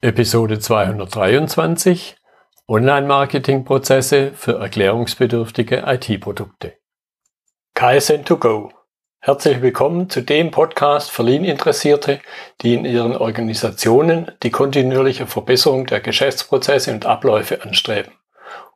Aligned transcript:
Episode 0.00 0.60
223 0.60 2.14
Online-Marketing-Prozesse 2.68 4.30
für 4.32 4.60
erklärungsbedürftige 4.60 5.82
IT-Produkte. 5.84 6.74
KSN2Go. 7.74 8.70
Herzlich 9.18 9.60
willkommen 9.60 10.08
zu 10.08 10.22
dem 10.22 10.52
Podcast 10.52 11.10
für 11.10 11.24
Lean-Interessierte, 11.24 12.20
die 12.60 12.74
in 12.74 12.84
ihren 12.84 13.16
Organisationen 13.16 14.30
die 14.44 14.52
kontinuierliche 14.52 15.26
Verbesserung 15.26 15.86
der 15.86 15.98
Geschäftsprozesse 15.98 16.92
und 16.92 17.04
Abläufe 17.04 17.64
anstreben, 17.64 18.12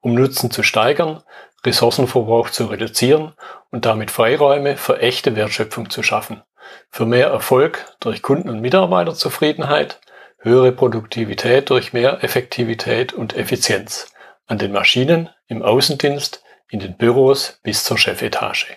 um 0.00 0.14
Nutzen 0.14 0.50
zu 0.50 0.64
steigern, 0.64 1.22
Ressourcenverbrauch 1.64 2.50
zu 2.50 2.64
reduzieren 2.64 3.34
und 3.70 3.84
damit 3.84 4.10
Freiräume 4.10 4.76
für 4.76 4.98
echte 4.98 5.36
Wertschöpfung 5.36 5.88
zu 5.88 6.02
schaffen, 6.02 6.42
für 6.90 7.06
mehr 7.06 7.28
Erfolg 7.28 7.94
durch 8.00 8.22
Kunden- 8.22 8.50
und 8.50 8.60
Mitarbeiterzufriedenheit– 8.60 10.00
höhere 10.42 10.72
Produktivität 10.72 11.70
durch 11.70 11.92
mehr 11.92 12.22
Effektivität 12.24 13.12
und 13.12 13.36
Effizienz 13.36 14.12
an 14.46 14.58
den 14.58 14.72
Maschinen, 14.72 15.30
im 15.46 15.62
Außendienst, 15.62 16.42
in 16.68 16.80
den 16.80 16.96
Büros 16.96 17.60
bis 17.62 17.84
zur 17.84 17.96
Chefetage. 17.96 18.76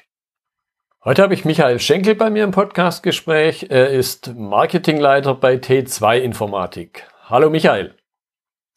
Heute 1.04 1.24
habe 1.24 1.34
ich 1.34 1.46
Michael 1.46 1.80
Schenkel 1.80 2.16
bei 2.16 2.30
mir 2.30 2.44
im 2.44 2.52
Podcastgespräch. 2.52 3.68
Er 3.70 3.90
ist 3.90 4.34
Marketingleiter 4.36 5.36
bei 5.36 5.56
T2 5.56 6.20
Informatik. 6.20 7.08
Hallo 7.26 7.50
Michael. 7.50 7.96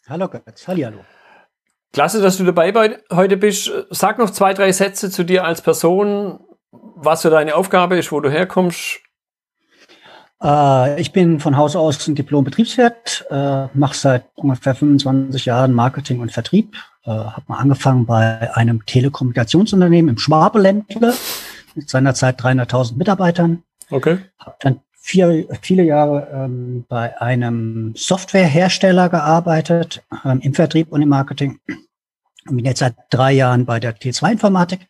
Hallo 0.09 0.29
Götz, 0.29 0.67
hallo. 0.67 1.05
Klasse, 1.93 2.23
dass 2.23 2.39
du 2.39 2.45
dabei 2.45 2.73
bei, 2.73 2.99
heute 3.13 3.37
bist. 3.37 3.71
Sag 3.91 4.19
noch 4.19 4.31
zwei, 4.31 4.55
drei 4.55 4.73
Sätze 4.73 5.11
zu 5.11 5.25
dir 5.25 5.45
als 5.45 5.63
Person, 5.63 6.41
was 6.71 7.23
für 7.23 7.31
deine 7.31 7.55
Aufgabe 7.55 7.99
ist, 7.99 8.13
wo 8.13 8.21
du 8.21 8.31
herkommst 8.31 9.01
äh, 10.43 11.01
ich 11.01 11.13
bin 11.13 11.41
von 11.41 11.57
Haus 11.57 11.77
aus 11.77 12.07
ein 12.07 12.15
Diplom-Betriebswirt, 12.15 13.27
äh, 13.31 13.67
mache 13.75 13.97
seit 13.97 14.25
ungefähr 14.35 14.75
25 14.75 15.45
Jahren 15.47 15.73
Marketing 15.73 16.21
und 16.21 16.33
Vertrieb. 16.33 16.77
Äh, 17.05 17.11
habe 17.11 17.45
mal 17.49 17.59
angefangen 17.59 18.07
bei 18.07 18.55
einem 18.55 18.85
Telekommunikationsunternehmen 18.87 20.11
im 20.11 20.19
Schwabeländle 20.19 21.15
mit 21.75 21.89
seinerzeit 21.89 22.41
300.000 22.41 22.97
Mitarbeitern. 22.97 23.63
Okay. 23.91 24.19
Habe 24.39 24.57
dann 24.61 24.81
vier, 24.93 25.47
viele 25.63 25.85
Jahre 25.85 26.29
ähm, 26.33 26.85
bei 26.89 27.21
einem 27.21 27.95
Softwarehersteller 27.97 29.09
gearbeitet, 29.09 30.05
ähm, 30.25 30.41
im 30.43 30.55
Vertrieb 30.55 30.93
und 30.93 31.03
im 31.03 31.09
Marketing. 31.09 31.61
Und 32.49 32.57
bin 32.57 32.65
jetzt 32.65 32.81
seit 32.81 32.95
drei 33.11 33.33
Jahren 33.33 33.65
bei 33.65 33.81
der 33.81 33.97
T2 33.97 34.33
Informatik 34.33 34.87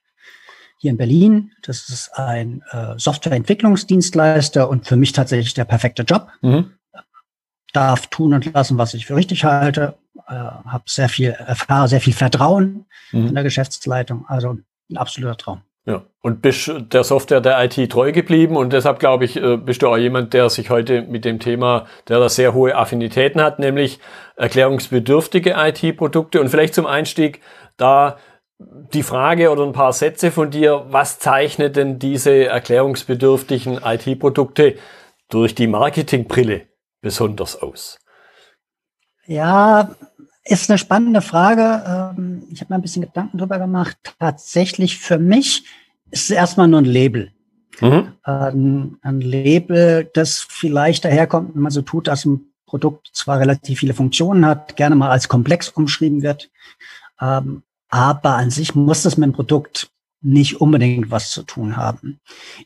hier 0.78 0.90
in 0.90 0.96
Berlin. 0.96 1.52
Das 1.62 1.88
ist 1.88 2.10
ein 2.14 2.62
äh, 2.70 2.94
Softwareentwicklungsdienstleister 2.96 4.68
und 4.68 4.86
für 4.86 4.96
mich 4.96 5.12
tatsächlich 5.12 5.54
der 5.54 5.64
perfekte 5.64 6.02
Job. 6.02 6.28
Mhm. 6.40 6.72
Darf 7.72 8.06
tun 8.06 8.32
und 8.32 8.52
lassen, 8.52 8.78
was 8.78 8.94
ich 8.94 9.06
für 9.06 9.16
richtig 9.16 9.44
halte. 9.44 9.98
Äh, 10.26 10.32
habe 10.32 10.84
sehr 10.86 11.08
viel, 11.08 11.30
erfahre 11.30 11.88
sehr 11.88 12.00
viel 12.00 12.14
Vertrauen 12.14 12.86
mhm. 13.12 13.28
in 13.28 13.34
der 13.34 13.44
Geschäftsleitung. 13.44 14.24
Also 14.26 14.56
ein 14.90 14.96
absoluter 14.96 15.36
Traum. 15.36 15.62
Ja, 15.88 16.02
und 16.20 16.42
bist 16.42 16.70
der 16.92 17.02
Software 17.02 17.40
der 17.40 17.64
IT 17.64 17.90
treu 17.90 18.12
geblieben 18.12 18.58
und 18.58 18.74
deshalb 18.74 18.98
glaube 18.98 19.24
ich, 19.24 19.36
äh, 19.36 19.56
bist 19.56 19.80
du 19.80 19.88
auch 19.88 19.96
jemand, 19.96 20.34
der 20.34 20.50
sich 20.50 20.68
heute 20.68 21.00
mit 21.00 21.24
dem 21.24 21.38
Thema, 21.38 21.86
der 22.08 22.18
da 22.18 22.28
sehr 22.28 22.52
hohe 22.52 22.76
Affinitäten 22.76 23.40
hat, 23.40 23.58
nämlich 23.58 23.98
erklärungsbedürftige 24.36 25.54
IT-Produkte 25.56 26.42
und 26.42 26.50
vielleicht 26.50 26.74
zum 26.74 26.84
Einstieg 26.84 27.40
da 27.78 28.18
die 28.58 29.02
Frage 29.02 29.50
oder 29.50 29.64
ein 29.64 29.72
paar 29.72 29.92
Sätze 29.92 30.30
von 30.30 30.50
dir, 30.50 30.86
was 30.88 31.18
zeichnet 31.18 31.76
denn 31.76 31.98
diese 31.98 32.46
erklärungsbedürftigen 32.46 33.80
IT-Produkte 33.84 34.76
durch 35.28 35.54
die 35.54 35.66
Marketingbrille 35.66 36.62
besonders 37.00 37.60
aus? 37.60 37.98
Ja, 39.26 39.94
ist 40.44 40.70
eine 40.70 40.78
spannende 40.78 41.20
Frage. 41.20 42.14
Ähm, 42.16 42.44
ich 42.50 42.60
habe 42.60 42.72
mir 42.72 42.78
ein 42.78 42.82
bisschen 42.82 43.02
Gedanken 43.02 43.38
drüber 43.38 43.58
gemacht. 43.58 43.96
Tatsächlich 44.18 44.98
für 44.98 45.18
mich 45.18 45.64
ist 46.10 46.24
es 46.24 46.30
erstmal 46.30 46.68
nur 46.68 46.80
ein 46.80 46.86
Label. 46.86 47.32
Mhm. 47.80 48.14
Ähm, 48.26 48.98
ein 49.02 49.20
Label, 49.20 50.10
das 50.14 50.46
vielleicht 50.48 51.04
daherkommt, 51.04 51.54
wenn 51.54 51.62
man 51.62 51.70
so 51.70 51.82
tut, 51.82 52.08
dass 52.08 52.24
ein 52.24 52.52
Produkt 52.66 53.10
zwar 53.12 53.38
relativ 53.38 53.78
viele 53.78 53.94
Funktionen 53.94 54.44
hat, 54.44 54.76
gerne 54.76 54.96
mal 54.96 55.10
als 55.10 55.28
komplex 55.28 55.68
umschrieben 55.68 56.22
wird, 56.22 56.50
ähm, 57.20 57.62
aber 57.88 58.34
an 58.34 58.50
sich 58.50 58.74
muss 58.74 59.02
das 59.02 59.16
mit 59.16 59.28
dem 59.28 59.32
Produkt 59.32 59.90
nicht 60.20 60.60
unbedingt 60.60 61.10
was 61.10 61.30
zu 61.30 61.42
tun 61.42 61.76
haben. 61.76 62.20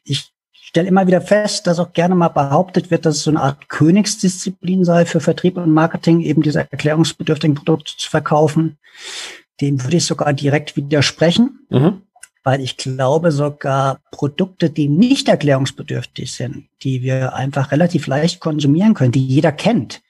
Ich 0.05 0.33
stelle 0.73 0.89
immer 0.89 1.07
wieder 1.07 1.21
fest, 1.21 1.67
dass 1.67 1.79
auch 1.79 1.93
gerne 1.93 2.15
mal 2.15 2.29
behauptet 2.29 2.91
wird, 2.91 3.05
dass 3.05 3.17
es 3.17 3.25
so 3.25 3.31
eine 3.31 3.43
Art 3.43 3.69
Königsdisziplin 3.69 4.85
sei 4.85 5.05
für 5.05 5.21
Vertrieb 5.21 5.59
und 5.59 5.71
Marketing, 5.71 6.21
eben 6.23 6.43
diese 6.43 6.61
erklärungsbedürftigen 6.61 7.57
Produkte 7.57 7.93
zu 7.97 8.09
verkaufen. 8.09 8.79
Dem 9.61 9.83
würde 9.85 9.99
ich 9.99 10.07
sogar 10.07 10.33
direkt 10.33 10.77
widersprechen, 10.77 11.67
mhm. 11.69 12.01
weil 12.43 12.63
ich 12.63 12.79
glaube, 12.79 13.33
sogar 13.33 14.01
Produkte, 14.11 14.71
die 14.71 14.89
nicht 14.89 15.29
erklärungsbedürftig 15.29 16.33
sind, 16.33 16.69
die 16.83 17.03
wir 17.03 17.35
einfach 17.35 17.71
relativ 17.71 18.07
leicht 18.07 18.41
konsumieren 18.41 18.95
können, 18.95 19.13
die 19.13 19.27
jeder 19.27 19.53
kennt, 19.53 20.01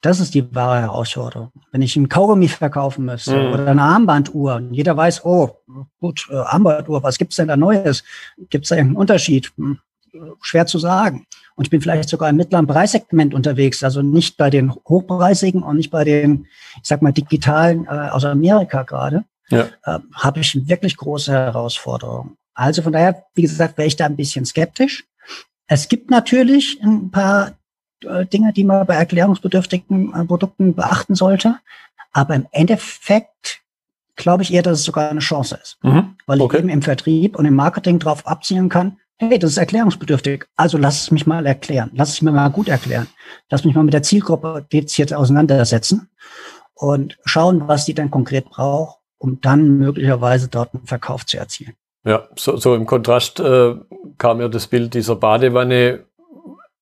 das 0.00 0.20
ist 0.20 0.34
die 0.34 0.54
wahre 0.54 0.80
Herausforderung. 0.80 1.50
Wenn 1.72 1.82
ich 1.82 1.96
ein 1.96 2.08
Kaugummi 2.08 2.48
verkaufen 2.48 3.04
müsste 3.04 3.36
mhm. 3.36 3.52
oder 3.52 3.66
eine 3.66 3.82
Armbanduhr 3.82 4.56
und 4.56 4.72
jeder 4.72 4.96
weiß, 4.96 5.24
oh, 5.24 5.50
gut, 6.00 6.28
äh, 6.30 6.36
Armbanduhr, 6.36 7.02
was 7.02 7.18
gibt's 7.18 7.36
denn 7.36 7.48
da 7.48 7.56
Neues? 7.56 8.04
Gibt's 8.50 8.68
da 8.68 8.76
irgendeinen 8.76 9.00
Unterschied? 9.00 9.52
Hm, 9.56 9.78
schwer 10.40 10.66
zu 10.66 10.78
sagen. 10.78 11.26
Und 11.54 11.64
ich 11.64 11.70
bin 11.70 11.80
vielleicht 11.80 12.08
sogar 12.08 12.30
im 12.30 12.36
mittleren 12.36 12.66
Preissegment 12.66 13.34
unterwegs, 13.34 13.82
also 13.82 14.02
nicht 14.02 14.36
bei 14.36 14.50
den 14.50 14.72
hochpreisigen 14.72 15.62
und 15.62 15.76
nicht 15.76 15.90
bei 15.90 16.04
den, 16.04 16.46
ich 16.76 16.88
sag 16.88 17.02
mal, 17.02 17.12
digitalen 17.12 17.84
äh, 17.86 18.08
aus 18.10 18.24
Amerika 18.24 18.84
gerade, 18.84 19.24
ja. 19.50 19.68
äh, 19.84 19.98
habe 20.14 20.40
ich 20.40 20.68
wirklich 20.68 20.96
große 20.96 21.32
Herausforderungen. 21.32 22.36
Also 22.54 22.82
von 22.82 22.92
daher, 22.92 23.24
wie 23.34 23.42
gesagt, 23.42 23.78
wäre 23.78 23.88
ich 23.88 23.96
da 23.96 24.06
ein 24.06 24.16
bisschen 24.16 24.44
skeptisch. 24.44 25.04
Es 25.66 25.88
gibt 25.88 26.10
natürlich 26.10 26.80
ein 26.82 27.10
paar 27.10 27.57
Dinge, 28.02 28.52
die 28.52 28.64
man 28.64 28.86
bei 28.86 28.94
erklärungsbedürftigen 28.94 30.14
äh, 30.14 30.24
Produkten 30.24 30.74
beachten 30.74 31.14
sollte. 31.14 31.56
Aber 32.12 32.34
im 32.34 32.46
Endeffekt 32.52 33.60
glaube 34.16 34.42
ich 34.42 34.52
eher, 34.52 34.62
dass 34.62 34.80
es 34.80 34.84
sogar 34.84 35.10
eine 35.10 35.20
Chance 35.20 35.58
ist. 35.62 35.78
Mhm. 35.82 36.16
Weil 36.26 36.40
okay. 36.40 36.56
ich 36.56 36.62
eben 36.62 36.68
im 36.68 36.82
Vertrieb 36.82 37.36
und 37.36 37.44
im 37.44 37.54
Marketing 37.54 37.98
darauf 37.98 38.26
abzielen 38.26 38.68
kann, 38.68 38.98
hey, 39.16 39.38
das 39.38 39.52
ist 39.52 39.58
erklärungsbedürftig. 39.58 40.46
Also 40.56 40.78
lass 40.78 41.02
es 41.02 41.10
mich 41.10 41.26
mal 41.26 41.46
erklären. 41.46 41.90
Lass 41.94 42.10
es 42.10 42.22
mir 42.22 42.32
mal 42.32 42.48
gut 42.48 42.68
erklären. 42.68 43.08
Lass 43.50 43.64
mich 43.64 43.74
mal 43.74 43.84
mit 43.84 43.94
der 43.94 44.02
Zielgruppe 44.02 44.66
jetzt 44.70 45.14
auseinandersetzen 45.14 46.08
und 46.74 47.18
schauen, 47.24 47.66
was 47.66 47.84
die 47.84 47.94
dann 47.94 48.10
konkret 48.10 48.48
braucht, 48.50 48.98
um 49.18 49.40
dann 49.40 49.78
möglicherweise 49.78 50.48
dort 50.48 50.74
einen 50.74 50.86
Verkauf 50.86 51.26
zu 51.26 51.38
erzielen. 51.38 51.74
Ja, 52.04 52.28
so, 52.36 52.56
so 52.56 52.74
im 52.74 52.86
Kontrast 52.86 53.40
äh, 53.40 53.74
kam 54.18 54.38
mir 54.38 54.48
das 54.48 54.68
Bild 54.68 54.94
dieser 54.94 55.16
Badewanne 55.16 56.04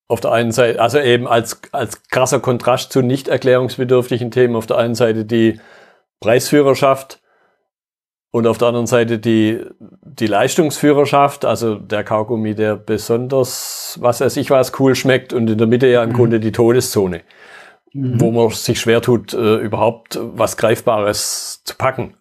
auf 0.09 0.21
der 0.21 0.33
einen 0.33 0.53
Seite, 0.53 0.81
also 0.81 0.99
eben 1.01 1.27
als, 1.27 1.61
als 1.73 2.03
krasser 2.09 2.41
Kontrast 2.41 2.93
zu 2.93 3.03
nicht 3.03 3.29
erklärungsbedürftigen 3.29 4.31
Themen, 4.31 4.55
auf 4.55 4.67
der 4.67 4.79
einen 4.79 4.95
Seite 4.95 5.25
die 5.25 5.61
Preisführerschaft 6.21 7.21
und 8.31 8.47
auf 8.47 8.59
der 8.59 8.69
anderen 8.69 8.87
Seite 8.87 9.19
die, 9.19 9.65
die 9.81 10.27
Leistungsführerschaft, 10.27 11.45
also 11.45 11.75
der 11.75 12.05
Kaugummi, 12.05 12.55
der 12.55 12.77
besonders, 12.77 13.99
was 14.01 14.21
weiß 14.21 14.37
ich 14.37 14.51
was, 14.51 14.79
cool 14.79 14.95
schmeckt 14.95 15.33
und 15.33 15.51
in 15.51 15.59
der 15.59 15.67
Mitte 15.67 15.89
ja 15.89 16.05
im 16.05 16.11
mhm. 16.11 16.15
Grunde 16.15 16.41
die 16.41 16.53
Todeszone, 16.53 17.23
mhm. 17.93 18.21
wo 18.21 18.31
man 18.31 18.51
sich 18.51 18.81
schwer 18.81 19.03
tut, 19.03 19.35
äh, 19.35 19.57
überhaupt 19.57 20.19
was 20.21 20.57
Greifbares 20.57 21.63
zu 21.65 21.75
packen. 21.77 22.15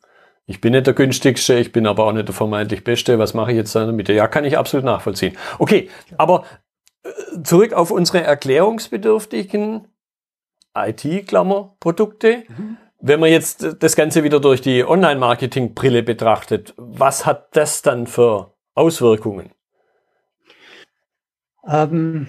Ich 0.47 0.61
bin 0.61 0.73
nicht 0.73 0.85
der 0.85 0.93
günstigste, 0.93 1.55
ich 1.55 1.71
bin 1.71 1.87
aber 1.87 2.05
auch 2.05 2.11
nicht 2.11 2.27
der 2.27 2.35
vermeintlich 2.35 2.83
Beste. 2.83 3.17
Was 3.17 3.33
mache 3.33 3.51
ich 3.51 3.57
jetzt 3.57 3.75
da 3.75 3.81
in 3.81 3.87
der 3.87 3.95
Mitte? 3.95 4.13
Ja, 4.13 4.27
kann 4.27 4.45
ich 4.45 4.57
absolut 4.57 4.85
nachvollziehen. 4.85 5.35
Okay, 5.57 5.89
aber 6.17 6.45
zurück 7.43 7.73
auf 7.73 7.91
unsere 7.91 8.23
erklärungsbedürftigen 8.23 9.87
IT-Klammer-Produkte. 10.75 12.43
Mhm. 12.47 12.77
Wenn 12.99 13.19
man 13.19 13.29
jetzt 13.29 13.75
das 13.79 13.95
Ganze 13.95 14.23
wieder 14.23 14.39
durch 14.39 14.61
die 14.61 14.83
Online-Marketing-Brille 14.83 16.03
betrachtet, 16.03 16.73
was 16.77 17.25
hat 17.25 17.55
das 17.55 17.81
dann 17.81 18.07
für 18.07 18.53
Auswirkungen? 18.73 19.51
Ähm, 21.67 22.27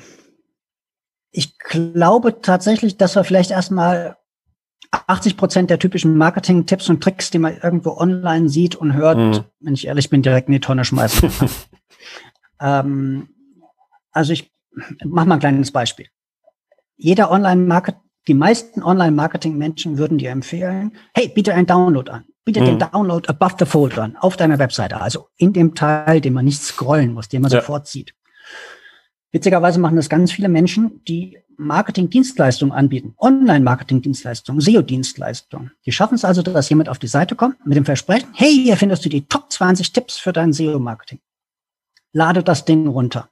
ich 1.30 1.58
glaube 1.58 2.40
tatsächlich, 2.40 2.96
dass 2.96 3.16
wir 3.16 3.24
vielleicht 3.24 3.50
erstmal 3.50 4.16
80 4.90 5.36
Prozent 5.36 5.70
der 5.70 5.78
typischen 5.78 6.16
Marketing-Tipps 6.16 6.88
und 6.88 7.02
Tricks, 7.02 7.30
die 7.30 7.38
man 7.38 7.56
irgendwo 7.56 7.96
online 7.96 8.48
sieht 8.48 8.76
und 8.76 8.94
hört, 8.94 9.18
mhm. 9.18 9.44
wenn 9.60 9.74
ich 9.74 9.86
ehrlich 9.86 10.10
bin, 10.10 10.22
direkt 10.22 10.48
in 10.48 10.52
die 10.52 10.60
Tonne 10.60 10.84
schmeißen. 10.84 11.30
ähm, 12.60 13.28
also 14.12 14.32
ich 14.32 14.55
mach 15.04 15.24
mal 15.24 15.34
ein 15.34 15.40
kleines 15.40 15.72
Beispiel. 15.72 16.06
Jeder 16.96 17.30
Online-Market, 17.30 17.96
die 18.28 18.34
meisten 18.34 18.82
Online-Marketing-Menschen 18.82 19.98
würden 19.98 20.18
dir 20.18 20.30
empfehlen, 20.30 20.92
hey, 21.14 21.28
biete 21.28 21.54
einen 21.54 21.66
Download 21.66 22.10
an. 22.10 22.24
Biete 22.44 22.60
mhm. 22.60 22.66
den 22.66 22.78
Download 22.78 23.28
above 23.28 23.56
the 23.58 23.66
fold 23.66 23.98
an, 23.98 24.16
auf 24.16 24.36
deiner 24.36 24.58
Webseite. 24.58 25.00
Also 25.00 25.28
in 25.36 25.52
dem 25.52 25.74
Teil, 25.74 26.20
den 26.20 26.32
man 26.32 26.44
nicht 26.44 26.62
scrollen 26.62 27.12
muss, 27.12 27.28
den 27.28 27.42
man 27.42 27.50
ja. 27.50 27.60
sofort 27.60 27.86
sieht. 27.86 28.14
Witzigerweise 29.32 29.80
machen 29.80 29.96
das 29.96 30.08
ganz 30.08 30.32
viele 30.32 30.48
Menschen, 30.48 31.02
die 31.06 31.38
Marketing-Dienstleistungen 31.58 32.72
anbieten. 32.72 33.14
Online-Marketing-Dienstleistungen, 33.18 34.60
SEO-Dienstleistungen. 34.60 35.72
Die 35.84 35.92
schaffen 35.92 36.14
es 36.14 36.24
also, 36.24 36.42
dass 36.42 36.68
jemand 36.68 36.88
auf 36.88 36.98
die 36.98 37.06
Seite 37.06 37.34
kommt 37.34 37.64
mit 37.66 37.76
dem 37.76 37.84
Versprechen, 37.84 38.28
hey, 38.34 38.52
hier 38.52 38.76
findest 38.76 39.04
du 39.04 39.08
die 39.08 39.26
Top 39.26 39.50
20 39.52 39.92
Tipps 39.92 40.18
für 40.18 40.32
dein 40.32 40.52
SEO-Marketing. 40.52 41.20
Lade 42.12 42.42
das 42.42 42.64
Ding 42.64 42.86
runter. 42.86 43.28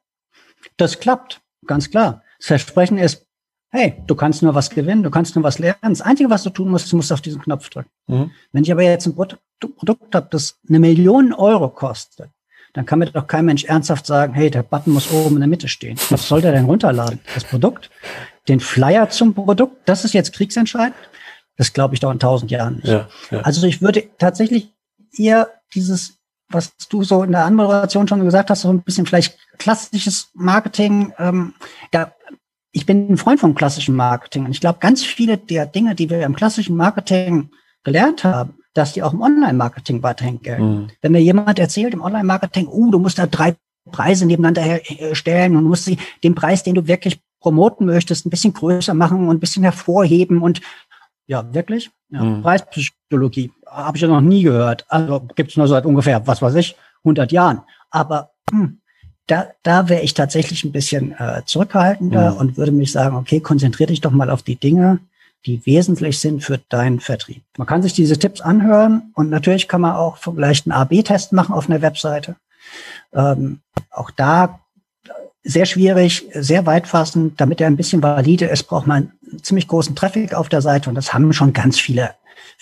Das 0.76 1.00
klappt, 1.00 1.40
ganz 1.66 1.90
klar. 1.90 2.22
Das 2.38 2.48
Versprechen 2.48 2.98
ist, 2.98 3.26
hey, 3.70 3.94
du 4.06 4.14
kannst 4.14 4.42
nur 4.42 4.54
was 4.54 4.70
gewinnen, 4.70 5.02
du 5.02 5.10
kannst 5.10 5.34
nur 5.34 5.42
was 5.42 5.58
lernen. 5.58 5.78
Das 5.82 6.00
Einzige, 6.00 6.30
was 6.30 6.42
du 6.42 6.50
tun 6.50 6.68
musst, 6.70 6.92
du 6.92 6.96
musst 6.96 7.12
auf 7.12 7.20
diesen 7.20 7.42
Knopf 7.42 7.68
drücken. 7.70 7.90
Mhm. 8.06 8.30
Wenn 8.52 8.62
ich 8.62 8.72
aber 8.72 8.82
jetzt 8.82 9.06
ein 9.06 9.14
Produkt, 9.14 9.42
Produkt 9.76 10.14
habe, 10.14 10.28
das 10.30 10.58
eine 10.68 10.78
Million 10.78 11.32
Euro 11.32 11.68
kostet, 11.68 12.30
dann 12.74 12.86
kann 12.86 12.98
mir 12.98 13.06
doch 13.06 13.26
kein 13.26 13.44
Mensch 13.44 13.64
ernsthaft 13.64 14.04
sagen, 14.04 14.34
hey, 14.34 14.50
der 14.50 14.62
Button 14.62 14.92
muss 14.92 15.10
oben 15.10 15.36
in 15.36 15.40
der 15.40 15.48
Mitte 15.48 15.68
stehen. 15.68 15.98
Was 16.10 16.28
soll 16.28 16.40
der 16.40 16.52
denn 16.52 16.64
runterladen? 16.64 17.20
Das 17.32 17.44
Produkt? 17.44 17.88
Den 18.48 18.60
Flyer 18.60 19.08
zum 19.10 19.32
Produkt? 19.32 19.88
Das 19.88 20.04
ist 20.04 20.12
jetzt 20.12 20.32
kriegsentscheidend? 20.32 20.96
Das 21.56 21.72
glaube 21.72 21.94
ich 21.94 22.00
doch 22.00 22.10
in 22.10 22.18
tausend 22.18 22.50
Jahren 22.50 22.76
nicht. 22.76 22.88
Ja, 22.88 23.08
ja. 23.30 23.40
Also 23.42 23.66
ich 23.66 23.80
würde 23.80 24.04
tatsächlich 24.18 24.72
eher 25.16 25.48
dieses, 25.74 26.18
was 26.54 26.76
du 26.88 27.02
so 27.02 27.22
in 27.22 27.32
der 27.32 27.44
Anmoderation 27.44 28.08
schon 28.08 28.24
gesagt 28.24 28.50
hast, 28.50 28.62
so 28.62 28.70
ein 28.70 28.82
bisschen 28.82 29.06
vielleicht 29.06 29.38
klassisches 29.58 30.30
Marketing. 30.34 31.12
Ähm, 31.18 31.54
ja, 31.92 32.12
ich 32.72 32.86
bin 32.86 33.08
ein 33.10 33.16
Freund 33.16 33.40
vom 33.40 33.54
klassischen 33.54 33.94
Marketing 33.94 34.44
und 34.44 34.50
ich 34.50 34.60
glaube, 34.60 34.78
ganz 34.80 35.04
viele 35.04 35.36
der 35.36 35.66
Dinge, 35.66 35.94
die 35.94 36.10
wir 36.10 36.24
im 36.24 36.34
klassischen 36.34 36.76
Marketing 36.76 37.50
gelernt 37.84 38.24
haben, 38.24 38.54
dass 38.72 38.92
die 38.92 39.02
auch 39.02 39.12
im 39.12 39.20
Online-Marketing 39.20 40.02
weiterhin 40.02 40.40
gelten. 40.40 40.74
Mhm. 40.74 40.90
Wenn 41.00 41.12
mir 41.12 41.22
jemand 41.22 41.58
erzählt 41.58 41.94
im 41.94 42.02
Online-Marketing, 42.02 42.66
uh, 42.66 42.90
du 42.90 42.98
musst 42.98 43.18
da 43.18 43.26
drei 43.26 43.54
Preise 43.90 44.26
nebeneinander 44.26 44.80
stellen 45.12 45.56
und 45.56 45.64
musst 45.64 45.84
sie 45.84 45.98
den 46.22 46.34
Preis, 46.34 46.62
den 46.62 46.74
du 46.74 46.86
wirklich 46.86 47.20
promoten 47.40 47.86
möchtest, 47.86 48.24
ein 48.24 48.30
bisschen 48.30 48.54
größer 48.54 48.94
machen 48.94 49.28
und 49.28 49.36
ein 49.36 49.40
bisschen 49.40 49.62
hervorheben 49.62 50.40
und 50.42 50.62
ja, 51.26 51.52
wirklich? 51.54 51.90
Ja, 52.10 52.22
mhm. 52.22 52.42
Preispsychologie 52.42 53.52
habe 53.74 53.96
ich 53.96 54.02
ja 54.02 54.08
noch 54.08 54.20
nie 54.20 54.42
gehört. 54.42 54.84
Also 54.88 55.20
gibt 55.34 55.50
es 55.50 55.56
nur 55.56 55.68
seit 55.68 55.84
ungefähr, 55.84 56.26
was 56.26 56.40
weiß 56.40 56.54
ich, 56.54 56.76
100 56.98 57.32
Jahren. 57.32 57.62
Aber 57.90 58.30
hm, 58.50 58.78
da, 59.26 59.48
da 59.62 59.88
wäre 59.88 60.02
ich 60.02 60.14
tatsächlich 60.14 60.64
ein 60.64 60.72
bisschen 60.72 61.12
äh, 61.12 61.42
zurückhaltender 61.44 62.32
mhm. 62.32 62.36
und 62.36 62.56
würde 62.56 62.72
mich 62.72 62.92
sagen, 62.92 63.16
okay, 63.16 63.40
konzentriere 63.40 63.88
dich 63.88 64.00
doch 64.00 64.10
mal 64.10 64.30
auf 64.30 64.42
die 64.42 64.56
Dinge, 64.56 65.00
die 65.46 65.64
wesentlich 65.66 66.18
sind 66.18 66.42
für 66.42 66.58
deinen 66.68 67.00
Vertrieb. 67.00 67.42
Man 67.58 67.66
kann 67.66 67.82
sich 67.82 67.92
diese 67.92 68.18
Tipps 68.18 68.40
anhören 68.40 69.12
und 69.14 69.30
natürlich 69.30 69.68
kann 69.68 69.80
man 69.80 69.96
auch 69.96 70.18
vielleicht 70.18 70.66
einen 70.66 70.72
A-B-Test 70.72 71.32
machen 71.32 71.54
auf 71.54 71.68
einer 71.68 71.82
Webseite. 71.82 72.36
Ähm, 73.12 73.60
auch 73.90 74.10
da 74.10 74.60
sehr 75.42 75.66
schwierig, 75.66 76.26
sehr 76.32 76.64
weitfassend, 76.64 77.38
damit 77.38 77.60
er 77.60 77.66
ein 77.66 77.76
bisschen 77.76 78.02
valide 78.02 78.46
ist, 78.46 78.64
braucht 78.64 78.86
man 78.86 79.12
einen 79.30 79.42
ziemlich 79.42 79.68
großen 79.68 79.94
Traffic 79.94 80.32
auf 80.32 80.48
der 80.48 80.62
Seite 80.62 80.88
und 80.88 80.94
das 80.94 81.12
haben 81.12 81.32
schon 81.34 81.52
ganz 81.52 81.78
viele 81.78 82.14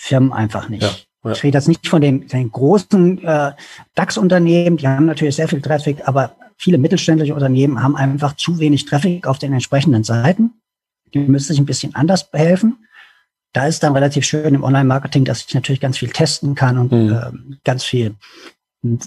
Firmen 0.03 0.33
einfach 0.33 0.69
nicht. 0.69 0.83
Ja, 0.83 0.89
ja. 1.25 1.31
Ich 1.31 1.43
rede 1.43 1.57
jetzt 1.57 1.67
nicht 1.67 1.87
von 1.87 2.01
den, 2.01 2.27
den 2.27 2.51
großen 2.51 3.23
äh, 3.23 3.51
DAX-Unternehmen, 3.95 4.77
die 4.77 4.87
haben 4.87 5.05
natürlich 5.05 5.35
sehr 5.35 5.47
viel 5.47 5.61
Traffic, 5.61 6.07
aber 6.07 6.35
viele 6.57 6.77
mittelständische 6.77 7.33
Unternehmen 7.33 7.81
haben 7.81 7.95
einfach 7.95 8.35
zu 8.35 8.59
wenig 8.59 8.85
Traffic 8.85 9.27
auf 9.27 9.39
den 9.39 9.53
entsprechenden 9.53 10.03
Seiten 10.03 10.51
die 11.13 11.19
müssen 11.19 11.47
sich 11.47 11.59
ein 11.59 11.65
bisschen 11.65 11.95
anders 11.95 12.29
behelfen. 12.29 12.85
Da 13.53 13.67
ist 13.67 13.83
dann 13.83 13.93
relativ 13.93 14.25
schön 14.25 14.55
im 14.55 14.63
Online-Marketing, 14.63 15.25
dass 15.25 15.45
ich 15.47 15.53
natürlich 15.53 15.81
ganz 15.81 15.97
viel 15.97 16.09
testen 16.09 16.55
kann 16.55 16.77
und 16.77 16.91
mhm. 16.91 17.13
äh, 17.13 17.31
ganz 17.63 17.83
viel 17.83 18.15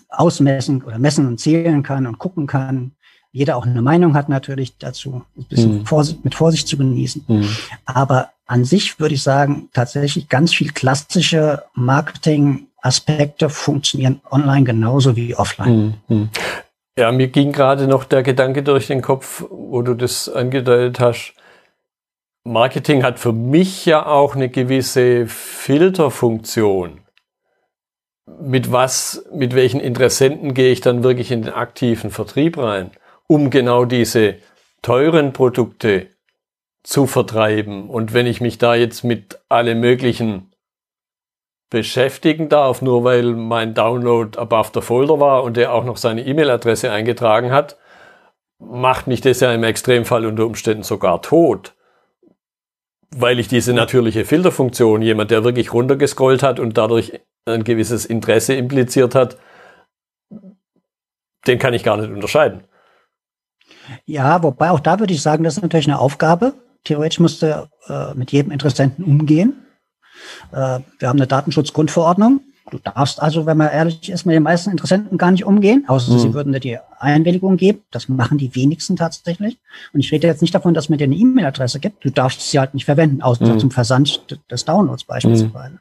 ausmessen 0.09 0.83
oder 0.83 0.99
messen 0.99 1.27
und 1.27 1.39
zählen 1.39 1.83
kann 1.83 2.07
und 2.07 2.19
gucken 2.19 2.47
kann. 2.47 2.93
Jeder 3.33 3.57
auch 3.57 3.67
eine 3.67 3.83
Meinung 3.83 4.15
hat 4.15 4.29
natürlich 4.29 4.79
dazu, 4.79 5.23
ein 5.37 5.45
bisschen 5.45 5.79
mhm. 5.81 5.87
Vorsicht, 5.87 6.25
mit 6.25 6.35
Vorsicht 6.35 6.69
zu 6.69 6.79
genießen. 6.79 7.25
Mhm. 7.27 7.49
Aber 7.85 8.31
an 8.47 8.65
sich 8.65 8.99
würde 9.01 9.15
ich 9.15 9.23
sagen, 9.23 9.69
tatsächlich 9.73 10.29
ganz 10.29 10.55
viel 10.55 10.73
klassische 10.73 11.65
Marketing-Aspekte 11.75 13.51
funktionieren 13.51 14.21
online 14.31 14.65
genauso 14.65 15.17
wie 15.17 15.35
offline. 15.35 15.95
Mhm. 16.09 16.31
Ja, 16.99 17.13
mir 17.13 17.29
ging 17.29 17.53
gerade 17.53 17.89
noch 17.89 18.05
der 18.05 18.23
Gedanke 18.23 18.63
durch 18.63 18.87
den 18.87 19.03
Kopf, 19.03 19.45
wo 19.51 19.83
du 19.83 19.95
das 19.95 20.29
angedeutet 20.29 20.99
hast. 21.01 21.35
Marketing 22.45 23.03
hat 23.03 23.19
für 23.19 23.33
mich 23.33 23.85
ja 23.85 24.07
auch 24.07 24.35
eine 24.37 24.49
gewisse 24.49 25.27
Filterfunktion. 25.27 27.01
Mit 28.41 28.73
was, 28.73 29.25
mit 29.33 29.55
welchen 29.55 29.81
Interessenten 29.81 30.55
gehe 30.55 30.73
ich 30.73 30.81
dann 30.81 31.03
wirklich 31.03 31.31
in 31.31 31.43
den 31.43 31.53
aktiven 31.53 32.11
Vertrieb 32.11 32.57
rein, 32.57 32.93
um 33.27 33.51
genau 33.51 33.85
diese 33.85 34.37
teuren 34.83 35.33
Produkte 35.33 36.09
zu 36.87 37.07
vertreiben. 37.07 37.91
Und 37.91 38.15
wenn 38.15 38.27
ich 38.27 38.41
mich 38.41 38.59
da 38.59 38.75
jetzt 38.75 39.03
mit 39.03 39.41
allem 39.49 39.81
möglichen 39.81 40.53
beschäftigen 41.69 42.49
darf, 42.49 42.81
nur 42.81 43.03
weil 43.03 43.33
mein 43.35 43.75
Download 43.75 44.39
above 44.39 44.71
the 44.73 44.81
Folder 44.81 45.19
war 45.19 45.43
und 45.43 45.57
der 45.57 45.73
auch 45.73 45.85
noch 45.85 45.97
seine 45.97 46.25
E-Mail-Adresse 46.25 46.93
eingetragen 46.93 47.51
hat, 47.51 47.77
macht 48.59 49.09
mich 49.09 49.21
das 49.21 49.41
ja 49.41 49.53
im 49.53 49.65
Extremfall 49.65 50.25
unter 50.27 50.47
Umständen 50.47 50.85
sogar 50.85 51.23
tot 51.23 51.77
weil 53.15 53.39
ich 53.39 53.49
diese 53.49 53.73
natürliche 53.73 54.25
Filterfunktion, 54.25 55.03
jemand, 55.03 55.31
der 55.31 55.45
wirklich 55.45 55.73
runtergescrollt 55.73 56.43
hat 56.43 56.61
und 56.61 56.77
dadurch 56.77 57.21
ein 57.47 57.65
gewisses 57.65 58.05
Interesse 58.05 58.55
impliziert 58.55 59.15
hat, 59.15 59.39
den 61.47 61.59
kann 61.59 61.75
ich 61.75 61.85
gar 61.85 61.97
nicht 61.97 62.11
unterscheiden. 62.11 62.65
Ja, 64.05 64.43
wobei 64.43 64.71
auch 64.71 64.81
da 64.81 64.99
würde 64.99 65.15
ich 65.15 65.23
sagen, 65.23 65.45
das 65.45 65.57
ist 65.57 65.63
natürlich 65.63 65.87
eine 65.87 65.99
Aufgabe. 65.99 66.55
Theoretisch 66.87 67.19
musste 67.19 67.69
äh, 67.89 68.15
mit 68.15 68.31
jedem 68.31 68.53
Interessenten 68.53 69.05
umgehen. 69.05 69.67
Äh, 70.53 70.81
wir 70.99 71.09
haben 71.09 71.19
eine 71.19 71.27
Datenschutzgrundverordnung. 71.27 72.41
Du 72.71 72.79
darfst 72.79 73.21
also, 73.21 73.45
wenn 73.45 73.57
man 73.57 73.71
ehrlich 73.71 74.09
ist, 74.09 74.25
mit 74.25 74.35
den 74.35 74.43
meisten 74.43 74.71
Interessenten 74.71 75.19
gar 75.19 75.33
nicht 75.33 75.45
umgehen, 75.45 75.85
außer 75.87 76.13
mhm. 76.13 76.19
sie 76.19 76.35
würden 76.35 76.53
dir 76.53 76.61
die 76.61 76.79
Einwilligung 76.99 77.57
geben. 77.57 77.83
Das 77.91 78.09
machen 78.09 78.39
die 78.39 78.55
wenigsten 78.55 78.97
tatsächlich. 78.97 79.59
Und 79.93 80.01
ich 80.01 80.11
rede 80.13 80.29
jetzt 80.29 80.43
nicht 80.43 80.55
davon, 80.55 80.75
dass 80.75 80.89
man 80.89 80.99
dir 80.99 81.05
eine 81.05 81.17
E-Mail-Adresse 81.17 81.81
gibt. 81.81 82.05
Du 82.05 82.11
darfst 82.11 82.49
sie 82.49 82.59
halt 82.59 82.75
nicht 82.75 82.85
verwenden, 82.85 83.21
außer 83.21 83.47
mhm. 83.47 83.59
zum 83.59 83.71
Versand 83.73 84.41
des 84.51 84.65
Downloads 84.65 85.05
beispielsweise. 85.05 85.75
Mhm. 85.75 85.81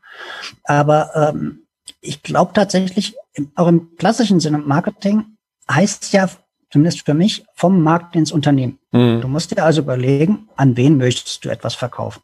Aber 0.63 1.11
ähm, 1.15 1.59
ich 2.01 2.23
glaube 2.23 2.53
tatsächlich, 2.53 3.15
auch 3.55 3.67
im 3.67 3.95
klassischen 3.97 4.39
Sinne 4.39 4.57
Marketing 4.57 5.37
heißt 5.69 6.13
ja, 6.13 6.29
zumindest 6.75 7.05
für 7.05 7.13
mich, 7.13 7.45
vom 7.55 7.81
Markt 7.81 8.15
ins 8.15 8.31
Unternehmen. 8.31 8.79
Mhm. 8.91 9.21
Du 9.21 9.27
musst 9.27 9.51
dir 9.51 9.63
also 9.63 9.81
überlegen, 9.81 10.49
an 10.55 10.77
wen 10.77 10.97
möchtest 10.97 11.43
du 11.45 11.49
etwas 11.49 11.73
verkaufen. 11.73 12.21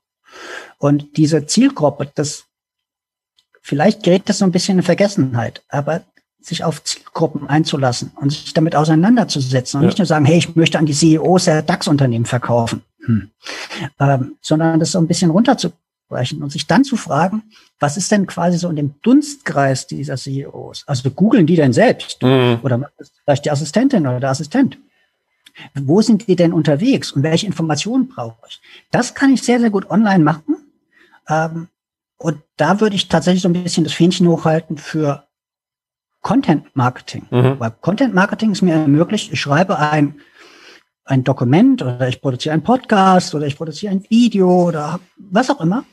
Und 0.78 1.18
diese 1.18 1.46
Zielgruppe, 1.46 2.12
das 2.14 2.46
Vielleicht 3.62 4.04
gerät 4.04 4.28
das 4.28 4.40
so 4.40 4.46
ein 4.46 4.52
bisschen 4.52 4.80
in 4.80 4.84
Vergessenheit, 4.84 5.64
aber 5.70 6.02
sich 6.42 6.64
auf 6.64 6.84
Zielgruppen 6.84 7.48
einzulassen 7.48 8.12
und 8.16 8.32
sich 8.32 8.54
damit 8.54 8.76
auseinanderzusetzen 8.76 9.78
und 9.78 9.84
ja. 9.84 9.88
nicht 9.88 10.00
nur 10.00 10.08
sagen, 10.08 10.26
hey, 10.26 10.40
ich 10.40 10.56
möchte 10.56 10.80
an 10.80 10.88
die 10.88 10.94
CEOs 10.94 11.46
der 11.46 11.62
DAX-Unternehmen 11.62 12.26
verkaufen, 12.26 12.82
hm. 13.06 13.30
ähm, 14.00 14.36
sondern 14.42 14.80
das 14.80 14.94
so 14.94 14.98
ein 14.98 15.08
bisschen 15.08 15.30
runterzubrechen 15.30 15.81
und 16.12 16.52
sich 16.52 16.68
dann 16.68 16.84
zu 16.84 16.98
fragen, 16.98 17.44
was 17.80 17.98
ist 17.98 18.12
denn 18.12 18.28
quasi 18.28 18.58
so 18.58 18.70
in 18.70 18.76
dem 18.76 18.96
Dunstkreis 19.02 19.88
dieser 19.88 20.18
CEOs? 20.18 20.84
Also 20.88 21.10
googeln 21.10 21.48
die 21.48 21.56
denn 21.56 21.74
selbst 21.74 22.22
mhm. 22.22 22.60
oder 22.62 22.92
vielleicht 23.24 23.46
die 23.46 23.52
Assistentin 23.52 24.06
oder 24.06 24.20
der 24.20 24.30
Assistent? 24.30 24.78
Wo 25.74 26.02
sind 26.02 26.28
die 26.28 26.36
denn 26.36 26.54
unterwegs 26.54 27.12
und 27.12 27.24
welche 27.24 27.48
Informationen 27.48 28.08
brauche 28.08 28.48
ich? 28.48 28.62
Das 28.92 29.16
kann 29.16 29.34
ich 29.34 29.42
sehr, 29.42 29.60
sehr 29.60 29.70
gut 29.70 29.90
online 29.90 30.24
machen. 30.24 30.58
Ähm, 31.28 31.68
und 32.18 32.42
da 32.58 32.80
würde 32.80 32.96
ich 32.96 33.08
tatsächlich 33.08 33.42
so 33.42 33.50
ein 33.50 33.64
bisschen 33.64 33.84
das 33.84 33.94
Fähnchen 33.94 34.28
hochhalten 34.28 34.78
für 34.78 35.26
Content 36.22 36.76
Marketing. 36.76 37.26
Mhm. 37.32 37.60
Weil 37.60 37.72
Content 37.82 38.14
Marketing 38.14 38.52
ist 38.52 38.62
mir 38.62 38.76
ermöglicht, 38.76 39.34
ich 39.34 39.42
schreibe 39.42 39.80
ein, 39.80 40.22
ein 41.04 41.24
Dokument 41.24 41.82
oder 41.82 42.08
ich 42.08 42.22
produziere 42.22 42.54
einen 42.54 42.64
Podcast 42.64 43.34
oder 43.34 43.48
ich 43.48 43.58
produziere 43.58 43.92
ein 43.92 44.06
Video 44.10 44.68
oder 44.68 45.00
was 45.18 45.50
auch 45.50 45.62
immer 45.62 45.84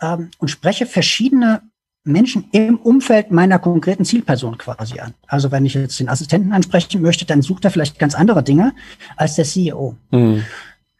ähm, 0.00 0.30
und 0.38 0.48
spreche 0.48 0.86
verschiedene 0.86 1.62
Menschen 2.06 2.48
im 2.52 2.78
Umfeld 2.78 3.30
meiner 3.30 3.58
konkreten 3.58 4.04
Zielperson 4.04 4.56
quasi 4.58 5.00
an. 5.00 5.14
Also 5.26 5.50
wenn 5.50 5.66
ich 5.66 5.74
jetzt 5.74 5.98
den 5.98 6.08
Assistenten 6.08 6.52
ansprechen 6.52 7.02
möchte, 7.02 7.24
dann 7.24 7.42
sucht 7.42 7.64
er 7.64 7.70
vielleicht 7.70 7.98
ganz 7.98 8.14
andere 8.14 8.42
Dinge 8.42 8.74
als 9.16 9.34
der 9.34 9.44
CEO. 9.44 9.96
Mhm. 10.10 10.44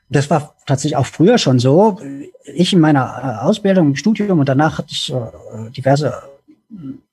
Das 0.08 0.30
war 0.30 0.54
tatsächlich 0.66 0.96
auch 0.96 1.06
früher 1.06 1.38
schon 1.38 1.58
so. 1.58 2.00
Ich 2.44 2.72
in 2.72 2.80
meiner 2.80 3.40
äh, 3.40 3.44
Ausbildung 3.44 3.88
im 3.88 3.96
Studium 3.96 4.38
und 4.38 4.48
danach 4.48 4.78
hatte 4.78 4.88
ich 4.90 5.12
äh, 5.12 5.70
diverse, 5.70 6.12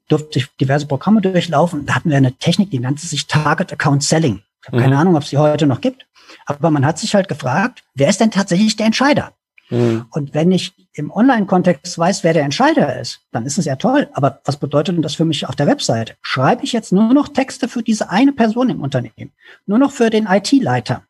durfte 0.07 0.39
ich 0.39 0.47
diverse 0.57 0.87
Programme 0.87 1.21
durchlaufen. 1.21 1.85
Da 1.85 1.95
hatten 1.95 2.09
wir 2.09 2.17
eine 2.17 2.33
Technik, 2.33 2.71
die 2.71 2.79
nannte 2.79 3.05
sich 3.05 3.27
Target 3.27 3.73
Account 3.73 4.03
Selling. 4.03 4.41
Ich 4.61 4.67
habe 4.67 4.77
mhm. 4.77 4.81
keine 4.81 4.97
Ahnung, 4.97 5.15
ob 5.15 5.23
es 5.23 5.29
die 5.29 5.37
heute 5.37 5.67
noch 5.67 5.81
gibt. 5.81 6.05
Aber 6.45 6.71
man 6.71 6.85
hat 6.85 6.97
sich 6.97 7.13
halt 7.13 7.27
gefragt, 7.27 7.83
wer 7.93 8.09
ist 8.09 8.19
denn 8.19 8.31
tatsächlich 8.31 8.75
der 8.75 8.87
Entscheider? 8.87 9.33
Mhm. 9.69 10.05
Und 10.11 10.33
wenn 10.33 10.51
ich 10.51 10.73
im 10.93 11.11
Online-Kontext 11.11 11.97
weiß, 11.97 12.23
wer 12.23 12.33
der 12.33 12.43
Entscheider 12.43 12.99
ist, 12.99 13.21
dann 13.31 13.45
ist 13.45 13.57
es 13.57 13.65
ja 13.65 13.75
toll. 13.75 14.09
Aber 14.13 14.41
was 14.45 14.57
bedeutet 14.57 14.95
denn 14.95 15.01
das 15.01 15.15
für 15.15 15.25
mich 15.25 15.47
auf 15.47 15.55
der 15.55 15.67
Webseite? 15.67 16.15
Schreibe 16.21 16.63
ich 16.63 16.73
jetzt 16.73 16.91
nur 16.91 17.13
noch 17.13 17.29
Texte 17.29 17.67
für 17.67 17.81
diese 17.81 18.09
eine 18.09 18.33
Person 18.33 18.69
im 18.69 18.81
Unternehmen? 18.81 19.31
Nur 19.65 19.79
noch 19.79 19.91
für 19.91 20.09
den 20.09 20.27
IT-Leiter? 20.27 21.03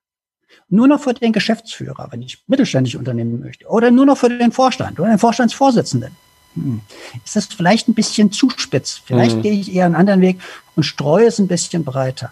Nur 0.70 0.88
noch 0.88 1.02
für 1.02 1.14
den 1.14 1.34
Geschäftsführer, 1.34 2.08
wenn 2.12 2.22
ich 2.22 2.44
mittelständisch 2.48 2.96
Unternehmen 2.96 3.40
möchte. 3.40 3.66
Oder 3.68 3.92
nur 3.92 4.06
noch 4.06 4.18
für 4.18 4.30
den 4.30 4.52
Vorstand 4.52 5.00
oder 5.00 5.10
den 5.10 5.20
Vorstandsvorsitzenden. 5.20 6.16
Hm. 6.56 6.82
Ist 7.26 7.36
das 7.36 7.46
vielleicht 7.46 7.88
ein 7.88 7.94
bisschen 7.94 8.32
zu 8.32 8.50
spitz? 8.50 9.02
Vielleicht 9.06 9.38
mhm. 9.38 9.42
gehe 9.42 9.54
ich 9.54 9.74
eher 9.74 9.86
einen 9.86 9.96
anderen 9.96 10.22
Weg 10.22 10.40
und 10.76 10.84
streue 10.84 11.26
es 11.26 11.40
ein 11.40 11.48
bisschen 11.48 11.84
breiter. 11.84 12.32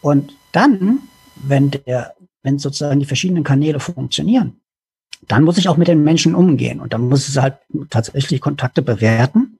Und 0.00 0.36
dann, 0.52 1.00
wenn 1.36 1.70
der, 1.70 2.14
wenn 2.42 2.58
sozusagen 2.58 3.00
die 3.00 3.06
verschiedenen 3.06 3.44
Kanäle 3.44 3.80
funktionieren, 3.80 4.60
dann 5.28 5.44
muss 5.44 5.58
ich 5.58 5.68
auch 5.68 5.76
mit 5.76 5.88
den 5.88 6.04
Menschen 6.04 6.34
umgehen 6.34 6.80
und 6.80 6.92
dann 6.92 7.08
muss 7.08 7.28
es 7.28 7.40
halt 7.40 7.56
tatsächlich 7.90 8.40
Kontakte 8.40 8.82
bewerten 8.82 9.58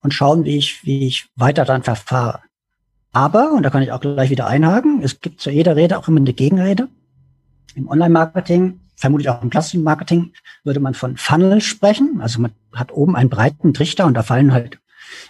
und 0.00 0.12
schauen, 0.12 0.44
wie 0.44 0.56
ich, 0.56 0.84
wie 0.84 1.06
ich 1.06 1.28
weiter 1.36 1.64
dann 1.64 1.82
verfahre. 1.82 2.40
Aber, 3.12 3.52
und 3.52 3.62
da 3.62 3.70
kann 3.70 3.82
ich 3.82 3.92
auch 3.92 4.00
gleich 4.00 4.30
wieder 4.30 4.46
einhaken, 4.46 5.02
es 5.02 5.20
gibt 5.20 5.40
zu 5.40 5.50
jeder 5.50 5.74
Rede 5.74 5.98
auch 5.98 6.06
immer 6.06 6.20
eine 6.20 6.32
Gegenrede. 6.32 6.88
Im 7.74 7.88
Online-Marketing, 7.88 8.80
vermutlich 8.94 9.28
auch 9.28 9.42
im 9.42 9.50
klassischen 9.50 9.82
Marketing, 9.82 10.32
würde 10.64 10.80
man 10.80 10.94
von 10.94 11.16
Funnel 11.16 11.60
sprechen. 11.60 12.20
Also 12.20 12.40
man 12.40 12.52
hat 12.74 12.92
oben 12.92 13.16
einen 13.16 13.30
breiten 13.30 13.74
Trichter 13.74 14.06
und 14.06 14.14
da 14.14 14.22
fallen 14.22 14.52
halt 14.52 14.78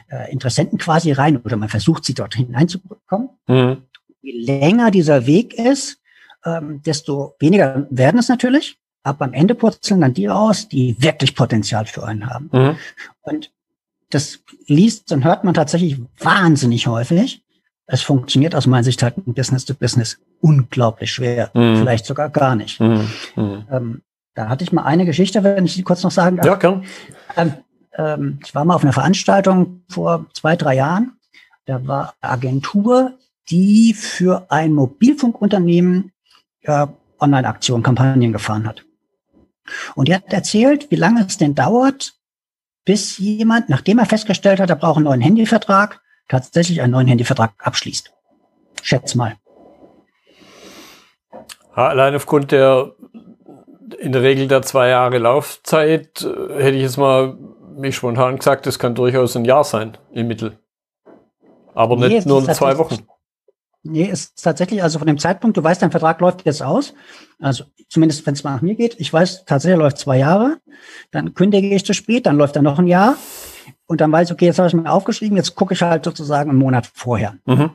äh, 0.08 0.32
Interessenten 0.32 0.78
quasi 0.78 1.12
rein 1.12 1.36
oder 1.38 1.56
man 1.56 1.68
versucht 1.68 2.04
sie 2.04 2.14
dort 2.14 2.34
hineinzubekommen. 2.34 3.30
Mhm. 3.46 3.82
Je 4.22 4.40
länger 4.40 4.90
dieser 4.90 5.26
Weg 5.26 5.54
ist, 5.54 6.00
ähm, 6.44 6.82
desto 6.82 7.34
weniger 7.38 7.86
werden 7.90 8.18
es 8.18 8.28
natürlich. 8.28 8.78
Aber 9.06 9.26
am 9.26 9.34
Ende 9.34 9.54
purzeln 9.54 10.00
dann 10.00 10.14
die 10.14 10.26
raus, 10.26 10.68
die 10.68 10.96
wirklich 10.98 11.36
Potenzial 11.36 11.86
für 11.86 12.04
einen 12.04 12.28
haben. 12.28 12.50
Mhm. 12.52 12.76
Und 13.22 13.52
das 14.10 14.40
liest 14.66 15.12
und 15.12 15.24
hört 15.24 15.44
man 15.44 15.54
tatsächlich 15.54 16.00
wahnsinnig 16.18 16.88
häufig. 16.88 17.44
Es 17.86 18.02
funktioniert 18.02 18.56
aus 18.56 18.66
meiner 18.66 18.82
Sicht 18.82 19.04
halt 19.04 19.16
ein 19.18 19.32
Business 19.32 19.64
to 19.64 19.74
Business 19.74 20.18
unglaublich 20.40 21.12
schwer, 21.12 21.52
mhm. 21.54 21.76
vielleicht 21.76 22.04
sogar 22.04 22.30
gar 22.30 22.56
nicht. 22.56 22.80
Mhm. 22.80 23.08
Mhm. 23.36 23.64
Ähm, 23.70 24.02
da 24.34 24.48
hatte 24.48 24.64
ich 24.64 24.72
mal 24.72 24.82
eine 24.82 25.06
Geschichte, 25.06 25.44
wenn 25.44 25.66
ich 25.66 25.76
die 25.76 25.84
kurz 25.84 26.02
noch 26.02 26.10
sagen 26.10 26.38
darf. 26.38 26.46
Ja, 26.46 26.56
klar. 26.56 26.82
Ähm, 27.36 27.54
ähm, 27.96 28.38
ich 28.44 28.56
war 28.56 28.64
mal 28.64 28.74
auf 28.74 28.82
einer 28.82 28.92
Veranstaltung 28.92 29.82
vor 29.88 30.26
zwei, 30.32 30.56
drei 30.56 30.74
Jahren. 30.74 31.12
Da 31.64 31.86
war 31.86 32.14
eine 32.20 32.32
Agentur, 32.32 33.12
die 33.50 33.94
für 33.94 34.50
ein 34.50 34.72
Mobilfunkunternehmen 34.72 36.10
äh, 36.62 36.88
Online-Aktionen, 37.20 37.84
Kampagnen 37.84 38.32
gefahren 38.32 38.66
hat. 38.66 38.85
Und 39.94 40.08
er 40.08 40.16
hat 40.16 40.32
erzählt, 40.32 40.90
wie 40.90 40.96
lange 40.96 41.24
es 41.26 41.38
denn 41.38 41.54
dauert, 41.54 42.14
bis 42.84 43.18
jemand, 43.18 43.68
nachdem 43.68 43.98
er 43.98 44.06
festgestellt 44.06 44.60
hat, 44.60 44.70
er 44.70 44.76
braucht 44.76 44.96
einen 44.96 45.06
neuen 45.06 45.20
Handyvertrag, 45.20 46.00
tatsächlich 46.28 46.80
einen 46.80 46.92
neuen 46.92 47.08
Handyvertrag 47.08 47.52
abschließt. 47.58 48.12
Schätz 48.82 49.14
mal. 49.14 49.36
Allein 51.74 52.14
aufgrund 52.14 52.52
der 52.52 52.92
in 53.98 54.12
der 54.12 54.22
Regel 54.22 54.48
der 54.48 54.62
zwei 54.62 54.88
Jahre 54.88 55.18
Laufzeit 55.18 56.22
äh, 56.22 56.62
hätte 56.62 56.76
ich 56.76 56.82
jetzt 56.82 56.96
mal 56.96 57.36
mich 57.76 57.96
spontan 57.96 58.38
gesagt, 58.38 58.66
das 58.66 58.78
kann 58.78 58.94
durchaus 58.94 59.36
ein 59.36 59.44
Jahr 59.44 59.64
sein 59.64 59.98
im 60.12 60.28
Mittel. 60.28 60.58
Aber 61.74 61.96
nee, 61.96 62.08
nicht 62.08 62.26
nur 62.26 62.42
zwei 62.44 62.78
Wochen. 62.78 63.06
Nee, 63.90 64.04
ist 64.04 64.42
tatsächlich, 64.42 64.82
also 64.82 64.98
von 64.98 65.06
dem 65.06 65.18
Zeitpunkt, 65.18 65.56
du 65.56 65.62
weißt, 65.62 65.82
dein 65.82 65.90
Vertrag 65.90 66.20
läuft 66.20 66.44
jetzt 66.44 66.62
aus. 66.62 66.94
Also 67.40 67.64
zumindest, 67.88 68.26
wenn 68.26 68.34
es 68.34 68.44
mal 68.44 68.54
nach 68.54 68.62
mir 68.62 68.74
geht. 68.74 68.98
Ich 68.98 69.12
weiß, 69.12 69.44
tatsächlich 69.44 69.78
läuft 69.78 69.98
zwei 69.98 70.18
Jahre. 70.18 70.58
Dann 71.10 71.34
kündige 71.34 71.74
ich 71.74 71.84
zu 71.84 71.94
spät, 71.94 72.26
dann 72.26 72.36
läuft 72.36 72.56
er 72.56 72.62
noch 72.62 72.78
ein 72.78 72.86
Jahr. 72.86 73.16
Und 73.86 74.00
dann 74.00 74.12
weiß 74.12 74.28
ich, 74.28 74.32
okay, 74.32 74.46
jetzt 74.46 74.58
habe 74.58 74.68
ich 74.68 74.74
mir 74.74 74.90
aufgeschrieben, 74.90 75.36
jetzt 75.36 75.54
gucke 75.54 75.74
ich 75.74 75.82
halt 75.82 76.04
sozusagen 76.04 76.50
einen 76.50 76.58
Monat 76.58 76.90
vorher. 76.92 77.36
Mhm. 77.46 77.70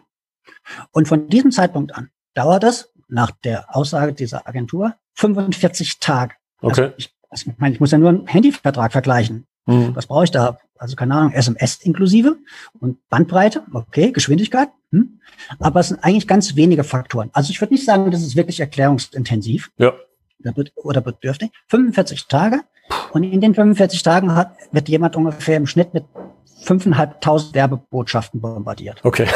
Und 0.92 1.08
von 1.08 1.28
diesem 1.28 1.52
Zeitpunkt 1.52 1.96
an 1.96 2.10
dauert 2.34 2.64
es, 2.64 2.92
nach 3.08 3.32
der 3.32 3.76
Aussage 3.76 4.14
dieser 4.14 4.48
Agentur, 4.48 4.96
45 5.16 6.00
Tage. 6.00 6.36
Also 6.62 6.72
okay. 6.72 6.82
Also 6.84 6.96
ich, 6.98 7.16
also 7.30 7.52
ich, 7.52 7.58
meine, 7.58 7.74
ich 7.74 7.80
muss 7.80 7.92
ja 7.92 7.98
nur 7.98 8.10
einen 8.10 8.28
Handyvertrag 8.28 8.92
vergleichen. 8.92 9.48
Mhm. 9.66 9.96
Was 9.96 10.08
brauche 10.08 10.24
ich 10.24 10.32
da? 10.32 10.58
Also 10.82 10.96
keine 10.96 11.14
Ahnung, 11.14 11.32
SMS 11.34 11.78
inklusive 11.84 12.38
und 12.80 13.08
Bandbreite, 13.08 13.62
okay, 13.72 14.12
Geschwindigkeit. 14.12 14.70
Hm. 14.92 15.20
Aber 15.60 15.80
es 15.80 15.90
sind 15.90 16.04
eigentlich 16.04 16.28
ganz 16.28 16.56
wenige 16.56 16.84
Faktoren. 16.84 17.30
Also 17.34 17.52
ich 17.52 17.62
würde 17.62 17.76
nicht 17.76 17.86
sagen, 17.86 18.10
das 18.10 18.24
ist 18.24 18.36
wirklich 18.36 18.60
erklärungsintensiv. 18.60 19.70
Ja. 19.78 19.94
Oder 20.76 21.02
bedürftig. 21.02 21.52
45 21.68 22.28
Tage. 22.28 22.62
Und 23.14 23.22
in 23.22 23.42
den 23.42 23.54
45 23.54 24.02
Tagen 24.02 24.34
hat, 24.34 24.56
wird 24.72 24.90
jemand 24.90 25.16
ungefähr 25.16 25.58
im 25.58 25.68
Schnitt 25.68 25.94
mit 25.94 26.04
5.500 26.66 27.54
Werbebotschaften 27.54 28.42
bombardiert. 28.42 29.02
Okay. 29.04 29.28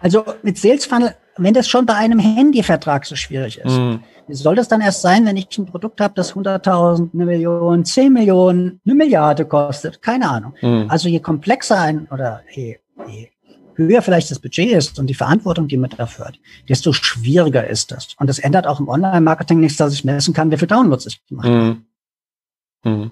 Also 0.00 0.24
mit 0.42 0.58
Sales 0.58 0.86
Funnel, 0.86 1.14
wenn 1.36 1.54
das 1.54 1.68
schon 1.68 1.86
bei 1.86 1.94
einem 1.94 2.18
Handyvertrag 2.18 3.06
so 3.06 3.14
schwierig 3.14 3.58
ist, 3.58 3.76
mm. 3.76 4.00
Soll 4.28 4.54
das 4.54 4.68
dann 4.68 4.80
erst 4.80 5.02
sein, 5.02 5.26
wenn 5.26 5.36
ich 5.36 5.56
ein 5.58 5.66
Produkt 5.66 6.00
habe, 6.00 6.14
das 6.14 6.34
100.000, 6.34 7.10
eine 7.12 7.26
Million, 7.26 7.84
10 7.84 8.12
Millionen, 8.12 8.80
eine 8.84 8.94
Milliarde 8.94 9.44
kostet? 9.44 10.02
Keine 10.02 10.28
Ahnung. 10.30 10.54
Mm. 10.60 10.84
Also 10.88 11.08
je 11.08 11.20
komplexer 11.20 11.80
ein 11.80 12.06
oder 12.10 12.42
je, 12.50 12.78
je 13.06 13.28
höher 13.74 14.02
vielleicht 14.02 14.30
das 14.30 14.38
Budget 14.38 14.70
ist 14.70 14.98
und 14.98 15.06
die 15.06 15.14
Verantwortung, 15.14 15.68
die 15.68 15.76
mit 15.76 15.98
dafür 15.98 16.26
hat, 16.26 16.38
desto 16.68 16.92
schwieriger 16.92 17.66
ist 17.66 17.90
das. 17.90 18.08
Und 18.18 18.28
das 18.28 18.38
ändert 18.38 18.66
auch 18.66 18.80
im 18.80 18.88
Online-Marketing 18.88 19.60
nichts, 19.60 19.78
dass 19.78 19.94
ich 19.94 20.04
messen 20.04 20.34
kann, 20.34 20.50
wie 20.50 20.58
viel 20.58 20.68
Downloads 20.68 21.06
ich 21.06 21.26
gemacht 21.26 21.48
habe. 21.48 21.76
Mm. 22.84 23.10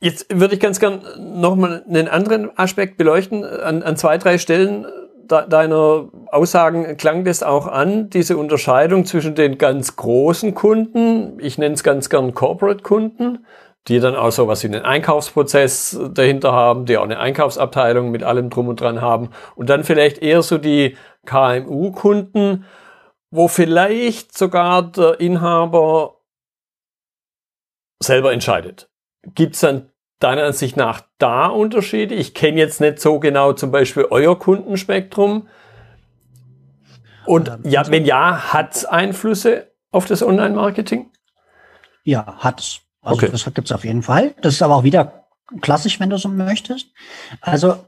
Jetzt 0.00 0.26
würde 0.32 0.54
ich 0.54 0.60
ganz 0.60 0.78
gern 0.78 1.02
nochmal 1.40 1.84
einen 1.88 2.06
anderen 2.06 2.56
Aspekt 2.56 2.96
beleuchten, 2.96 3.44
an, 3.44 3.82
an 3.82 3.96
zwei, 3.96 4.16
drei 4.18 4.38
Stellen 4.38 4.86
deiner 5.28 6.08
Aussagen 6.26 6.96
klang 6.96 7.24
das 7.24 7.42
auch 7.42 7.66
an, 7.66 8.10
diese 8.10 8.36
Unterscheidung 8.36 9.04
zwischen 9.04 9.34
den 9.34 9.58
ganz 9.58 9.96
großen 9.96 10.54
Kunden, 10.54 11.38
ich 11.40 11.58
nenne 11.58 11.74
es 11.74 11.84
ganz 11.84 12.08
gern 12.08 12.34
Corporate-Kunden, 12.34 13.46
die 13.86 14.00
dann 14.00 14.16
auch 14.16 14.30
so 14.30 14.48
was 14.48 14.62
wie 14.62 14.68
einen 14.68 14.84
Einkaufsprozess 14.84 15.98
dahinter 16.12 16.52
haben, 16.52 16.84
die 16.84 16.98
auch 16.98 17.04
eine 17.04 17.18
Einkaufsabteilung 17.18 18.10
mit 18.10 18.22
allem 18.22 18.50
drum 18.50 18.68
und 18.68 18.80
dran 18.80 19.00
haben 19.00 19.30
und 19.54 19.70
dann 19.70 19.84
vielleicht 19.84 20.18
eher 20.18 20.42
so 20.42 20.58
die 20.58 20.96
KMU-Kunden, 21.26 22.64
wo 23.30 23.48
vielleicht 23.48 24.36
sogar 24.36 24.82
der 24.82 25.20
Inhaber 25.20 26.16
selber 28.02 28.32
entscheidet. 28.32 28.90
Gibt 29.34 29.54
es 29.54 29.60
dann 29.60 29.90
deiner 30.18 30.44
Ansicht 30.44 30.76
nach 30.76 31.02
da 31.18 31.46
Unterschiede? 31.46 32.14
Ich 32.14 32.34
kenne 32.34 32.58
jetzt 32.58 32.80
nicht 32.80 33.00
so 33.00 33.20
genau 33.20 33.52
zum 33.52 33.70
Beispiel 33.70 34.06
euer 34.10 34.38
Kundenspektrum. 34.38 35.48
Und 37.26 37.50
ja, 37.64 37.86
wenn 37.88 38.04
ja, 38.04 38.52
hat 38.52 38.74
es 38.74 38.84
Einflüsse 38.84 39.70
auf 39.90 40.06
das 40.06 40.22
Online-Marketing? 40.22 41.10
Ja, 42.04 42.38
hat 42.38 42.60
es. 42.60 42.80
Also 43.02 43.22
okay. 43.22 43.30
das 43.30 43.44
gibt 43.44 43.68
es 43.68 43.72
auf 43.72 43.84
jeden 43.84 44.02
Fall. 44.02 44.34
Das 44.40 44.54
ist 44.54 44.62
aber 44.62 44.76
auch 44.76 44.82
wieder 44.82 45.26
klassisch, 45.60 46.00
wenn 46.00 46.10
du 46.10 46.18
so 46.18 46.28
möchtest. 46.28 46.88
Also 47.40 47.84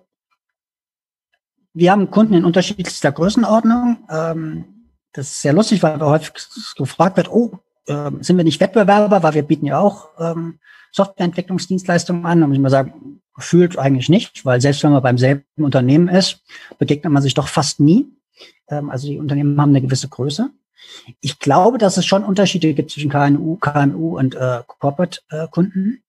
wir 1.73 1.93
haben 1.93 2.11
Kunden 2.11 2.35
in 2.35 2.45
unterschiedlichster 2.45 3.13
Größenordnung. 3.13 4.07
Ähm, 4.11 4.65
das 5.13 5.29
ist 5.29 5.43
sehr 5.43 5.53
lustig, 5.53 5.83
weil 5.83 6.01
häufig 6.01 6.33
gefragt 6.77 7.17
wird, 7.17 7.31
oh, 7.31 7.59
äh, 7.87 8.11
sind 8.21 8.37
wir 8.37 8.45
nicht 8.45 8.61
Wettbewerber, 8.61 9.23
weil 9.23 9.35
wir 9.35 9.43
bieten 9.43 9.67
ja 9.67 9.79
auch 9.79 10.09
ähm, 10.19 10.59
Softwareentwicklungsdienstleistungen 10.93 12.27
an. 12.27 12.41
Muss 12.41 12.53
ich 12.53 12.59
mal 12.59 12.71
sagen, 12.71 13.21
gefühlt 13.35 13.79
eigentlich 13.79 14.09
nicht, 14.09 14.45
weil 14.45 14.61
selbst 14.61 14.83
wenn 14.83 14.93
man 14.93 15.03
beim 15.03 15.19
selben 15.19 15.45
Unternehmen 15.57 16.09
ist, 16.09 16.41
begegnet 16.79 17.13
man 17.13 17.23
sich 17.23 17.35
doch 17.35 17.49
fast 17.49 17.81
nie. 17.81 18.07
Ähm, 18.69 18.91
also 18.91 19.09
die 19.09 19.19
Unternehmen 19.19 19.61
haben 19.61 19.71
eine 19.71 19.83
gewisse 19.83 20.09
Größe. 20.09 20.51
Ich 21.21 21.39
glaube, 21.39 21.79
dass 21.79 21.97
es 21.97 22.07
schon 22.07 22.25
Unterschiede 22.25 22.73
gibt 22.75 22.91
zwischen 22.91 23.11
KMU, 23.11 23.57
KMU 23.57 24.19
und 24.19 24.35
äh, 24.35 24.63
Corporate-Kunden 24.67 26.03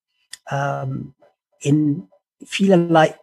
äh, 0.47 0.83
ähm, 0.83 1.13
in 1.59 2.07
vielerlei 2.43 3.15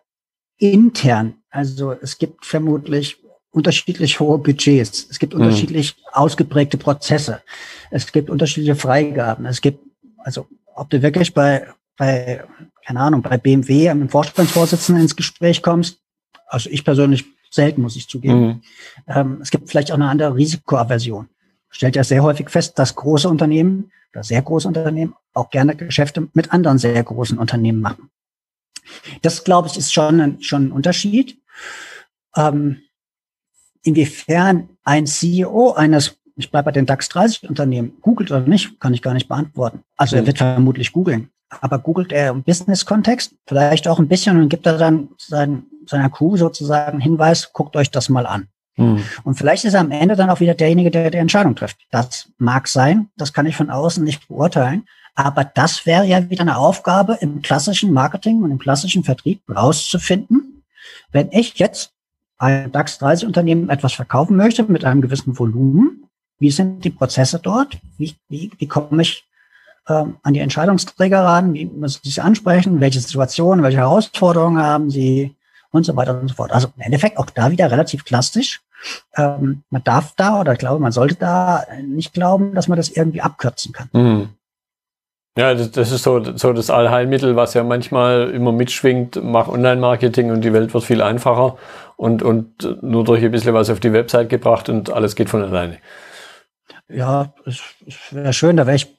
intern. 0.58 1.34
Also 1.50 1.92
es 1.92 2.18
gibt 2.18 2.44
vermutlich 2.44 3.16
unterschiedlich 3.50 4.20
hohe 4.20 4.38
Budgets. 4.38 5.06
Es 5.10 5.18
gibt 5.18 5.34
mhm. 5.34 5.40
unterschiedlich 5.40 5.96
ausgeprägte 6.12 6.76
Prozesse. 6.76 7.42
Es 7.90 8.10
gibt 8.12 8.30
unterschiedliche 8.30 8.76
Freigaben. 8.76 9.46
Es 9.46 9.60
gibt, 9.60 9.80
also 10.18 10.46
ob 10.78 10.90
du 10.90 11.02
wirklich 11.02 11.34
bei, 11.34 11.66
bei, 11.96 12.44
keine 12.86 13.00
Ahnung, 13.00 13.22
bei 13.22 13.36
BMW 13.36 13.90
einem 13.90 14.08
Vorstandsvorsitzenden 14.08 15.02
ins 15.02 15.16
Gespräch 15.16 15.62
kommst. 15.62 16.00
Also 16.46 16.70
ich 16.70 16.84
persönlich 16.84 17.24
selten, 17.50 17.82
muss 17.82 17.96
ich 17.96 18.08
zugeben. 18.08 18.40
Mhm. 18.40 18.62
Ähm, 19.06 19.38
es 19.42 19.50
gibt 19.50 19.68
vielleicht 19.68 19.90
auch 19.90 19.96
eine 19.96 20.08
andere 20.08 20.34
Risikoaversion. 20.34 21.28
Stellt 21.70 21.96
ja 21.96 22.04
sehr 22.04 22.22
häufig 22.22 22.50
fest, 22.50 22.78
dass 22.78 22.94
große 22.94 23.28
Unternehmen 23.28 23.90
oder 24.12 24.22
sehr 24.22 24.40
große 24.40 24.68
Unternehmen 24.68 25.14
auch 25.34 25.50
gerne 25.50 25.76
Geschäfte 25.76 26.28
mit 26.32 26.52
anderen 26.52 26.78
sehr 26.78 27.02
großen 27.02 27.38
Unternehmen 27.38 27.80
machen. 27.80 28.10
Das, 29.22 29.44
glaube 29.44 29.68
ich, 29.68 29.76
ist 29.76 29.92
schon 29.92 30.20
ein, 30.20 30.42
schon 30.42 30.68
ein 30.68 30.72
Unterschied. 30.72 31.38
Ähm, 32.36 32.82
inwiefern 33.82 34.70
ein 34.84 35.06
CEO 35.06 35.72
eines 35.72 36.16
ich 36.38 36.50
bleibe 36.50 36.66
bei 36.66 36.72
den 36.72 36.86
DAX 36.86 37.08
30 37.08 37.48
Unternehmen, 37.48 37.98
googelt 38.00 38.30
oder 38.30 38.40
nicht, 38.40 38.78
kann 38.80 38.94
ich 38.94 39.02
gar 39.02 39.12
nicht 39.12 39.28
beantworten. 39.28 39.80
Also 39.96 40.16
er 40.16 40.22
mhm. 40.22 40.26
wird 40.28 40.38
vermutlich 40.38 40.92
googeln. 40.92 41.30
Aber 41.60 41.78
googelt 41.78 42.12
er 42.12 42.30
im 42.30 42.42
Business-Kontext 42.42 43.34
vielleicht 43.46 43.88
auch 43.88 43.98
ein 43.98 44.08
bisschen 44.08 44.40
und 44.40 44.48
gibt 44.48 44.66
er 44.66 44.78
dann 44.78 45.08
sein, 45.18 45.64
seiner 45.86 46.10
Crew 46.10 46.36
sozusagen 46.36 47.00
Hinweis, 47.00 47.52
guckt 47.52 47.74
euch 47.74 47.90
das 47.90 48.08
mal 48.08 48.26
an. 48.26 48.48
Mhm. 48.76 49.02
Und 49.24 49.34
vielleicht 49.34 49.64
ist 49.64 49.74
er 49.74 49.80
am 49.80 49.90
Ende 49.90 50.14
dann 50.14 50.30
auch 50.30 50.40
wieder 50.40 50.54
derjenige, 50.54 50.90
der 50.90 51.10
die 51.10 51.18
Entscheidung 51.18 51.56
trifft. 51.56 51.78
Das 51.90 52.30
mag 52.38 52.68
sein, 52.68 53.08
das 53.16 53.32
kann 53.32 53.46
ich 53.46 53.56
von 53.56 53.70
außen 53.70 54.04
nicht 54.04 54.28
beurteilen. 54.28 54.84
Aber 55.16 55.42
das 55.42 55.86
wäre 55.86 56.04
ja 56.04 56.30
wieder 56.30 56.42
eine 56.42 56.56
Aufgabe 56.56 57.18
im 57.20 57.42
klassischen 57.42 57.92
Marketing 57.92 58.42
und 58.42 58.52
im 58.52 58.58
klassischen 58.58 59.02
Vertrieb 59.02 59.42
rauszufinden. 59.52 60.62
Wenn 61.10 61.32
ich 61.32 61.58
jetzt 61.58 61.92
ein 62.38 62.70
DAX 62.70 62.98
30 62.98 63.26
Unternehmen 63.26 63.68
etwas 63.68 63.94
verkaufen 63.94 64.36
möchte 64.36 64.62
mit 64.62 64.84
einem 64.84 65.02
gewissen 65.02 65.36
Volumen, 65.36 66.07
wie 66.38 66.50
sind 66.50 66.84
die 66.84 66.90
Prozesse 66.90 67.40
dort? 67.42 67.78
Wie, 67.96 68.14
wie, 68.28 68.50
wie 68.58 68.68
komme 68.68 69.02
ich 69.02 69.26
ähm, 69.88 70.16
an 70.22 70.34
die 70.34 70.40
Entscheidungsträger 70.40 71.24
ran? 71.24 71.54
Wie 71.54 71.66
müssen 71.66 72.00
sie 72.02 72.10
sich 72.10 72.22
ansprechen? 72.22 72.80
Welche 72.80 73.00
Situationen, 73.00 73.64
welche 73.64 73.78
Herausforderungen 73.78 74.62
haben 74.62 74.90
sie? 74.90 75.34
Und 75.70 75.84
so 75.84 75.94
weiter 75.96 76.18
und 76.18 76.28
so 76.28 76.34
fort. 76.34 76.50
Also 76.50 76.68
im 76.76 76.82
Endeffekt 76.82 77.18
auch 77.18 77.26
da 77.26 77.50
wieder 77.50 77.70
relativ 77.70 78.06
klassisch. 78.06 78.62
Ähm, 79.16 79.64
man 79.68 79.84
darf 79.84 80.14
da 80.16 80.40
oder 80.40 80.52
ich 80.52 80.58
glaube, 80.58 80.80
man 80.80 80.92
sollte 80.92 81.16
da 81.16 81.64
nicht 81.84 82.14
glauben, 82.14 82.54
dass 82.54 82.68
man 82.68 82.76
das 82.76 82.88
irgendwie 82.88 83.20
abkürzen 83.20 83.74
kann. 83.74 83.90
Mhm. 83.92 84.28
Ja, 85.36 85.54
das, 85.54 85.70
das, 85.70 85.92
ist 85.92 86.02
so, 86.02 86.36
so 86.36 86.52
das 86.52 86.68
Allheilmittel, 86.68 87.36
was 87.36 87.54
ja 87.54 87.62
manchmal 87.62 88.30
immer 88.30 88.50
mitschwingt, 88.50 89.20
mach 89.22 89.46
Online-Marketing 89.46 90.32
und 90.32 90.40
die 90.40 90.52
Welt 90.52 90.74
wird 90.74 90.82
viel 90.82 91.00
einfacher 91.00 91.56
und, 91.96 92.22
und 92.22 92.82
nur 92.82 93.04
durch 93.04 93.22
ein 93.22 93.30
bisschen 93.30 93.54
was 93.54 93.70
auf 93.70 93.78
die 93.78 93.92
Website 93.92 94.30
gebracht 94.30 94.68
und 94.68 94.90
alles 94.90 95.14
geht 95.14 95.28
von 95.28 95.42
alleine. 95.42 95.78
Ja, 96.90 97.34
wäre 98.10 98.32
schön, 98.32 98.56
da 98.56 98.66
wäre 98.66 98.76
ich, 98.76 98.98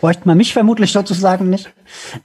bräuchte 0.00 0.26
man 0.26 0.36
mich 0.36 0.52
vermutlich 0.52 0.90
sozusagen 0.90 1.50
nicht. 1.50 1.72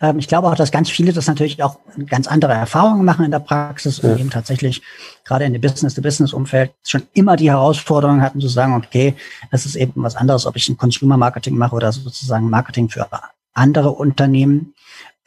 Ähm, 0.02 0.18
ich 0.18 0.28
glaube 0.28 0.48
auch, 0.48 0.56
dass 0.56 0.72
ganz 0.72 0.90
viele 0.90 1.14
das 1.14 1.28
natürlich 1.28 1.62
auch 1.62 1.78
ganz 2.08 2.28
andere 2.28 2.54
Erfahrungen 2.54 3.06
machen 3.06 3.24
in 3.24 3.30
der 3.30 3.40
Praxis 3.40 4.00
und 4.00 4.20
eben 4.20 4.32
tatsächlich 4.32 4.82
gerade 5.24 5.46
in 5.46 5.54
dem 5.54 5.62
Business-to-Business-Umfeld 5.62 6.72
schon 6.84 7.04
immer 7.14 7.36
die 7.36 7.52
Herausforderung 7.52 8.24
hatten 8.24 8.42
zu 8.42 8.48
sagen, 8.48 8.74
okay, 8.74 9.16
es 9.52 9.68
ist 9.68 9.76
eben 9.76 10.02
was 10.02 10.16
anderes, 10.16 10.48
ob 10.48 10.56
ich 10.56 10.68
ein 10.68 10.78
Consumer-Marketing 10.78 11.56
mache 11.56 11.76
oder 11.76 11.92
sozusagen 11.92 12.50
Marketing 12.50 12.90
für 12.90 13.08
andere 13.54 13.92
Unternehmen. 13.92 14.74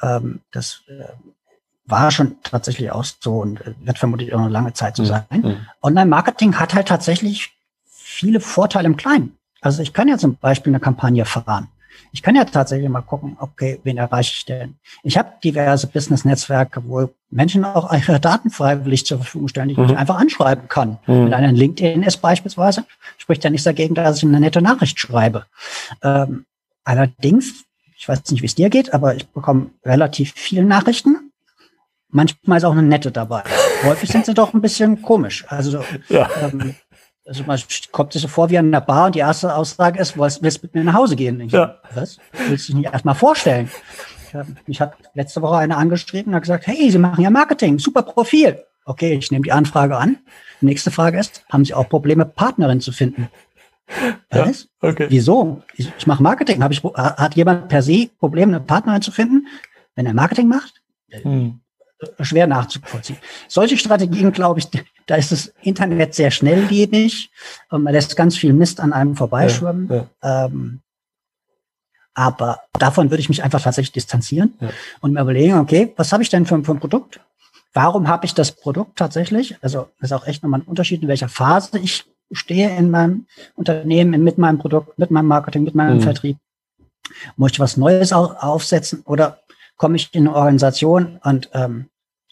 Ähm, 0.03 0.41
das 0.51 0.83
äh, 0.89 1.05
war 1.87 2.11
schon 2.11 2.39
tatsächlich 2.43 2.91
auch 2.91 3.05
so 3.05 3.39
und 3.39 3.61
äh, 3.61 3.75
wird 3.83 3.99
vermutlich 3.99 4.35
auch 4.35 4.41
noch 4.41 4.49
lange 4.49 4.73
Zeit 4.73 4.97
so 4.97 5.05
sein. 5.05 5.25
Mhm. 5.31 5.67
Online-Marketing 5.81 6.59
hat 6.59 6.75
halt 6.75 6.89
tatsächlich 6.89 7.53
viele 7.89 8.41
Vorteile 8.41 8.87
im 8.87 8.97
Kleinen. 8.97 9.37
Also 9.61 9.83
ich 9.83 9.93
kann 9.93 10.09
ja 10.09 10.19
zum 10.19 10.37
Beispiel 10.37 10.71
eine 10.71 10.81
Kampagne 10.81 11.25
fahren. 11.25 11.69
Ich 12.13 12.23
kann 12.23 12.35
ja 12.35 12.45
tatsächlich 12.45 12.89
mal 12.89 13.03
gucken, 13.03 13.37
okay, 13.39 13.79
wen 13.85 13.99
erreiche 13.99 14.33
ich 14.35 14.45
denn? 14.45 14.77
Ich 15.03 15.17
habe 15.17 15.33
diverse 15.45 15.87
Business-Netzwerke, 15.87 16.83
wo 16.85 17.09
Menschen 17.31 17.65
auch 17.65 17.93
ihre 17.93 18.19
Daten 18.19 18.51
freiwillig 18.51 19.07
zur 19.07 19.19
Verfügung 19.19 19.49
stellen, 19.49 19.69
die 19.69 19.77
mhm. 19.77 19.85
ich 19.85 19.97
einfach 19.97 20.19
anschreiben 20.19 20.69
kann. 20.69 20.99
Mhm. 21.07 21.27
Wenn 21.27 21.35
einer 21.35 21.53
LinkedIn 21.53 22.03
ist 22.03 22.17
beispielsweise, 22.17 22.85
spricht 23.19 23.45
ja 23.45 23.51
nichts 23.51 23.65
dagegen, 23.65 23.95
dass 23.95 24.19
ich 24.19 24.25
eine 24.25 24.41
nette 24.41 24.61
Nachricht 24.61 24.99
schreibe. 24.99 25.47
Ähm, 26.03 26.47
allerdings 26.83 27.65
ich 28.01 28.09
weiß 28.09 28.31
nicht, 28.31 28.41
wie 28.41 28.47
es 28.47 28.55
dir 28.55 28.71
geht, 28.71 28.95
aber 28.95 29.15
ich 29.15 29.29
bekomme 29.29 29.73
relativ 29.85 30.33
viele 30.35 30.65
Nachrichten. 30.65 31.33
Manchmal 32.09 32.57
ist 32.57 32.65
auch 32.65 32.73
eine 32.73 32.83
nette 32.83 33.13
dabei. 33.13 33.43
Häufig 33.85 34.11
sind 34.11 34.25
sie 34.25 34.33
doch 34.33 34.55
ein 34.55 34.63
bisschen 34.63 35.03
komisch. 35.03 35.45
Also, 35.49 35.85
ja. 36.09 36.31
ähm, 36.41 36.75
also 37.31 37.45
man 37.45 37.61
kommt 37.93 38.13
sich 38.13 38.23
so 38.23 38.27
vor 38.27 38.51
wie 38.51 38.59
an 38.59 38.73
der 38.73 38.81
Bar 38.81 39.07
und 39.07 39.15
die 39.15 39.21
erste 39.21 39.55
Aussage 39.55 40.01
ist, 40.01 40.19
willst, 40.19 40.43
willst 40.43 40.65
mit 40.65 40.75
mir 40.75 40.83
nach 40.83 40.95
Hause 40.95 41.15
gehen? 41.15 41.39
Ich, 41.41 41.53
ja. 41.53 41.77
Was? 41.95 42.19
Willst 42.49 42.69
du 42.69 42.73
dich 42.73 42.83
nicht 42.83 42.93
erstmal 42.93 43.15
vorstellen? 43.15 43.71
Ich 44.27 44.35
hab, 44.35 44.47
mich 44.67 44.81
hat 44.81 44.95
letzte 45.15 45.41
Woche 45.41 45.59
eine 45.59 45.77
angeschrieben 45.77 46.33
und 46.33 46.35
hat 46.35 46.43
gesagt, 46.43 46.67
hey, 46.67 46.91
Sie 46.91 46.99
machen 46.99 47.23
ja 47.23 47.31
Marketing, 47.31 47.79
super 47.79 48.03
Profil. 48.03 48.65
Okay, 48.85 49.13
ich 49.13 49.31
nehme 49.31 49.45
die 49.45 49.53
Anfrage 49.53 49.97
an. 49.97 50.19
nächste 50.61 50.91
Frage 50.91 51.21
ist, 51.21 51.45
haben 51.49 51.65
Sie 51.65 51.73
auch 51.73 51.89
Probleme, 51.89 52.27
Partnerin 52.27 52.81
zu 52.81 52.91
finden? 52.91 53.29
Was? 54.31 54.69
Ja, 54.83 54.89
okay. 54.89 55.07
Wieso? 55.09 55.63
Ich, 55.77 55.93
ich 55.97 56.07
mache 56.09 56.25
Marketing. 56.25 56.65
Hab 56.65 56.73
ich, 56.73 56.83
hat 56.83 57.37
jemand 57.37 57.69
per 57.69 57.83
se 57.83 58.09
Probleme, 58.19 58.57
eine 58.57 58.65
Partnerin 58.65 59.03
zu 59.03 59.13
finden, 59.13 59.47
wenn 59.95 60.07
er 60.07 60.15
Marketing 60.15 60.49
macht? 60.49 60.83
Hm. 61.11 61.60
Schwer 62.21 62.47
nachzuvollziehen. 62.47 63.19
Solche 63.49 63.77
Strategien, 63.77 64.33
glaube 64.33 64.61
ich, 64.61 64.69
da 65.07 65.17
ist 65.17 65.33
das 65.33 65.53
Internet 65.63 66.15
sehr 66.15 66.31
schnelllebig. 66.31 67.31
Man 67.71 67.93
lässt 67.93 68.17
ganz 68.17 68.37
viel 68.37 68.53
Mist 68.53 68.81
an 68.81 68.93
einem 68.93 69.17
vorbeischwimmen. 69.17 69.89
Ja, 69.89 70.09
ja. 70.23 70.47
Ähm, 70.47 70.81
aber 72.15 72.61
davon 72.79 73.11
würde 73.11 73.21
ich 73.21 73.29
mich 73.29 73.43
einfach 73.43 73.61
tatsächlich 73.61 73.93
distanzieren 73.93 74.55
ja. 74.61 74.71
und 75.01 75.13
mir 75.13 75.21
überlegen, 75.21 75.59
okay, 75.59 75.93
was 75.97 76.13
habe 76.13 76.23
ich 76.23 76.29
denn 76.29 76.47
für, 76.47 76.63
für 76.65 76.73
ein 76.73 76.81
Produkt? 76.81 77.21
Warum 77.73 78.09
habe 78.09 78.27
ich 78.27 78.35
das 78.35 78.53
Produkt 78.53 78.99
tatsächlich? 78.99 79.57
Also 79.63 79.89
ist 80.01 80.13
auch 80.13 80.27
echt 80.27 80.43
nochmal 80.43 80.61
ein 80.61 80.67
Unterschied, 80.67 81.03
in 81.03 81.09
welcher 81.09 81.29
Phase 81.29 81.79
ich 81.79 82.05
stehe 82.33 82.77
in 82.77 82.91
meinem 82.91 83.27
Unternehmen, 83.55 84.23
mit 84.25 84.39
meinem 84.39 84.59
Produkt, 84.59 84.99
mit 84.99 85.11
meinem 85.11 85.27
Marketing, 85.27 85.63
mit 85.63 85.75
meinem 85.75 85.99
mhm. 85.99 86.03
Vertrieb? 86.03 86.39
Muss 87.37 87.53
ich 87.53 87.61
was 87.61 87.77
Neues 87.77 88.13
aufsetzen 88.13 89.03
oder 89.05 89.41
komme 89.77 89.97
ich 89.97 90.13
in 90.13 90.29
eine 90.29 90.37
Organisation 90.37 91.19
und 91.23 91.51
ähm, 91.55 91.90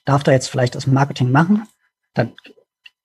darf 0.09 0.23
da 0.23 0.33
jetzt 0.33 0.49
vielleicht 0.49 0.75
das 0.75 0.87
Marketing 0.87 1.31
machen? 1.31 1.66
Dann 2.14 2.33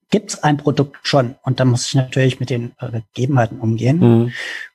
gibt 0.10 0.32
es 0.32 0.44
ein 0.44 0.58
Produkt 0.58 1.08
schon 1.08 1.36
und 1.44 1.60
dann 1.60 1.70
muss 1.70 1.88
ich 1.88 1.96
natürlich 1.96 2.40
mit 2.40 2.50
den 2.50 2.74
äh, 2.80 3.02
Gegebenheiten 3.14 3.60
umgehen 3.60 4.00
mhm. 4.00 4.32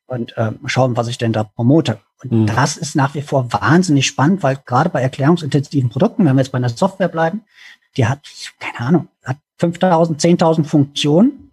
und 0.07 0.35
ähm, 0.37 0.59
schauen, 0.67 0.97
was 0.97 1.09
ich 1.09 1.19
denn 1.19 1.33
da 1.33 1.45
promote. 1.45 2.01
Und 2.23 2.33
mhm. 2.33 2.47
das 2.47 2.77
ist 2.77 2.97
nach 2.97 3.15
wie 3.15 3.23
vor 3.23 3.53
wahnsinnig 3.53 4.07
spannend, 4.07 4.43
weil 4.43 4.59
gerade 4.67 4.91
bei 4.91 5.01
erklärungsintensiven 5.01 5.91
Produkten, 5.91 6.25
wenn 6.25 6.35
wir 6.35 6.43
jetzt 6.43 6.51
bei 6.51 6.59
einer 6.59 6.69
Software 6.69 7.09
bleiben, 7.09 7.43
die 7.97 8.07
hat, 8.07 8.21
keine 8.59 8.81
Ahnung, 8.81 9.09
hat 9.25 9.39
5000, 9.59 10.21
10.000 10.21 10.65
Funktionen 10.65 11.49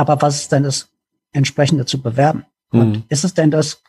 aber 0.00 0.22
was 0.22 0.36
ist 0.36 0.52
denn 0.52 0.62
das 0.62 0.88
entsprechende 1.32 1.84
zu 1.84 2.00
bewerben? 2.00 2.46
Mhm. 2.72 2.80
Und 2.80 3.04
ist 3.10 3.24
es 3.24 3.34
denn 3.34 3.50
das, 3.50 3.82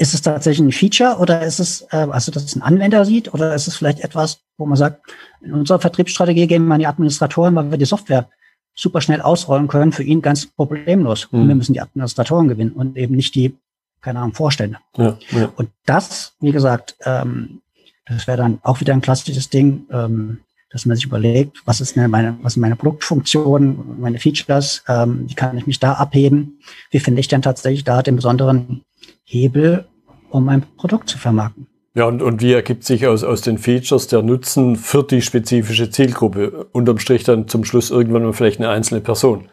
ist 0.00 0.14
es 0.14 0.22
tatsächlich 0.22 0.66
ein 0.66 0.72
Feature 0.72 1.18
oder 1.18 1.42
ist 1.42 1.60
es, 1.60 1.82
äh, 1.90 1.96
also 2.10 2.32
dass 2.32 2.44
es 2.44 2.56
ein 2.56 2.62
Anwender 2.62 3.04
sieht 3.04 3.34
oder 3.34 3.54
ist 3.54 3.68
es 3.68 3.76
vielleicht 3.76 4.00
etwas, 4.00 4.40
wo 4.56 4.64
man 4.64 4.78
sagt, 4.78 5.02
in 5.42 5.52
unserer 5.52 5.78
Vertriebsstrategie 5.78 6.46
gehen 6.46 6.66
wir 6.66 6.74
an 6.74 6.80
die 6.80 6.86
Administratoren, 6.86 7.54
weil 7.54 7.70
wir 7.70 7.76
die 7.76 7.84
Software 7.84 8.30
super 8.74 9.02
schnell 9.02 9.20
ausrollen 9.20 9.68
können, 9.68 9.92
für 9.92 10.02
ihn 10.02 10.22
ganz 10.22 10.46
problemlos. 10.46 11.28
Mhm. 11.30 11.40
Und 11.40 11.48
wir 11.48 11.54
müssen 11.54 11.74
die 11.74 11.82
Administratoren 11.82 12.48
gewinnen 12.48 12.72
und 12.72 12.96
eben 12.96 13.14
nicht 13.14 13.34
die, 13.34 13.54
keine 14.00 14.20
Ahnung, 14.20 14.32
Vorstände. 14.32 14.78
Ja, 14.96 15.18
ja. 15.32 15.52
Und 15.56 15.68
das, 15.84 16.32
wie 16.40 16.52
gesagt, 16.52 16.96
ähm, 17.04 17.60
das 18.06 18.26
wäre 18.26 18.38
dann 18.38 18.58
auch 18.62 18.80
wieder 18.80 18.94
ein 18.94 19.02
klassisches 19.02 19.50
Ding. 19.50 19.86
Ähm, 19.90 20.40
dass 20.72 20.86
man 20.86 20.96
sich 20.96 21.04
überlegt, 21.04 21.62
was 21.64 21.80
ist 21.80 21.96
meine, 21.96 22.38
was 22.42 22.54
sind 22.54 22.60
meine 22.60 22.76
Produktfunktionen, 22.76 24.00
meine 24.00 24.20
Features, 24.20 24.84
ähm, 24.86 25.28
wie 25.28 25.34
kann 25.34 25.58
ich 25.58 25.66
mich 25.66 25.80
da 25.80 25.94
abheben, 25.94 26.60
wie 26.92 27.00
finde 27.00 27.18
ich 27.18 27.26
denn 27.26 27.42
tatsächlich 27.42 27.82
da 27.82 28.02
den 28.02 28.14
besonderen 28.14 28.84
Hebel, 29.30 29.84
um 30.30 30.44
mein 30.44 30.62
Produkt 30.76 31.08
zu 31.08 31.16
vermarkten. 31.16 31.68
Ja, 31.94 32.04
und, 32.04 32.20
und 32.20 32.40
wie 32.40 32.52
ergibt 32.52 32.84
sich 32.84 33.06
aus, 33.06 33.22
aus 33.24 33.42
den 33.42 33.58
Features 33.58 34.08
der 34.08 34.22
Nutzen 34.22 34.76
für 34.76 35.04
die 35.04 35.22
spezifische 35.22 35.90
Zielgruppe? 35.90 36.66
Unterm 36.72 36.98
Strich 36.98 37.24
dann 37.24 37.46
zum 37.46 37.64
Schluss 37.64 37.90
irgendwann 37.90 38.24
mal 38.24 38.32
vielleicht 38.32 38.58
eine 38.58 38.70
einzelne 38.70 39.00
Person. 39.00 39.48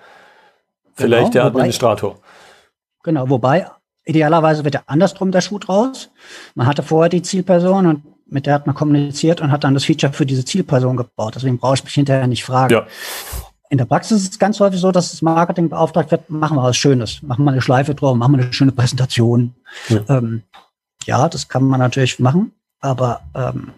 Vielleicht 0.95 1.31
genau, 1.31 1.33
der 1.33 1.45
Administrator. 1.45 2.11
Wobei, 2.11 2.21
genau, 3.03 3.29
wobei 3.29 3.67
idealerweise 4.05 4.63
wird 4.63 4.75
ja 4.75 4.81
andersrum 4.87 5.31
der 5.31 5.41
Schuh 5.41 5.59
draus. 5.59 6.09
Man 6.55 6.65
hatte 6.65 6.81
vorher 6.81 7.09
die 7.09 7.21
Zielperson 7.21 7.85
und 7.85 8.03
mit 8.29 8.45
der 8.45 8.55
hat 8.55 8.65
man 8.65 8.75
kommuniziert 8.75 9.41
und 9.41 9.51
hat 9.51 9.63
dann 9.63 9.75
das 9.75 9.85
Feature 9.85 10.11
für 10.11 10.25
diese 10.25 10.43
Zielperson 10.43 10.97
gebaut. 10.97 11.35
Deswegen 11.35 11.59
brauche 11.59 11.75
ich 11.75 11.83
mich 11.83 11.93
hinterher 11.93 12.27
nicht 12.27 12.43
fragen. 12.43 12.73
Ja. 12.73 12.87
In 13.69 13.77
der 13.77 13.85
Praxis 13.85 14.23
ist 14.23 14.31
es 14.33 14.39
ganz 14.39 14.59
häufig 14.59 14.79
so, 14.79 14.91
dass 14.91 15.11
das 15.11 15.21
Marketing 15.21 15.69
beauftragt 15.69 16.11
wird, 16.11 16.29
machen 16.29 16.57
wir 16.57 16.63
was 16.63 16.77
Schönes, 16.77 17.21
machen 17.21 17.43
wir 17.43 17.51
eine 17.51 17.61
Schleife 17.61 17.93
drauf, 17.95 18.15
machen 18.15 18.33
wir 18.37 18.43
eine 18.43 18.53
schöne 18.53 18.71
Präsentation. 18.71 19.55
Ja, 19.89 20.01
ähm, 20.09 20.43
ja 21.05 21.27
das 21.27 21.47
kann 21.47 21.63
man 21.63 21.79
natürlich 21.79 22.19
machen, 22.19 22.53
aber 22.79 23.21
ähm, 23.35 23.71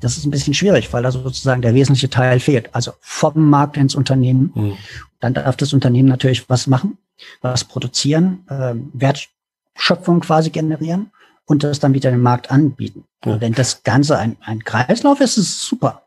das 0.00 0.16
ist 0.16 0.24
ein 0.24 0.30
bisschen 0.30 0.54
schwierig, 0.54 0.92
weil 0.92 1.02
da 1.02 1.10
sozusagen 1.10 1.62
der 1.62 1.74
wesentliche 1.74 2.10
Teil 2.10 2.40
fehlt. 2.40 2.74
Also 2.74 2.92
vom 3.00 3.48
Markt 3.50 3.76
ins 3.76 3.94
Unternehmen. 3.94 4.52
Mhm. 4.54 4.76
Dann 5.20 5.34
darf 5.34 5.56
das 5.56 5.72
Unternehmen 5.72 6.08
natürlich 6.08 6.48
was 6.48 6.66
machen, 6.66 6.98
was 7.40 7.64
produzieren, 7.64 8.44
ähm, 8.50 8.90
Wertschöpfung 8.94 10.20
quasi 10.20 10.50
generieren 10.50 11.10
und 11.46 11.64
das 11.64 11.80
dann 11.80 11.94
wieder 11.94 12.10
den 12.10 12.20
Markt 12.20 12.50
anbieten. 12.50 13.04
Ja. 13.24 13.40
Wenn 13.40 13.52
das 13.52 13.82
Ganze 13.82 14.18
ein, 14.18 14.36
ein 14.40 14.64
Kreislauf 14.64 15.20
ist, 15.20 15.38
ist 15.38 15.48
es 15.48 15.62
super. 15.66 16.02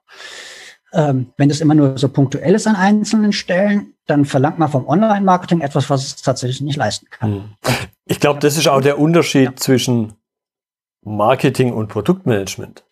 Ähm, 0.91 1.33
wenn 1.37 1.49
es 1.49 1.61
immer 1.61 1.75
nur 1.75 1.97
so 1.97 2.09
punktuell 2.09 2.55
ist 2.55 2.65
an 2.67 2.75
einzelnen 2.75 3.31
Stellen, 3.31 3.93
dann 4.07 4.25
verlangt 4.25 4.57
man 4.57 4.69
vom 4.69 4.87
Online-Marketing 4.87 5.61
etwas, 5.61 5.89
was 5.89 6.03
es 6.03 6.15
tatsächlich 6.21 6.61
nicht 6.61 6.77
leisten 6.77 7.07
kann. 7.09 7.33
Hm. 7.33 7.43
Ich 8.05 8.19
glaube, 8.19 8.39
das 8.39 8.57
ist 8.57 8.67
auch 8.67 8.81
der 8.81 8.97
Unterschied 8.97 9.45
ja. 9.45 9.55
zwischen 9.55 10.13
Marketing 11.03 11.73
und 11.73 11.89
Produktmanagement. 11.89 12.83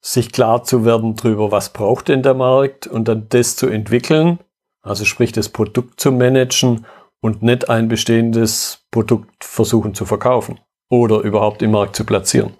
Sich 0.00 0.32
klar 0.32 0.62
zu 0.62 0.84
werden 0.84 1.16
darüber, 1.16 1.50
was 1.50 1.72
braucht 1.72 2.08
denn 2.08 2.22
der 2.22 2.34
Markt 2.34 2.86
und 2.86 3.08
dann 3.08 3.28
das 3.30 3.56
zu 3.56 3.66
entwickeln, 3.66 4.38
also 4.82 5.04
sprich 5.04 5.32
das 5.32 5.48
Produkt 5.48 5.98
zu 5.98 6.12
managen 6.12 6.86
und 7.20 7.42
nicht 7.42 7.70
ein 7.70 7.88
bestehendes 7.88 8.84
Produkt 8.90 9.42
versuchen 9.42 9.94
zu 9.94 10.04
verkaufen 10.04 10.60
oder 10.90 11.20
überhaupt 11.20 11.62
im 11.62 11.70
Markt 11.70 11.96
zu 11.96 12.04
platzieren. 12.04 12.54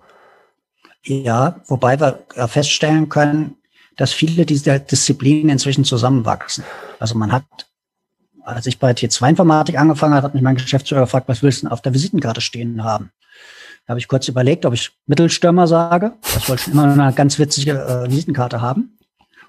Ja, 1.05 1.61
wobei 1.67 2.01
wir 2.01 2.25
feststellen 2.49 3.11
können, 3.11 3.59
dass 3.97 4.13
viele 4.13 4.47
dieser 4.47 4.79
Disziplinen 4.79 5.51
inzwischen 5.51 5.85
zusammenwachsen. 5.85 6.65
Also 6.99 7.17
man 7.17 7.33
hat, 7.33 7.45
als 8.43 8.67
ich 8.67 8.79
bei 8.79 8.93
T2-Informatik 8.93 9.79
angefangen 9.79 10.15
habe, 10.15 10.27
hat 10.27 10.35
mich 10.35 10.43
mein 10.43 10.57
Geschäftsführer 10.57 11.03
gefragt, 11.03 11.29
was 11.29 11.43
willst 11.43 11.63
du 11.63 11.67
denn 11.67 11.73
auf 11.73 11.83
der 11.83 11.95
Visitenkarte 11.95 12.41
stehen 12.41 12.83
haben? 12.83 13.11
Da 13.87 13.91
habe 13.91 14.01
ich 14.01 14.09
kurz 14.09 14.29
überlegt, 14.29 14.65
ob 14.65 14.73
ich 14.73 14.93
Mittelstürmer 15.07 15.67
sage. 15.67 16.13
Ich 16.39 16.49
wollte 16.49 16.65
schon 16.65 16.73
immer 16.73 16.85
eine 16.85 17.13
ganz 17.13 17.39
witzige 17.39 17.73
äh, 17.73 18.11
Visitenkarte 18.11 18.61
haben. 18.61 18.99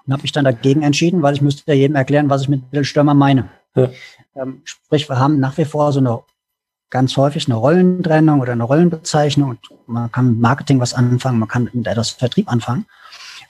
Und 0.06 0.12
habe 0.12 0.22
mich 0.22 0.32
dann 0.32 0.44
dagegen 0.44 0.82
entschieden, 0.82 1.22
weil 1.22 1.34
ich 1.34 1.40
müsste 1.40 1.62
ja 1.66 1.74
jedem 1.74 1.96
erklären, 1.96 2.30
was 2.30 2.42
ich 2.42 2.48
mit 2.48 2.62
Mittelstürmer 2.70 3.14
meine. 3.14 3.48
Ja. 3.74 3.90
Ähm, 4.36 4.60
sprich, 4.64 5.08
wir 5.08 5.18
haben 5.18 5.40
nach 5.40 5.56
wie 5.58 5.64
vor 5.64 5.92
so 5.92 6.00
eine 6.00 6.20
ganz 6.90 7.16
häufig 7.16 7.46
eine 7.46 7.56
Rollentrennung 7.56 8.40
oder 8.40 8.52
eine 8.52 8.62
Rollenbezeichnung. 8.62 9.50
Und 9.50 9.58
man 9.86 10.12
kann 10.12 10.30
mit 10.30 10.40
Marketing 10.40 10.80
was 10.80 10.94
anfangen, 10.94 11.38
man 11.38 11.48
kann 11.48 11.70
mit 11.72 11.86
etwas 11.86 12.10
Vertrieb 12.10 12.50
anfangen. 12.50 12.86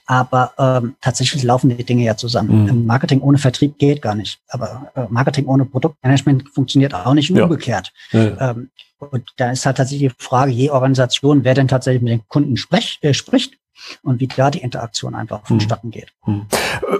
Aber 0.06 0.52
ähm, 0.58 0.94
tatsächlich 1.00 1.42
laufen 1.42 1.76
die 1.76 1.84
Dinge 1.84 2.04
ja 2.04 2.16
zusammen. 2.16 2.64
Mhm. 2.64 2.86
Marketing 2.86 3.20
ohne 3.20 3.38
Vertrieb 3.38 3.78
geht 3.78 4.02
gar 4.02 4.14
nicht. 4.14 4.38
Aber 4.48 4.92
äh, 4.94 5.06
Marketing 5.08 5.46
ohne 5.46 5.64
Produktmanagement 5.64 6.48
funktioniert 6.50 6.94
auch 6.94 7.14
nicht 7.14 7.30
ja. 7.30 7.42
umgekehrt. 7.42 7.92
Ja. 8.12 8.52
Ähm, 8.52 8.70
und 8.98 9.28
da 9.36 9.50
ist 9.50 9.66
halt 9.66 9.76
tatsächlich 9.76 10.12
die 10.12 10.24
Frage, 10.24 10.52
je 10.52 10.70
Organisation, 10.70 11.44
wer 11.44 11.54
denn 11.54 11.68
tatsächlich 11.68 12.02
mit 12.02 12.12
den 12.12 12.28
Kunden 12.28 12.56
sprech, 12.56 12.98
äh, 13.02 13.12
spricht 13.12 13.54
und 14.02 14.20
wie 14.20 14.28
da 14.28 14.50
die 14.50 14.60
Interaktion 14.62 15.14
einfach 15.14 15.42
mhm. 15.42 15.46
vonstatten 15.46 15.90
geht. 15.90 16.12
Mhm. 16.24 16.46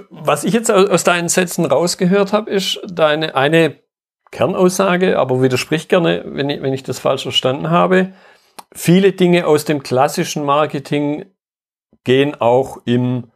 Was 0.09 0.43
ich 0.43 0.53
jetzt 0.53 0.69
aus 0.69 1.03
deinen 1.03 1.29
Sätzen 1.29 1.65
rausgehört 1.65 2.33
habe, 2.33 2.51
ist 2.51 2.79
deine 2.87 3.35
eine 3.35 3.77
Kernaussage, 4.31 5.17
aber 5.17 5.41
widerspricht 5.41 5.89
gerne, 5.89 6.23
wenn 6.27 6.49
ich, 6.49 6.61
wenn 6.61 6.73
ich 6.73 6.83
das 6.83 6.99
falsch 6.99 7.23
verstanden 7.23 7.69
habe. 7.69 8.13
Viele 8.73 9.13
Dinge 9.13 9.47
aus 9.47 9.65
dem 9.65 9.83
klassischen 9.83 10.43
Marketing 10.43 11.25
gehen 12.07 12.35
auch 12.39 12.77
im 12.85 13.33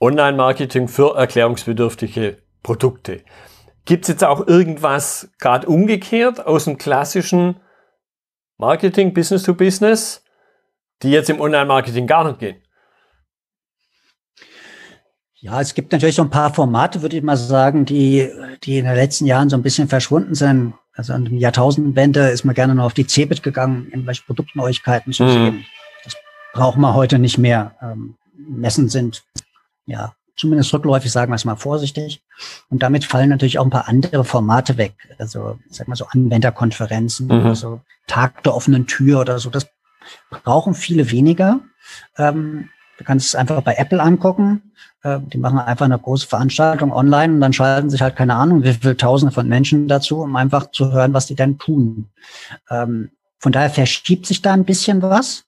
Online-Marketing 0.00 0.88
für 0.88 1.14
erklärungsbedürftige 1.14 2.38
Produkte. 2.62 3.22
Gibt 3.84 4.04
es 4.04 4.08
jetzt 4.08 4.24
auch 4.24 4.46
irgendwas 4.46 5.28
gerade 5.38 5.66
umgekehrt 5.66 6.46
aus 6.46 6.64
dem 6.64 6.78
klassischen 6.78 7.56
Marketing, 8.56 9.12
Business 9.12 9.42
to 9.42 9.52
Business, 9.52 10.24
die 11.02 11.10
jetzt 11.10 11.28
im 11.28 11.38
Online-Marketing 11.38 12.06
gar 12.06 12.26
nicht 12.26 12.38
gehen? 12.38 12.62
Ja, 15.34 15.60
es 15.60 15.74
gibt 15.74 15.92
natürlich 15.92 16.14
so 16.14 16.22
ein 16.22 16.30
paar 16.30 16.54
Formate, 16.54 17.02
würde 17.02 17.18
ich 17.18 17.22
mal 17.22 17.36
sagen, 17.36 17.84
die, 17.84 18.26
die 18.62 18.78
in 18.78 18.86
den 18.86 18.94
letzten 18.94 19.26
Jahren 19.26 19.50
so 19.50 19.56
ein 19.58 19.62
bisschen 19.62 19.88
verschwunden 19.88 20.34
sind. 20.34 20.72
Also 20.94 21.12
an 21.12 21.26
dem 21.26 21.36
Jahrtausendwende 21.36 22.30
ist 22.30 22.44
man 22.44 22.54
gerne 22.54 22.74
noch 22.74 22.84
auf 22.84 22.94
die 22.94 23.06
Cebit 23.06 23.42
gegangen, 23.42 23.88
irgendwelche 23.90 24.22
Produktneuigkeiten 24.22 25.12
zu 25.12 25.24
mhm. 25.24 25.28
sehen. 25.28 25.66
Das 25.66 25.83
braucht 26.54 26.78
man 26.78 26.94
heute 26.94 27.18
nicht 27.18 27.36
mehr. 27.36 27.74
Ähm, 27.82 28.14
Messen 28.36 28.88
sind, 28.88 29.22
ja, 29.84 30.14
zumindest 30.36 30.72
rückläufig, 30.72 31.12
sagen 31.12 31.30
wir 31.30 31.36
es 31.36 31.44
mal 31.44 31.56
vorsichtig. 31.56 32.22
Und 32.70 32.82
damit 32.82 33.04
fallen 33.04 33.28
natürlich 33.28 33.58
auch 33.58 33.64
ein 33.64 33.70
paar 33.70 33.88
andere 33.88 34.24
Formate 34.24 34.78
weg. 34.78 34.94
Also, 35.18 35.58
sag 35.68 35.88
mal 35.88 35.96
so 35.96 36.06
Anwenderkonferenzen 36.06 37.26
mhm. 37.26 37.32
oder 37.32 37.54
so 37.54 37.80
Tag 38.06 38.42
der 38.42 38.54
offenen 38.54 38.86
Tür 38.86 39.20
oder 39.20 39.38
so. 39.38 39.50
Das 39.50 39.66
brauchen 40.30 40.74
viele 40.74 41.10
weniger. 41.10 41.60
Ähm, 42.16 42.70
Du 42.98 43.04
kannst 43.04 43.26
es 43.26 43.34
einfach 43.34 43.60
bei 43.62 43.74
Apple 43.74 44.00
angucken. 44.00 44.72
Äh, 45.02 45.20
die 45.20 45.38
machen 45.38 45.58
einfach 45.58 45.84
eine 45.84 45.98
große 45.98 46.26
Veranstaltung 46.26 46.92
online 46.92 47.34
und 47.34 47.40
dann 47.40 47.52
schalten 47.52 47.90
sich 47.90 48.02
halt 48.02 48.16
keine 48.16 48.34
Ahnung, 48.34 48.62
wie 48.62 48.72
viele 48.72 48.96
Tausende 48.96 49.34
von 49.34 49.48
Menschen 49.48 49.88
dazu, 49.88 50.20
um 50.20 50.36
einfach 50.36 50.70
zu 50.70 50.92
hören, 50.92 51.12
was 51.12 51.26
die 51.26 51.34
denn 51.34 51.58
tun. 51.58 52.08
Ähm, 52.70 53.10
von 53.38 53.52
daher 53.52 53.70
verschiebt 53.70 54.26
sich 54.26 54.42
da 54.42 54.52
ein 54.52 54.64
bisschen 54.64 55.02
was. 55.02 55.43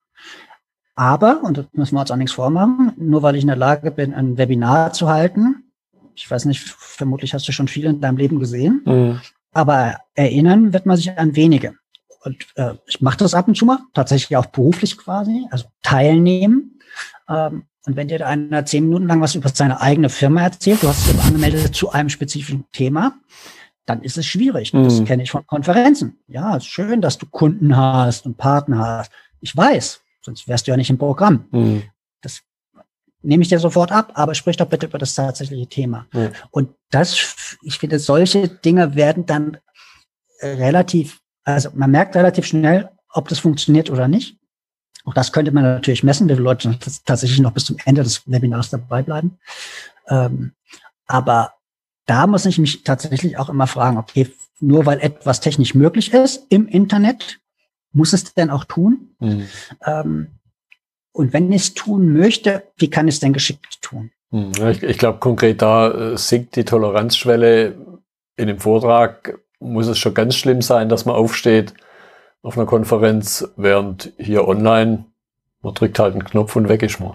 Aber, 0.97 1.43
und 1.45 1.59
das 1.59 1.67
müssen 1.73 1.95
wir 1.95 2.01
uns 2.01 2.11
auch 2.11 2.17
nichts 2.17 2.33
vormachen, 2.33 2.93
nur 2.97 3.23
weil 3.23 3.37
ich 3.37 3.43
in 3.43 3.49
der 3.49 3.57
Lage 3.57 3.91
bin, 3.91 4.15
ein 4.15 4.39
Webinar 4.39 4.93
zu 4.93 5.09
halten, 5.09 5.67
ich 6.15 6.31
weiß 6.31 6.47
nicht, 6.47 6.61
vermutlich 6.61 7.35
hast 7.35 7.47
du 7.47 7.53
schon 7.53 7.69
viel 7.69 7.85
in 7.85 8.01
deinem 8.01 8.17
Leben 8.17 8.41
gesehen, 8.41 8.83
mhm. 8.87 9.21
aber 9.53 9.99
erinnern 10.15 10.73
wird 10.73 10.87
man 10.87 10.97
sich 10.97 11.17
an 11.17 11.37
wenige. 11.37 11.75
Und 12.25 12.47
äh, 12.57 12.75
ich 12.87 13.03
mache 13.03 13.19
das 13.19 13.35
ab 13.35 13.47
und 13.47 13.57
zu 13.57 13.67
mal, 13.67 13.79
tatsächlich 13.93 14.37
auch 14.37 14.47
beruflich 14.47 14.97
quasi, 14.97 15.47
also 15.51 15.67
teilnehmen. 15.83 16.81
Ähm, 17.29 17.67
und 17.85 17.95
wenn 17.95 18.09
dir 18.09 18.19
da 18.19 18.27
einer 18.27 18.65
zehn 18.65 18.85
Minuten 18.85 19.07
lang 19.07 19.21
was 19.21 19.37
über 19.37 19.51
seine 19.51 19.81
eigene 19.81 20.09
Firma 20.09 20.43
erzählt, 20.43 20.83
du 20.83 20.89
hast 20.89 21.07
dich 21.07 21.23
angemeldet 21.23 21.75
zu 21.75 21.91
einem 21.91 22.09
spezifischen 22.09 22.65
Thema, 22.73 23.15
dann 23.85 24.03
ist 24.03 24.19
es 24.19 24.27
schwierig. 24.27 24.73
Mhm. 24.73 24.85
Das 24.85 25.05
kenne 25.05 25.23
ich 25.23 25.31
von 25.31 25.47
Konferenzen. 25.47 26.19
Ja, 26.27 26.57
es 26.57 26.65
ist 26.65 26.71
schön, 26.71 27.01
dass 27.01 27.19
du 27.19 27.27
Kunden 27.27 27.77
hast 27.77 28.27
und 28.27 28.39
Partner 28.39 28.79
hast. 28.79 29.13
Ich 29.41 29.57
weiß, 29.57 30.01
sonst 30.27 30.47
wärst 30.47 30.67
du 30.67 30.73
ja 30.73 30.77
nicht 30.77 30.91
im 30.91 30.99
Programm. 30.99 31.47
Mhm. 31.51 31.83
Das 32.21 32.43
nehme 33.23 33.43
ich 33.43 33.49
dir 33.49 33.59
sofort 33.59 33.91
ab, 33.91 34.13
aber 34.15 34.35
sprich 34.35 34.57
doch 34.57 34.69
bitte 34.69 34.87
über 34.87 34.99
das 34.99 35.15
tatsächliche 35.15 35.69
Thema. 35.69 36.07
Mhm. 36.13 36.33
Und 36.51 36.71
das, 36.91 37.57
ich 37.63 37.79
finde, 37.79 37.99
solche 37.99 38.49
Dinge 38.49 38.95
werden 38.95 39.25
dann 39.25 39.57
relativ, 40.43 41.21
also 41.45 41.71
man 41.75 41.91
merkt 41.91 42.15
relativ 42.15 42.47
schnell, 42.47 42.91
ob 43.09 43.29
das 43.29 43.39
funktioniert 43.39 43.91
oder 43.91 44.09
nicht. 44.09 44.39
Auch 45.05 45.15
das 45.15 45.33
könnte 45.33 45.53
man 45.53 45.63
natürlich 45.63 46.03
messen, 46.03 46.29
wie 46.29 46.35
viele 46.35 46.45
Leute 46.45 46.79
tatsächlich 47.05 47.39
noch 47.39 47.53
bis 47.53 47.65
zum 47.65 47.77
Ende 47.85 48.03
des 48.03 48.29
Webinars 48.31 48.71
dabei 48.71 49.03
bleiben. 49.03 49.39
Ähm, 50.09 50.53
aber 51.07 51.55
da 52.07 52.27
muss 52.27 52.45
ich 52.45 52.59
mich 52.59 52.83
tatsächlich 52.83 53.39
auch 53.39 53.49
immer 53.49 53.67
fragen, 53.67 53.97
okay, 53.97 54.31
nur 54.59 54.87
weil 54.87 55.01
etwas 55.01 55.41
technisch 55.41 55.75
möglich 55.75 56.13
ist 56.13 56.47
im 56.49 56.67
Internet, 56.67 57.39
muss 57.97 58.13
es 58.13 58.35
denn 58.35 58.51
auch 58.51 58.65
tun? 58.65 59.15
Mhm. 59.19 59.49
Ähm, 59.85 60.27
und 61.13 61.33
wenn 61.33 61.51
ich 61.51 61.63
es 61.63 61.75
tun 61.75 62.13
möchte, 62.13 62.63
wie 62.77 62.91
kann 62.91 63.09
ich 63.09 63.17
es 63.17 63.21
denn 63.21 63.33
geschickt 63.33 63.81
tun? 63.81 64.11
Mhm. 64.31 64.53
Ich, 64.71 64.83
ich 64.83 64.99
glaube, 64.99 65.19
konkret 65.19 65.63
da 65.63 65.91
äh, 65.91 66.19
sinkt 66.19 66.57
die 66.57 66.65
Toleranzschwelle. 66.65 67.75
In 68.37 68.49
dem 68.49 68.59
Vortrag 68.59 69.39
muss 69.59 69.87
es 69.87 69.99
schon 69.99 70.13
ganz 70.13 70.37
schlimm 70.37 70.61
sein, 70.61 70.91
dass 70.91 71.07
man 71.07 71.17
aufsteht 71.17 71.73
auf 72.43 72.59
einer 72.59 72.67
Konferenz, 72.67 73.49
während 73.57 74.13
hier 74.19 74.47
online, 74.47 75.07
man 75.63 75.75
drückt 75.75 75.99
halt 75.99 76.13
einen 76.13 76.25
Knopf 76.25 76.55
und 76.55 76.69
weg 76.69 76.83
ist 76.83 77.01
man. 77.01 77.15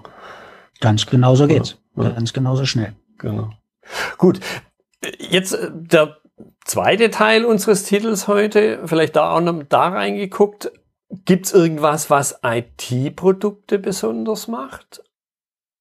Ganz 0.80 1.06
genau 1.06 1.36
so 1.36 1.48
geht's. 1.48 1.78
Ja, 1.96 2.04
ja. 2.04 2.10
Ganz 2.10 2.34
genauso 2.34 2.66
schnell. 2.66 2.94
Genau. 3.20 3.52
Gut. 4.18 4.40
Jetzt 5.20 5.54
äh, 5.54 5.70
der 5.72 6.18
zweite 6.66 7.10
Teil 7.10 7.46
unseres 7.46 7.84
Titels 7.84 8.28
heute, 8.28 8.80
vielleicht 8.86 9.16
da 9.16 9.36
auch 9.36 9.42
noch 9.42 9.64
da 9.68 9.90
reingeguckt. 9.90 10.72
Gibt 11.26 11.48
es 11.48 11.54
irgendwas, 11.54 12.10
was 12.10 12.40
IT-Produkte 12.44 13.80
besonders 13.80 14.48
macht? 14.48 15.04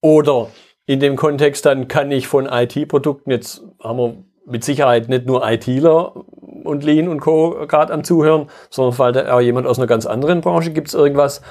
Oder 0.01 0.49
in 0.87 0.99
dem 0.99 1.16
Kontext 1.16 1.66
dann 1.66 1.88
kann 1.88 2.11
ich 2.11 2.27
von 2.27 2.46
IT-Produkten, 2.46 3.31
jetzt 3.31 3.62
haben 3.83 3.99
wir 3.99 4.16
mit 4.46 4.64
Sicherheit 4.64 5.09
nicht 5.09 5.27
nur 5.27 5.49
ITler 5.49 6.16
und 6.64 6.83
Lean 6.83 7.09
und 7.09 7.20
Co. 7.20 7.66
gerade 7.68 7.92
am 7.92 8.03
Zuhören, 8.03 8.49
sondern 8.70 8.99
weil 8.99 9.12
da 9.12 9.33
auch 9.33 9.40
jemand 9.40 9.66
aus 9.66 9.79
einer 9.79 9.87
ganz 9.87 10.07
anderen 10.07 10.40
Branche 10.40 10.73
gibt 10.73 10.88
es 10.88 10.94
irgendwas, 10.94 11.42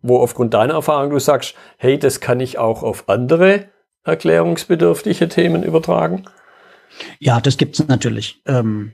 wo 0.00 0.18
aufgrund 0.18 0.54
deiner 0.54 0.74
Erfahrung 0.74 1.10
du 1.10 1.18
sagst, 1.18 1.54
hey, 1.76 1.98
das 1.98 2.20
kann 2.20 2.40
ich 2.40 2.58
auch 2.58 2.82
auf 2.82 3.08
andere 3.08 3.66
erklärungsbedürftige 4.04 5.28
Themen 5.28 5.62
übertragen? 5.62 6.24
Ja, 7.18 7.40
das 7.40 7.56
gibt 7.56 7.78
es 7.78 7.86
natürlich. 7.88 8.42
Ähm, 8.46 8.92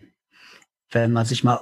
wenn 0.90 1.12
man 1.12 1.26
sich 1.26 1.44
mal 1.44 1.60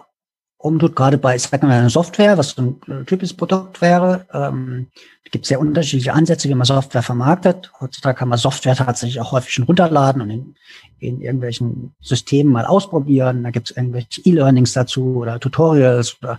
umtut, 0.58 0.94
gerade 0.94 1.18
bei, 1.18 1.36
sagen 1.38 1.68
wir, 1.68 1.90
Software, 1.90 2.38
was 2.38 2.50
so 2.50 2.62
ein 2.62 2.80
äh, 2.92 3.04
typisches 3.04 3.36
Produkt 3.36 3.80
wäre, 3.80 4.26
ähm, 4.32 4.88
gibt 5.32 5.46
sehr 5.46 5.60
unterschiedliche 5.60 6.12
Ansätze, 6.12 6.48
wie 6.48 6.54
man 6.54 6.66
Software 6.66 7.02
vermarktet. 7.02 7.72
Heutzutage 7.80 8.18
kann 8.18 8.28
man 8.28 8.38
Software 8.38 8.76
tatsächlich 8.76 9.18
auch 9.18 9.32
häufig 9.32 9.52
schon 9.54 9.64
runterladen 9.64 10.20
und 10.20 10.30
in, 10.30 10.54
in 11.00 11.20
irgendwelchen 11.22 11.94
Systemen 12.00 12.52
mal 12.52 12.66
ausprobieren. 12.66 13.42
Da 13.42 13.50
gibt 13.50 13.70
es 13.70 13.76
irgendwelche 13.76 14.20
E-Learnings 14.24 14.74
dazu 14.74 15.16
oder 15.16 15.40
Tutorials 15.40 16.18
oder 16.22 16.38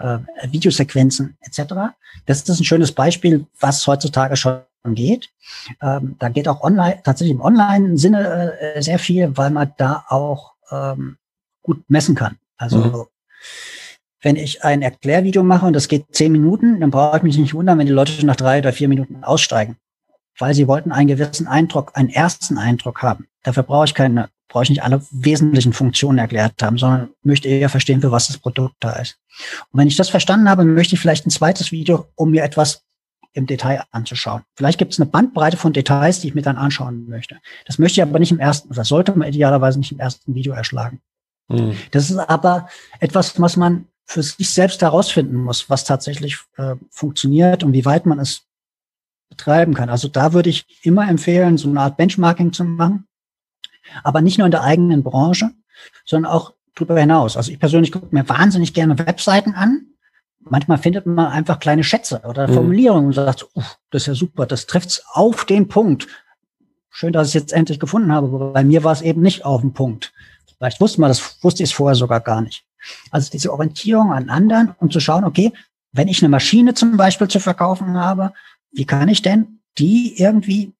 äh, 0.00 0.18
Videosequenzen 0.50 1.38
etc. 1.40 1.72
Das 2.26 2.42
ist 2.42 2.60
ein 2.60 2.64
schönes 2.64 2.90
Beispiel, 2.90 3.46
was 3.60 3.86
heutzutage 3.86 4.36
schon 4.36 4.60
geht. 4.84 5.30
Ähm, 5.80 6.16
da 6.18 6.28
geht 6.28 6.48
auch 6.48 6.62
online, 6.62 7.00
tatsächlich 7.04 7.36
im 7.36 7.40
Online-Sinne 7.40 8.58
äh, 8.58 8.82
sehr 8.82 8.98
viel, 8.98 9.36
weil 9.36 9.50
man 9.50 9.72
da 9.76 10.04
auch 10.08 10.54
ähm, 10.70 11.18
gut 11.62 11.84
messen 11.88 12.14
kann. 12.14 12.38
Also 12.56 12.78
mhm 12.78 13.06
wenn 14.22 14.36
ich 14.36 14.64
ein 14.64 14.82
Erklärvideo 14.82 15.42
mache 15.42 15.66
und 15.66 15.74
das 15.74 15.88
geht 15.88 16.06
zehn 16.12 16.32
Minuten, 16.32 16.80
dann 16.80 16.90
brauche 16.90 17.16
ich 17.18 17.22
mich 17.24 17.36
nicht 17.36 17.54
wundern, 17.54 17.78
wenn 17.78 17.86
die 17.86 17.92
Leute 17.92 18.12
schon 18.12 18.26
nach 18.26 18.36
drei 18.36 18.60
oder 18.60 18.72
vier 18.72 18.88
Minuten 18.88 19.24
aussteigen. 19.24 19.76
Weil 20.38 20.54
sie 20.54 20.68
wollten 20.68 20.92
einen 20.92 21.08
gewissen 21.08 21.46
Eindruck, 21.46 21.90
einen 21.94 22.08
ersten 22.08 22.56
Eindruck 22.56 23.02
haben. 23.02 23.26
Dafür 23.42 23.64
brauche 23.64 23.84
ich 23.84 23.94
keine, 23.94 24.30
brauche 24.48 24.62
ich 24.62 24.70
nicht 24.70 24.84
alle 24.84 25.02
wesentlichen 25.10 25.72
Funktionen 25.72 26.18
erklärt 26.18 26.62
haben, 26.62 26.78
sondern 26.78 27.10
möchte 27.22 27.48
eher 27.48 27.68
verstehen, 27.68 28.00
für 28.00 28.12
was 28.12 28.28
das 28.28 28.38
Produkt 28.38 28.76
da 28.80 28.92
ist. 28.92 29.18
Und 29.70 29.80
wenn 29.80 29.88
ich 29.88 29.96
das 29.96 30.08
verstanden 30.08 30.48
habe, 30.48 30.64
möchte 30.64 30.94
ich 30.94 31.00
vielleicht 31.00 31.26
ein 31.26 31.30
zweites 31.30 31.72
Video, 31.72 32.06
um 32.14 32.30
mir 32.30 32.44
etwas 32.44 32.84
im 33.32 33.46
Detail 33.46 33.84
anzuschauen. 33.90 34.42
Vielleicht 34.54 34.78
gibt 34.78 34.92
es 34.92 35.00
eine 35.00 35.10
Bandbreite 35.10 35.56
von 35.56 35.72
Details, 35.72 36.20
die 36.20 36.28
ich 36.28 36.34
mir 36.34 36.42
dann 36.42 36.56
anschauen 36.56 37.08
möchte. 37.08 37.38
Das 37.66 37.78
möchte 37.78 38.00
ich 38.00 38.02
aber 38.02 38.18
nicht 38.18 38.32
im 38.32 38.38
ersten, 38.38 38.70
oder 38.70 38.84
sollte 38.84 39.16
man 39.16 39.28
idealerweise 39.28 39.78
nicht 39.78 39.92
im 39.92 39.98
ersten 39.98 40.34
Video 40.34 40.52
erschlagen. 40.52 41.00
Mhm. 41.48 41.76
Das 41.90 42.10
ist 42.10 42.18
aber 42.18 42.68
etwas, 43.00 43.40
was 43.40 43.56
man 43.56 43.86
für 44.04 44.22
sich 44.22 44.50
selbst 44.50 44.82
herausfinden 44.82 45.36
muss, 45.36 45.70
was 45.70 45.84
tatsächlich 45.84 46.38
äh, 46.56 46.76
funktioniert 46.90 47.62
und 47.64 47.72
wie 47.72 47.84
weit 47.84 48.04
man 48.04 48.18
es 48.18 48.42
betreiben 49.30 49.74
kann. 49.74 49.88
Also 49.88 50.08
da 50.08 50.32
würde 50.32 50.50
ich 50.50 50.66
immer 50.82 51.08
empfehlen, 51.08 51.56
so 51.56 51.68
eine 51.68 51.80
Art 51.80 51.96
Benchmarking 51.96 52.52
zu 52.52 52.64
machen. 52.64 53.06
Aber 54.02 54.20
nicht 54.20 54.38
nur 54.38 54.46
in 54.46 54.50
der 54.50 54.62
eigenen 54.62 55.02
Branche, 55.02 55.50
sondern 56.04 56.30
auch 56.30 56.54
darüber 56.74 56.98
hinaus. 56.98 57.36
Also 57.36 57.50
ich 57.50 57.58
persönlich 57.58 57.92
gucke 57.92 58.14
mir 58.14 58.28
wahnsinnig 58.28 58.74
gerne 58.74 58.98
Webseiten 58.98 59.54
an. 59.54 59.86
Manchmal 60.44 60.78
findet 60.78 61.06
man 61.06 61.26
einfach 61.26 61.60
kleine 61.60 61.84
Schätze 61.84 62.22
oder 62.24 62.48
mhm. 62.48 62.54
Formulierungen 62.54 63.06
und 63.06 63.12
sagt, 63.12 63.46
uh, 63.54 63.62
das 63.90 64.02
ist 64.02 64.06
ja 64.06 64.14
super, 64.14 64.46
das 64.46 64.66
trifft's 64.66 65.02
auf 65.12 65.44
den 65.44 65.68
Punkt. 65.68 66.08
Schön, 66.90 67.12
dass 67.12 67.28
ich 67.28 67.36
es 67.36 67.42
jetzt 67.42 67.52
endlich 67.52 67.80
gefunden 67.80 68.12
habe. 68.12 68.26
Aber 68.26 68.52
bei 68.52 68.64
mir 68.64 68.84
war 68.84 68.92
es 68.92 69.02
eben 69.02 69.22
nicht 69.22 69.44
auf 69.44 69.60
den 69.62 69.72
Punkt. 69.72 70.12
Vielleicht 70.58 70.80
wusste 70.80 71.00
man 71.00 71.08
das, 71.08 71.42
wusste 71.42 71.62
ich 71.62 71.70
es 71.70 71.76
vorher 71.76 71.96
sogar 71.96 72.20
gar 72.20 72.42
nicht. 72.42 72.64
Also 73.10 73.30
diese 73.30 73.52
Orientierung 73.52 74.12
an 74.12 74.28
anderen 74.28 74.74
und 74.78 74.92
zu 74.92 75.00
schauen, 75.00 75.24
okay, 75.24 75.52
wenn 75.92 76.08
ich 76.08 76.22
eine 76.22 76.28
Maschine 76.28 76.74
zum 76.74 76.96
Beispiel 76.96 77.28
zu 77.28 77.40
verkaufen 77.40 77.96
habe, 77.96 78.32
wie 78.72 78.84
kann 78.84 79.08
ich 79.08 79.22
denn 79.22 79.60
die 79.78 80.20
irgendwie 80.20 80.72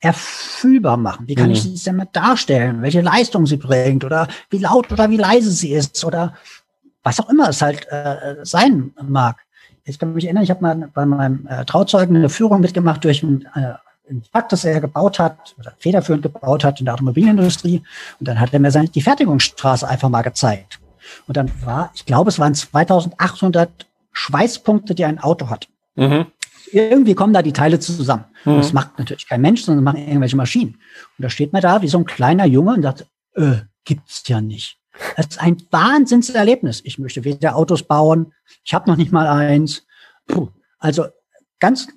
erfüllbar 0.00 0.96
machen? 0.96 1.26
Wie 1.26 1.34
kann 1.34 1.46
mhm. 1.46 1.52
ich 1.52 1.62
sie 1.62 1.84
denn 1.84 2.02
darstellen? 2.12 2.82
Welche 2.82 3.00
Leistung 3.00 3.46
sie 3.46 3.56
bringt 3.56 4.04
oder 4.04 4.28
wie 4.50 4.58
laut 4.58 4.90
oder 4.92 5.10
wie 5.10 5.16
leise 5.16 5.50
sie 5.50 5.72
ist 5.72 6.04
oder 6.04 6.34
was 7.02 7.20
auch 7.20 7.28
immer 7.28 7.48
es 7.48 7.62
halt 7.62 7.86
äh, 7.90 8.36
sein 8.42 8.92
mag. 9.02 9.36
Ich 9.84 9.98
kann 9.98 10.12
mich 10.12 10.24
erinnern, 10.24 10.42
ich 10.42 10.50
habe 10.50 10.62
mal 10.62 10.90
bei 10.92 11.06
meinem 11.06 11.46
äh, 11.46 11.64
Trauzeugen 11.64 12.16
eine 12.16 12.28
Führung 12.28 12.60
mitgemacht 12.60 13.04
durch 13.04 13.22
ein, 13.22 13.46
äh, 13.54 13.74
ein 14.10 14.22
Fakt, 14.30 14.52
das 14.52 14.64
er 14.64 14.80
gebaut 14.80 15.18
hat 15.18 15.54
oder 15.58 15.72
federführend 15.78 16.22
gebaut 16.22 16.64
hat 16.64 16.80
in 16.80 16.86
der 16.86 16.94
Automobilindustrie. 16.94 17.82
Und 18.18 18.28
dann 18.28 18.40
hat 18.40 18.52
er 18.52 18.60
mir 18.60 18.70
seine, 18.70 18.88
die 18.88 19.00
Fertigungsstraße 19.00 19.88
einfach 19.88 20.08
mal 20.08 20.22
gezeigt. 20.22 20.80
Und 21.26 21.36
dann 21.36 21.50
war, 21.64 21.90
ich 21.94 22.04
glaube, 22.04 22.28
es 22.28 22.38
waren 22.38 22.54
2800 22.54 23.86
Schweißpunkte, 24.12 24.94
die 24.94 25.04
ein 25.04 25.18
Auto 25.18 25.48
hat. 25.48 25.68
Mhm. 25.94 26.26
Irgendwie 26.70 27.14
kommen 27.14 27.32
da 27.32 27.40
die 27.40 27.52
Teile 27.52 27.78
zusammen. 27.78 28.24
Mhm. 28.44 28.58
das 28.58 28.72
macht 28.72 28.98
natürlich 28.98 29.26
kein 29.26 29.40
Mensch, 29.40 29.62
sondern 29.62 29.84
machen 29.84 30.06
irgendwelche 30.06 30.36
Maschinen. 30.36 30.74
Und 31.16 31.22
da 31.22 31.30
steht 31.30 31.52
man 31.52 31.62
da 31.62 31.80
wie 31.80 31.88
so 31.88 31.98
ein 31.98 32.04
kleiner 32.04 32.44
Junge 32.44 32.74
und 32.74 32.82
sagt, 32.82 33.06
äh, 33.34 33.56
gibt's 33.84 34.22
ja 34.26 34.40
nicht. 34.40 34.78
Das 35.16 35.26
ist 35.26 35.40
ein 35.40 35.56
Wahnsinnserlebnis. 35.70 36.80
Ich 36.84 36.98
möchte 36.98 37.24
weder 37.24 37.56
Autos 37.56 37.82
bauen, 37.82 38.32
ich 38.64 38.74
habe 38.74 38.90
noch 38.90 38.96
nicht 38.96 39.12
mal 39.12 39.26
eins. 39.26 39.86
Puh. 40.26 40.48
Also 40.78 41.06
ganz, 41.60 41.88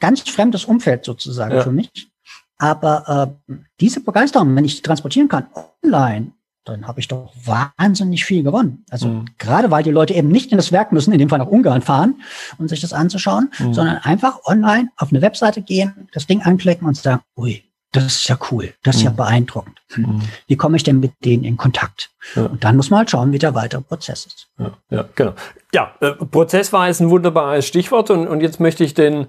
ganz 0.00 0.20
fremdes 0.28 0.64
Umfeld 0.64 1.04
sozusagen 1.04 1.56
ja. 1.56 1.62
für 1.62 1.72
mich. 1.72 2.10
Aber 2.58 3.36
äh, 3.48 3.54
diese 3.80 4.00
Begeisterung, 4.00 4.54
wenn 4.56 4.64
ich 4.64 4.76
die 4.76 4.82
transportieren 4.82 5.28
kann, 5.28 5.46
online, 5.84 6.32
dann 6.64 6.86
habe 6.86 7.00
ich 7.00 7.08
doch 7.08 7.32
wahnsinnig 7.44 8.24
viel 8.24 8.42
gewonnen. 8.42 8.84
Also 8.90 9.08
mhm. 9.08 9.24
gerade 9.38 9.70
weil 9.70 9.82
die 9.82 9.90
Leute 9.90 10.14
eben 10.14 10.28
nicht 10.28 10.50
in 10.50 10.58
das 10.58 10.70
Werk 10.70 10.92
müssen, 10.92 11.12
in 11.12 11.18
dem 11.18 11.28
Fall 11.28 11.38
nach 11.38 11.46
Ungarn 11.46 11.82
fahren, 11.82 12.20
um 12.58 12.68
sich 12.68 12.80
das 12.80 12.92
anzuschauen, 12.92 13.50
mhm. 13.58 13.74
sondern 13.74 13.98
einfach 13.98 14.44
online 14.44 14.90
auf 14.96 15.10
eine 15.10 15.22
Webseite 15.22 15.62
gehen, 15.62 16.08
das 16.12 16.26
Ding 16.26 16.42
anklicken 16.42 16.86
und 16.86 16.96
sagen, 16.96 17.22
ui, 17.36 17.64
das 17.92 18.04
ist 18.06 18.28
ja 18.28 18.38
cool, 18.50 18.74
das 18.82 18.96
ist 18.96 19.02
mhm. 19.02 19.06
ja 19.06 19.12
beeindruckend. 19.12 19.80
Hm. 19.92 20.04
Mhm. 20.04 20.22
Wie 20.46 20.56
komme 20.56 20.76
ich 20.76 20.82
denn 20.82 21.00
mit 21.00 21.12
denen 21.24 21.44
in 21.44 21.56
Kontakt? 21.56 22.10
Ja. 22.34 22.46
Und 22.46 22.62
dann 22.62 22.76
muss 22.76 22.90
man 22.90 22.98
halt 22.98 23.10
schauen, 23.10 23.32
wie 23.32 23.38
der 23.38 23.54
weitere 23.54 23.80
Prozess 23.80 24.26
ist. 24.26 24.48
Ja, 24.58 24.72
ja 24.90 25.04
genau. 25.14 25.32
Ja, 25.72 25.94
äh, 26.00 26.12
Prozess 26.12 26.72
war 26.72 26.88
jetzt 26.88 27.00
ein 27.00 27.10
wunderbares 27.10 27.66
Stichwort 27.66 28.10
und, 28.10 28.28
und 28.28 28.40
jetzt 28.40 28.60
möchte 28.60 28.84
ich 28.84 28.92
den, 28.94 29.28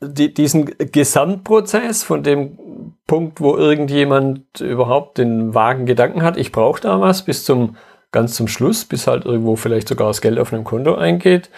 die, 0.00 0.32
diesen 0.32 0.66
Gesamtprozess 0.78 2.04
von 2.04 2.22
dem 2.22 2.58
Punkt, 3.06 3.40
wo 3.40 3.56
irgendjemand 3.56 4.60
überhaupt 4.60 5.18
den 5.18 5.54
vagen 5.54 5.86
Gedanken 5.86 6.22
hat, 6.22 6.36
ich 6.36 6.52
brauche 6.52 6.80
da 6.80 7.00
was, 7.00 7.24
bis 7.24 7.44
zum 7.44 7.76
ganz 8.12 8.34
zum 8.34 8.48
Schluss, 8.48 8.84
bis 8.84 9.06
halt 9.06 9.24
irgendwo 9.24 9.56
vielleicht 9.56 9.88
sogar 9.88 10.08
das 10.08 10.20
Geld 10.20 10.38
auf 10.38 10.52
einem 10.52 10.64
Konto 10.64 10.94
eingeht, 10.94 11.50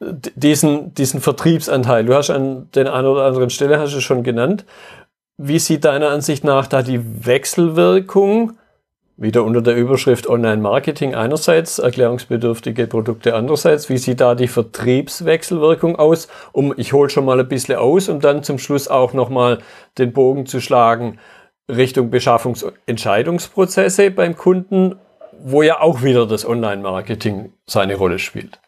diesen, 0.00 0.94
diesen 0.94 1.20
Vertriebsanteil. 1.20 2.04
Du 2.04 2.14
hast 2.14 2.30
an 2.30 2.70
den 2.72 2.86
einen 2.86 3.08
oder 3.08 3.24
anderen 3.24 3.50
Stelle 3.50 3.80
hast 3.80 3.94
du 3.94 4.00
schon 4.00 4.22
genannt. 4.22 4.64
Wie 5.38 5.58
sieht 5.58 5.84
deiner 5.84 6.10
Ansicht 6.10 6.44
nach 6.44 6.66
da 6.66 6.82
die 6.82 7.26
Wechselwirkung 7.26 8.58
wieder 9.18 9.42
unter 9.42 9.60
der 9.60 9.76
Überschrift 9.76 10.28
Online-Marketing 10.28 11.14
einerseits, 11.14 11.80
erklärungsbedürftige 11.80 12.86
Produkte 12.86 13.34
andererseits. 13.34 13.88
Wie 13.88 13.98
sieht 13.98 14.20
da 14.20 14.36
die 14.36 14.46
Vertriebswechselwirkung 14.46 15.96
aus? 15.96 16.28
Um, 16.52 16.72
ich 16.76 16.92
hole 16.92 17.10
schon 17.10 17.24
mal 17.24 17.40
ein 17.40 17.48
bisschen 17.48 17.76
aus, 17.76 18.08
um 18.08 18.20
dann 18.20 18.44
zum 18.44 18.58
Schluss 18.58 18.86
auch 18.86 19.14
nochmal 19.14 19.58
den 19.98 20.12
Bogen 20.12 20.46
zu 20.46 20.60
schlagen 20.60 21.18
Richtung 21.68 22.10
Beschaffungsentscheidungsprozesse 22.10 24.12
beim 24.12 24.36
Kunden, 24.36 24.94
wo 25.42 25.62
ja 25.62 25.80
auch 25.80 26.02
wieder 26.02 26.26
das 26.26 26.46
Online-Marketing 26.46 27.52
seine 27.66 27.96
Rolle 27.96 28.20
spielt. 28.20 28.60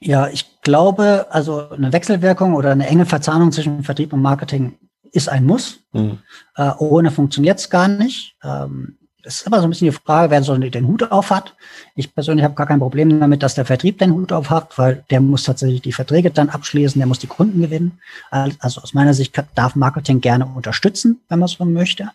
Ja, 0.00 0.28
ich 0.28 0.60
glaube, 0.62 1.26
also 1.30 1.70
eine 1.70 1.92
Wechselwirkung 1.92 2.54
oder 2.54 2.72
eine 2.72 2.88
enge 2.88 3.06
Verzahnung 3.06 3.52
zwischen 3.52 3.84
Vertrieb 3.84 4.12
und 4.12 4.22
Marketing 4.22 4.76
ist 5.12 5.28
ein 5.28 5.44
Muss. 5.44 5.80
Mhm. 5.92 6.18
Äh, 6.56 6.70
ohne 6.78 7.10
funktioniert 7.10 7.58
es 7.58 7.70
gar 7.70 7.88
nicht. 7.88 8.36
Ähm, 8.42 8.96
es 9.22 9.36
ist 9.36 9.46
immer 9.46 9.58
so 9.58 9.66
ein 9.66 9.70
bisschen 9.70 9.90
die 9.90 9.96
Frage, 9.96 10.30
wer 10.30 10.42
so 10.42 10.56
den 10.56 10.86
Hut 10.86 11.10
auf 11.10 11.30
hat. 11.30 11.54
Ich 11.94 12.14
persönlich 12.14 12.44
habe 12.44 12.54
gar 12.54 12.66
kein 12.66 12.78
Problem 12.78 13.20
damit, 13.20 13.42
dass 13.42 13.54
der 13.54 13.64
Vertrieb 13.64 13.98
den 13.98 14.12
Hut 14.12 14.32
auf 14.32 14.50
hat, 14.50 14.78
weil 14.78 15.04
der 15.10 15.20
muss 15.20 15.44
tatsächlich 15.44 15.82
die 15.82 15.92
Verträge 15.92 16.30
dann 16.30 16.48
abschließen, 16.48 16.98
der 16.98 17.06
muss 17.06 17.18
die 17.18 17.26
Kunden 17.26 17.60
gewinnen. 17.60 18.00
Also 18.30 18.80
aus 18.80 18.94
meiner 18.94 19.14
Sicht 19.14 19.40
darf 19.54 19.76
Marketing 19.76 20.20
gerne 20.20 20.46
unterstützen, 20.46 21.20
wenn 21.28 21.38
man 21.38 21.48
so 21.48 21.64
möchte, 21.64 22.10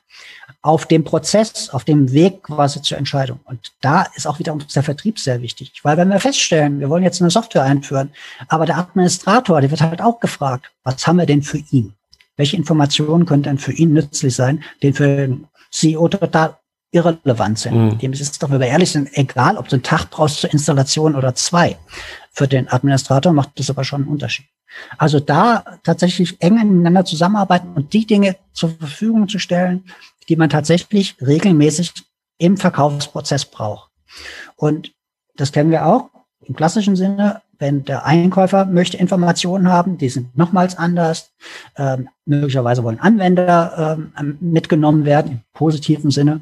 auf 0.62 0.88
dem 0.88 1.04
Prozess, 1.04 1.70
auf 1.70 1.84
dem 1.84 2.12
Weg 2.12 2.44
quasi 2.44 2.82
zur 2.82 2.98
Entscheidung. 2.98 3.40
Und 3.46 3.74
da 3.82 4.08
ist 4.16 4.26
auch 4.26 4.40
wieder 4.40 4.58
der 4.74 4.84
Vertrieb 4.84 5.20
sehr 5.20 5.42
wichtig, 5.42 5.74
weil 5.84 5.98
wenn 5.98 6.10
wir 6.10 6.20
feststellen, 6.20 6.80
wir 6.80 6.90
wollen 6.90 7.04
jetzt 7.04 7.22
eine 7.22 7.30
Software 7.30 7.64
einführen, 7.64 8.12
aber 8.48 8.66
der 8.66 8.78
Administrator, 8.78 9.62
der 9.62 9.72
wird 9.72 9.82
halt 9.82 10.02
auch 10.02 10.20
gefragt, 10.20 10.72
was 10.84 11.06
haben 11.06 11.18
wir 11.18 11.26
denn 11.26 11.44
für 11.44 11.62
ihn? 11.70 11.94
Welche 12.38 12.58
Informationen 12.58 13.26
können 13.26 13.44
denn 13.44 13.58
für 13.58 13.74
ihn 13.74 13.94
nützlich 13.94 14.36
sein, 14.36 14.64
den 14.84 14.94
für 14.94 15.16
den 15.16 15.48
CEO 15.72 16.08
total 16.08 16.58
irrelevant 16.92 17.60
sind. 17.60 17.76
Mhm. 17.76 17.98
Dem 18.00 18.14
ist 18.14 18.22
es 18.22 18.40
doch, 18.40 18.50
wenn 18.50 18.60
wir 18.60 18.68
ehrlich 18.68 18.92
sind, 18.92 19.10
egal, 19.14 19.58
ob 19.58 19.68
du 19.68 19.76
einen 19.76 19.84
Tag 19.84 20.10
brauchst 20.10 20.40
zur 20.40 20.52
Installation 20.52 21.16
oder 21.16 21.36
zwei. 21.36 21.78
Für 22.32 22.48
den 22.48 22.70
Administrator 22.70 23.34
macht 23.34 23.60
das 23.60 23.70
aber 23.70 23.84
schon 23.84 24.04
einen 24.04 24.12
Unterschied. 24.12 24.46
Also 24.98 25.20
da 25.20 25.80
tatsächlich 25.84 26.42
eng 26.42 26.56
miteinander 26.56 27.06
zusammenarbeiten 27.06 27.74
und 27.74 27.94
die 27.94 28.06
Dinge 28.06 28.36
zur 28.54 28.72
Verfügung 28.72 29.28
zu 29.28 29.40
stellen, 29.40 29.86
die 30.28 30.36
man 30.36 30.50
tatsächlich 30.50 31.16
regelmäßig 31.22 31.94
im 32.38 32.58
Verkaufsprozess 32.58 33.46
braucht. 33.46 33.92
Und 34.56 34.94
das 35.36 35.52
kennen 35.52 35.72
wir 35.72 35.86
auch 35.86 36.10
im 36.42 36.56
klassischen 36.56 36.96
Sinne 36.96 37.42
wenn 37.60 37.84
der 37.86 38.06
Einkäufer 38.06 38.66
möchte 38.66 38.98
Informationen 38.98 39.70
haben, 39.70 39.98
die 39.98 40.10
sind 40.10 40.38
nochmals 40.38 40.78
anders. 40.78 41.32
Ähm, 41.78 42.10
möglicherweise 42.26 42.84
wollen 42.84 43.00
Anwender 43.00 43.98
ähm, 44.18 44.38
mitgenommen 44.40 45.06
werden, 45.06 45.32
im 45.32 45.42
positiven 45.54 46.12
Sinne. 46.12 46.42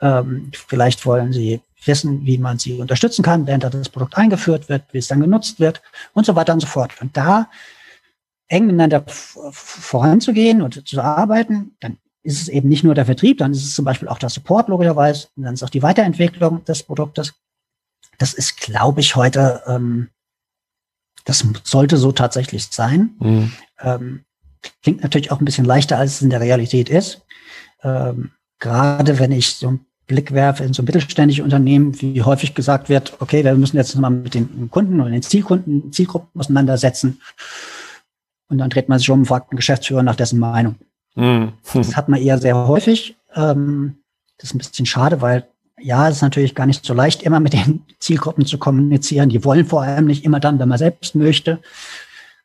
Ähm, 0.00 0.50
vielleicht 0.52 1.04
wollen 1.06 1.32
sie 1.32 1.60
wissen, 1.84 2.26
wie 2.26 2.38
man 2.38 2.58
sie 2.58 2.74
unterstützen 2.80 3.22
kann, 3.22 3.46
während 3.46 3.64
das 3.64 3.88
Produkt 3.88 4.16
eingeführt 4.16 4.68
wird, 4.68 4.82
wie 4.92 4.98
es 4.98 5.08
dann 5.08 5.20
genutzt 5.20 5.60
wird 5.60 5.82
und 6.14 6.26
so 6.26 6.34
weiter 6.34 6.52
und 6.52 6.60
so 6.60 6.66
fort. 6.66 6.92
Und 7.00 7.16
da 7.16 7.48
eng 8.48 8.66
miteinander 8.66 9.04
voranzugehen 9.06 10.62
und 10.62 10.86
zu 10.86 11.00
arbeiten, 11.00 11.76
dann 11.80 11.98
ist 12.22 12.42
es 12.42 12.48
eben 12.48 12.68
nicht 12.68 12.84
nur 12.84 12.94
der 12.94 13.06
Vertrieb, 13.06 13.38
dann 13.38 13.52
ist 13.52 13.64
es 13.64 13.74
zum 13.74 13.84
Beispiel 13.84 14.08
auch 14.08 14.18
der 14.18 14.30
Support 14.30 14.68
logischerweise, 14.68 15.28
dann 15.36 15.54
ist 15.54 15.62
auch 15.62 15.70
die 15.70 15.82
Weiterentwicklung 15.82 16.64
des 16.64 16.82
Produktes. 16.82 17.34
Das 18.18 18.34
ist, 18.34 18.56
glaube 18.56 19.00
ich, 19.00 19.14
heute 19.14 19.62
ähm, 19.66 20.08
das 21.26 21.44
sollte 21.64 21.98
so 21.98 22.12
tatsächlich 22.12 22.68
sein. 22.70 23.10
Mhm. 23.18 23.52
Ähm, 23.80 24.20
klingt 24.82 25.02
natürlich 25.02 25.30
auch 25.30 25.40
ein 25.40 25.44
bisschen 25.44 25.66
leichter, 25.66 25.98
als 25.98 26.14
es 26.14 26.22
in 26.22 26.30
der 26.30 26.40
Realität 26.40 26.88
ist. 26.88 27.22
Ähm, 27.82 28.30
gerade 28.58 29.18
wenn 29.18 29.32
ich 29.32 29.56
so 29.56 29.68
einen 29.68 29.86
Blick 30.06 30.32
werfe 30.32 30.64
in 30.64 30.72
so 30.72 30.82
mittelständische 30.82 31.42
Unternehmen, 31.42 32.00
wie 32.00 32.22
häufig 32.22 32.54
gesagt 32.54 32.88
wird, 32.88 33.20
okay, 33.20 33.44
wir 33.44 33.54
müssen 33.54 33.76
jetzt 33.76 33.94
mal 33.96 34.08
mit 34.08 34.34
den 34.34 34.70
Kunden 34.70 35.00
oder 35.00 35.10
den 35.10 35.22
Zielkunden, 35.22 35.92
Zielgruppen 35.92 36.40
auseinandersetzen. 36.40 37.20
Und 38.48 38.58
dann 38.58 38.70
dreht 38.70 38.88
man 38.88 39.00
sich 39.00 39.10
um 39.10 39.20
und 39.20 39.26
fragt 39.26 39.50
den 39.50 39.56
Geschäftsführer 39.56 40.04
nach 40.04 40.14
dessen 40.14 40.38
Meinung. 40.38 40.76
Mhm. 41.16 41.54
Das 41.74 41.96
hat 41.96 42.08
man 42.08 42.22
eher 42.22 42.38
sehr 42.38 42.56
häufig. 42.68 43.16
Ähm, 43.34 43.96
das 44.38 44.50
ist 44.50 44.54
ein 44.54 44.58
bisschen 44.58 44.86
schade, 44.86 45.20
weil 45.20 45.48
ja, 45.80 46.08
es 46.08 46.16
ist 46.16 46.22
natürlich 46.22 46.54
gar 46.54 46.66
nicht 46.66 46.84
so 46.84 46.94
leicht, 46.94 47.22
immer 47.22 47.40
mit 47.40 47.52
den 47.52 47.84
Zielgruppen 48.00 48.46
zu 48.46 48.58
kommunizieren. 48.58 49.28
Die 49.28 49.44
wollen 49.44 49.66
vor 49.66 49.82
allem 49.82 50.06
nicht 50.06 50.24
immer 50.24 50.40
dann, 50.40 50.58
wenn 50.58 50.68
man 50.68 50.78
selbst 50.78 51.14
möchte. 51.14 51.60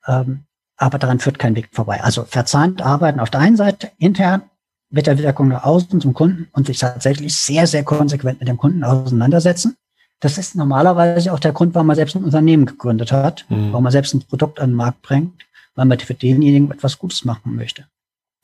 Ähm, 0.08 0.44
aber 0.78 0.98
daran 0.98 1.20
führt 1.20 1.40
kein 1.40 1.56
Weg 1.56 1.70
vorbei. 1.72 2.04
Also 2.04 2.26
verzahnt 2.26 2.82
arbeiten 2.82 3.20
auf 3.20 3.30
der 3.30 3.42
einen 3.42 3.56
Seite 3.56 3.92
intern 4.00 4.44
mit 4.90 5.08
der 5.08 5.18
Wirkung 5.18 5.48
nach 5.50 5.64
außen 5.64 6.02
zum 6.02 6.14
Kunden 6.14 6.48
und 6.52 6.68
sich 6.68 6.80
tatsächlich 6.80 7.36
sehr, 7.36 7.68
sehr 7.68 7.84
konsequent 7.84 8.40
mit 8.40 8.50
dem 8.50 8.58
Kunden 8.58 8.84
auseinandersetzen. 8.84 9.78
Das 10.20 10.38
ist 10.38 10.56
normalerweise 10.56 11.34
auch 11.34 11.40
der 11.40 11.54
Grund, 11.54 11.74
warum 11.74 11.88
man 11.88 11.96
selbst 11.96 12.16
ein 12.16 12.24
Unternehmen 12.24 12.66
gegründet 12.66 13.12
hat, 13.12 13.46
mhm. 13.50 13.72
warum 13.72 13.84
man 13.84 13.92
selbst 13.92 14.14
ein 14.14 14.22
Produkt 14.22 14.60
an 14.60 14.72
den 14.72 14.76
Markt 14.76 15.02
bringt, 15.02 15.46
weil 15.76 15.86
man 15.86 16.00
für 16.00 16.14
denjenigen 16.14 16.72
etwas 16.72 17.00
Gutes 17.00 17.26
machen 17.26 17.56
möchte. 17.56 17.86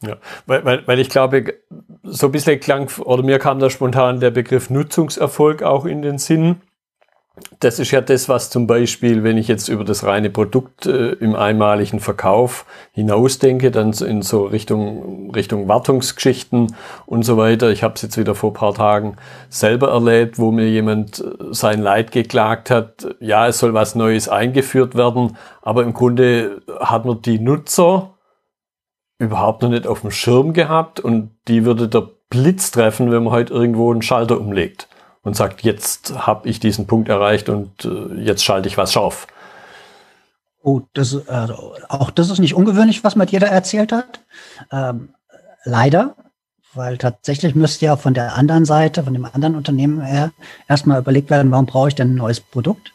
Ja, 0.03 0.17
weil, 0.45 0.63
weil, 0.63 0.87
weil 0.87 0.99
ich 0.99 1.09
glaube, 1.09 1.55
so 2.03 2.27
ein 2.27 2.31
bisschen 2.31 2.59
klang, 2.59 2.89
oder 2.99 3.23
mir 3.23 3.39
kam 3.39 3.59
da 3.59 3.69
spontan 3.69 4.19
der 4.19 4.31
Begriff 4.31 4.69
Nutzungserfolg 4.69 5.63
auch 5.63 5.85
in 5.85 6.01
den 6.03 6.19
Sinn. 6.19 6.61
das 7.59 7.79
ist 7.79 7.91
ja 7.91 8.01
das, 8.01 8.29
was 8.29 8.49
zum 8.49 8.67
Beispiel, 8.67 9.23
wenn 9.23 9.37
ich 9.37 9.47
jetzt 9.47 9.67
über 9.69 9.83
das 9.83 10.03
reine 10.03 10.29
Produkt 10.29 10.85
äh, 10.85 11.13
im 11.13 11.35
einmaligen 11.35 11.99
Verkauf 11.99 12.65
hinausdenke, 12.91 13.71
dann 13.71 13.93
in 13.93 14.21
so 14.21 14.45
Richtung, 14.45 15.31
Richtung 15.31 15.67
Wartungsgeschichten 15.67 16.75
und 17.05 17.23
so 17.23 17.37
weiter. 17.37 17.71
Ich 17.71 17.83
habe 17.83 17.95
es 17.95 18.01
jetzt 18.01 18.17
wieder 18.17 18.35
vor 18.35 18.53
paar 18.53 18.73
Tagen 18.73 19.17
selber 19.49 19.89
erlebt, 19.89 20.39
wo 20.39 20.51
mir 20.51 20.69
jemand 20.69 21.19
äh, 21.19 21.23
sein 21.51 21.81
Leid 21.81 22.11
geklagt 22.11 22.69
hat. 22.69 23.15
Ja, 23.19 23.47
es 23.47 23.59
soll 23.59 23.73
was 23.73 23.95
Neues 23.95 24.29
eingeführt 24.29 24.95
werden, 24.95 25.37
aber 25.61 25.83
im 25.83 25.93
Grunde 25.93 26.61
hat 26.79 27.05
man 27.05 27.21
die 27.21 27.39
Nutzer 27.39 28.16
überhaupt 29.19 29.61
noch 29.61 29.69
nicht 29.69 29.87
auf 29.87 30.01
dem 30.01 30.11
Schirm 30.11 30.53
gehabt 30.53 30.99
und 30.99 31.31
die 31.47 31.65
würde 31.65 31.87
der 31.87 32.09
Blitz 32.29 32.71
treffen, 32.71 33.11
wenn 33.11 33.23
man 33.23 33.33
heute 33.33 33.53
halt 33.53 33.61
irgendwo 33.61 33.91
einen 33.91 34.01
Schalter 34.01 34.39
umlegt 34.39 34.87
und 35.23 35.35
sagt, 35.35 35.63
jetzt 35.63 36.25
habe 36.27 36.47
ich 36.47 36.59
diesen 36.59 36.87
Punkt 36.87 37.09
erreicht 37.09 37.49
und 37.49 37.85
äh, 37.85 38.15
jetzt 38.21 38.43
schalte 38.43 38.67
ich 38.67 38.77
was 38.77 38.93
scharf. 38.93 39.27
Oh, 40.61 40.81
das, 40.93 41.13
äh, 41.13 41.47
auch 41.87 42.11
das 42.11 42.29
ist 42.29 42.39
nicht 42.39 42.53
ungewöhnlich, 42.53 43.03
was 43.03 43.15
mir 43.15 43.25
dir 43.25 43.39
da 43.39 43.47
erzählt 43.47 43.91
hat. 43.91 44.21
Ähm, 44.71 45.09
leider, 45.63 46.15
weil 46.73 46.97
tatsächlich 46.97 47.55
müsste 47.55 47.85
ja 47.85 47.95
von 47.95 48.13
der 48.13 48.35
anderen 48.35 48.65
Seite, 48.65 49.03
von 49.03 49.13
dem 49.13 49.25
anderen 49.25 49.55
Unternehmen 49.55 50.01
her, 50.01 50.31
erstmal 50.67 50.99
überlegt 50.99 51.29
werden, 51.29 51.51
warum 51.51 51.65
brauche 51.65 51.87
ich 51.87 51.95
denn 51.95 52.11
ein 52.11 52.15
neues 52.15 52.39
Produkt? 52.39 52.91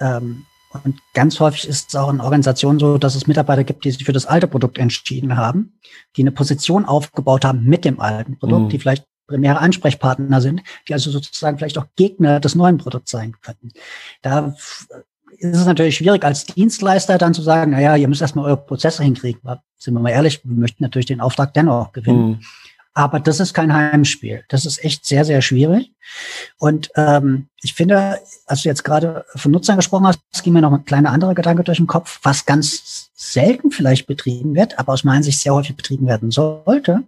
Ähm, 0.00 0.46
und 0.82 0.98
ganz 1.12 1.38
häufig 1.38 1.68
ist 1.68 1.90
es 1.90 1.94
auch 1.96 2.10
in 2.10 2.20
Organisationen 2.20 2.78
so, 2.78 2.98
dass 2.98 3.14
es 3.14 3.26
Mitarbeiter 3.26 3.64
gibt, 3.64 3.84
die 3.84 3.90
sich 3.92 4.04
für 4.04 4.12
das 4.12 4.26
alte 4.26 4.48
Produkt 4.48 4.78
entschieden 4.78 5.36
haben, 5.36 5.78
die 6.16 6.22
eine 6.22 6.32
Position 6.32 6.84
aufgebaut 6.84 7.44
haben 7.44 7.64
mit 7.64 7.84
dem 7.84 8.00
alten 8.00 8.38
Produkt, 8.38 8.64
mhm. 8.64 8.68
die 8.70 8.78
vielleicht 8.78 9.04
primäre 9.26 9.58
Ansprechpartner 9.58 10.40
sind, 10.40 10.62
die 10.88 10.92
also 10.92 11.10
sozusagen 11.10 11.58
vielleicht 11.58 11.78
auch 11.78 11.86
Gegner 11.96 12.40
des 12.40 12.54
neuen 12.54 12.78
Produkts 12.78 13.10
sein 13.10 13.34
könnten. 13.40 13.70
Da 14.20 14.54
ist 15.38 15.56
es 15.56 15.66
natürlich 15.66 15.96
schwierig 15.96 16.24
als 16.24 16.46
Dienstleister 16.46 17.18
dann 17.18 17.34
zu 17.34 17.42
sagen, 17.42 17.72
naja, 17.72 17.96
ihr 17.96 18.08
müsst 18.08 18.22
erstmal 18.22 18.46
eure 18.46 18.56
Prozesse 18.56 19.02
hinkriegen. 19.02 19.40
Sind 19.78 19.94
wir 19.94 20.00
mal 20.00 20.10
ehrlich, 20.10 20.44
wir 20.44 20.56
möchten 20.56 20.82
natürlich 20.82 21.06
den 21.06 21.20
Auftrag 21.20 21.54
dennoch 21.54 21.92
gewinnen. 21.92 22.28
Mhm. 22.28 22.40
Aber 22.96 23.18
das 23.18 23.40
ist 23.40 23.54
kein 23.54 23.74
Heimspiel. 23.74 24.44
Das 24.48 24.64
ist 24.64 24.82
echt 24.84 25.04
sehr, 25.04 25.24
sehr 25.24 25.42
schwierig. 25.42 25.92
Und 26.58 26.90
ähm, 26.94 27.48
ich 27.60 27.74
finde, 27.74 28.20
als 28.46 28.62
du 28.62 28.68
jetzt 28.68 28.84
gerade 28.84 29.24
von 29.34 29.50
Nutzern 29.50 29.76
gesprochen 29.76 30.06
hast, 30.06 30.20
ging 30.44 30.52
mir 30.52 30.60
noch 30.60 30.72
ein 30.72 30.84
kleiner 30.84 31.10
anderer 31.10 31.34
Gedanke 31.34 31.64
durch 31.64 31.78
den 31.78 31.88
Kopf, 31.88 32.20
was 32.22 32.46
ganz 32.46 33.10
selten 33.14 33.72
vielleicht 33.72 34.06
betrieben 34.06 34.54
wird, 34.54 34.78
aber 34.78 34.92
aus 34.92 35.02
meiner 35.02 35.24
Sicht 35.24 35.40
sehr 35.40 35.54
häufig 35.54 35.76
betrieben 35.76 36.06
werden 36.06 36.30
sollte, 36.30 37.02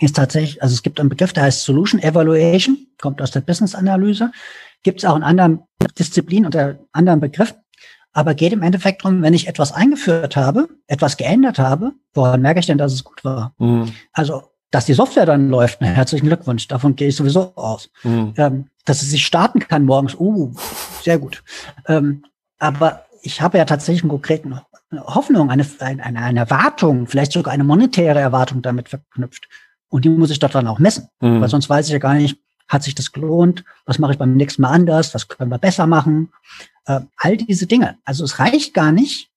ist 0.00 0.16
tatsächlich, 0.16 0.62
also 0.62 0.74
es 0.74 0.82
gibt 0.82 0.98
einen 0.98 1.08
Begriff, 1.08 1.32
der 1.32 1.44
heißt 1.44 1.62
Solution 1.62 2.02
Evaluation, 2.02 2.86
kommt 3.00 3.22
aus 3.22 3.30
der 3.30 3.40
Business-Analyse, 3.40 4.32
gibt 4.82 4.98
es 4.98 5.04
auch 5.04 5.16
in 5.16 5.22
anderen 5.22 5.62
Disziplinen 5.98 6.46
unter 6.46 6.78
anderen 6.92 7.20
Begriffen, 7.20 7.56
aber 8.12 8.34
geht 8.34 8.52
im 8.52 8.62
Endeffekt 8.62 9.04
darum, 9.04 9.22
wenn 9.22 9.34
ich 9.34 9.46
etwas 9.46 9.72
eingeführt 9.72 10.36
habe, 10.36 10.68
etwas 10.86 11.16
geändert 11.16 11.58
habe, 11.58 11.92
woran 12.14 12.42
merke 12.42 12.60
ich 12.60 12.66
denn, 12.66 12.78
dass 12.78 12.92
es 12.92 13.04
gut 13.04 13.24
war? 13.24 13.54
Mhm. 13.58 13.92
Also, 14.12 14.53
dass 14.70 14.86
die 14.86 14.94
Software 14.94 15.26
dann 15.26 15.50
läuft, 15.50 15.80
na, 15.80 15.86
herzlichen 15.86 16.26
Glückwunsch, 16.26 16.68
davon 16.68 16.96
gehe 16.96 17.08
ich 17.08 17.16
sowieso 17.16 17.54
aus. 17.54 17.90
Mhm. 18.02 18.34
Ähm, 18.36 18.66
dass 18.84 19.02
es 19.02 19.10
sich 19.10 19.24
starten 19.24 19.60
kann 19.60 19.84
morgens, 19.84 20.14
uh, 20.18 20.52
sehr 21.02 21.18
gut. 21.18 21.42
Ähm, 21.86 22.24
aber 22.58 23.04
ich 23.22 23.40
habe 23.40 23.58
ja 23.58 23.64
tatsächlich 23.64 24.02
einen 24.02 24.10
konkreten 24.10 24.60
Hoffnung, 24.92 25.50
eine, 25.50 25.66
eine, 25.80 26.04
eine 26.04 26.38
Erwartung, 26.38 27.06
vielleicht 27.06 27.32
sogar 27.32 27.52
eine 27.52 27.64
monetäre 27.64 28.20
Erwartung 28.20 28.62
damit 28.62 28.88
verknüpft. 28.88 29.48
Und 29.88 30.04
die 30.04 30.10
muss 30.10 30.30
ich 30.30 30.38
dort 30.38 30.54
dann 30.54 30.66
auch 30.66 30.78
messen. 30.78 31.08
Mhm. 31.20 31.40
Weil 31.40 31.48
sonst 31.48 31.70
weiß 31.70 31.86
ich 31.86 31.92
ja 31.92 31.98
gar 31.98 32.14
nicht, 32.14 32.38
hat 32.68 32.82
sich 32.82 32.94
das 32.94 33.12
gelohnt? 33.12 33.64
Was 33.86 33.98
mache 33.98 34.12
ich 34.12 34.18
beim 34.18 34.34
nächsten 34.34 34.62
Mal 34.62 34.70
anders? 34.70 35.14
Was 35.14 35.28
können 35.28 35.50
wir 35.50 35.58
besser 35.58 35.86
machen? 35.86 36.32
Äh, 36.86 37.00
all 37.16 37.36
diese 37.36 37.66
Dinge. 37.66 37.98
Also 38.04 38.24
es 38.24 38.38
reicht 38.38 38.74
gar 38.74 38.92
nicht, 38.92 39.30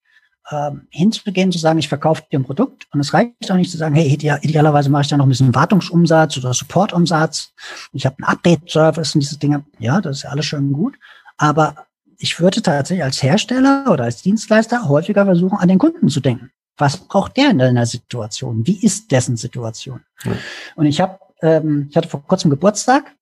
äh, 0.50 0.72
hinzugehen, 0.90 1.52
zu 1.52 1.60
sagen, 1.60 1.80
ich 1.80 1.90
verkaufe 1.90 2.24
dir 2.32 2.40
ein 2.40 2.46
Produkt. 2.46 2.88
Und 2.94 3.00
es 3.00 3.14
reicht 3.14 3.52
auch 3.52 3.56
nicht 3.56 3.72
zu 3.72 3.78
sagen, 3.78 3.96
hey, 3.96 4.08
idealerweise 4.08 4.90
mache 4.90 5.04
ich 5.04 5.08
da 5.08 5.18
noch 5.18 5.26
ein 5.26 5.30
bisschen 5.30 5.54
Wartungsumsatz 5.54 6.38
oder 6.38 6.54
Supportumsatz. 6.54 7.54
Ich 7.94 8.06
habe 8.06 8.18
einen 8.20 8.36
Update-Service 8.36 9.16
und 9.16 9.22
diese 9.22 9.38
Dinge. 9.38 9.66
Ja, 9.80 10.02
das 10.02 10.18
ist 10.18 10.24
ja 10.24 10.30
alles 10.30 10.46
schön 10.46 10.74
gut. 10.74 10.96
Aber 11.38 11.88
ich 12.18 12.40
würde 12.40 12.62
tatsächlich 12.62 13.04
als 13.04 13.22
Hersteller 13.22 13.86
oder 13.90 14.06
als 14.06 14.22
Dienstleister 14.22 14.88
häufiger 14.88 15.26
versuchen, 15.26 15.58
an 15.58 15.68
den 15.68 15.80
Kunden 15.80 16.10
zu 16.10 16.20
denken. 16.20 16.52
Was 16.78 16.98
braucht 16.98 17.38
der 17.38 17.50
in 17.52 17.62
einer 17.62 17.86
Situation? 17.86 18.66
Wie 18.66 18.84
ist 18.84 19.12
dessen 19.12 19.36
Situation? 19.36 20.02
Ja. 20.24 20.32
Und 20.76 20.86
ich 20.86 21.02
habe, 21.02 21.20
ähm, 21.42 21.88
ich 21.90 21.98
hatte 21.98 22.08
vor 22.08 22.24
kurzem 22.24 22.52
Geburtstag 22.52 23.16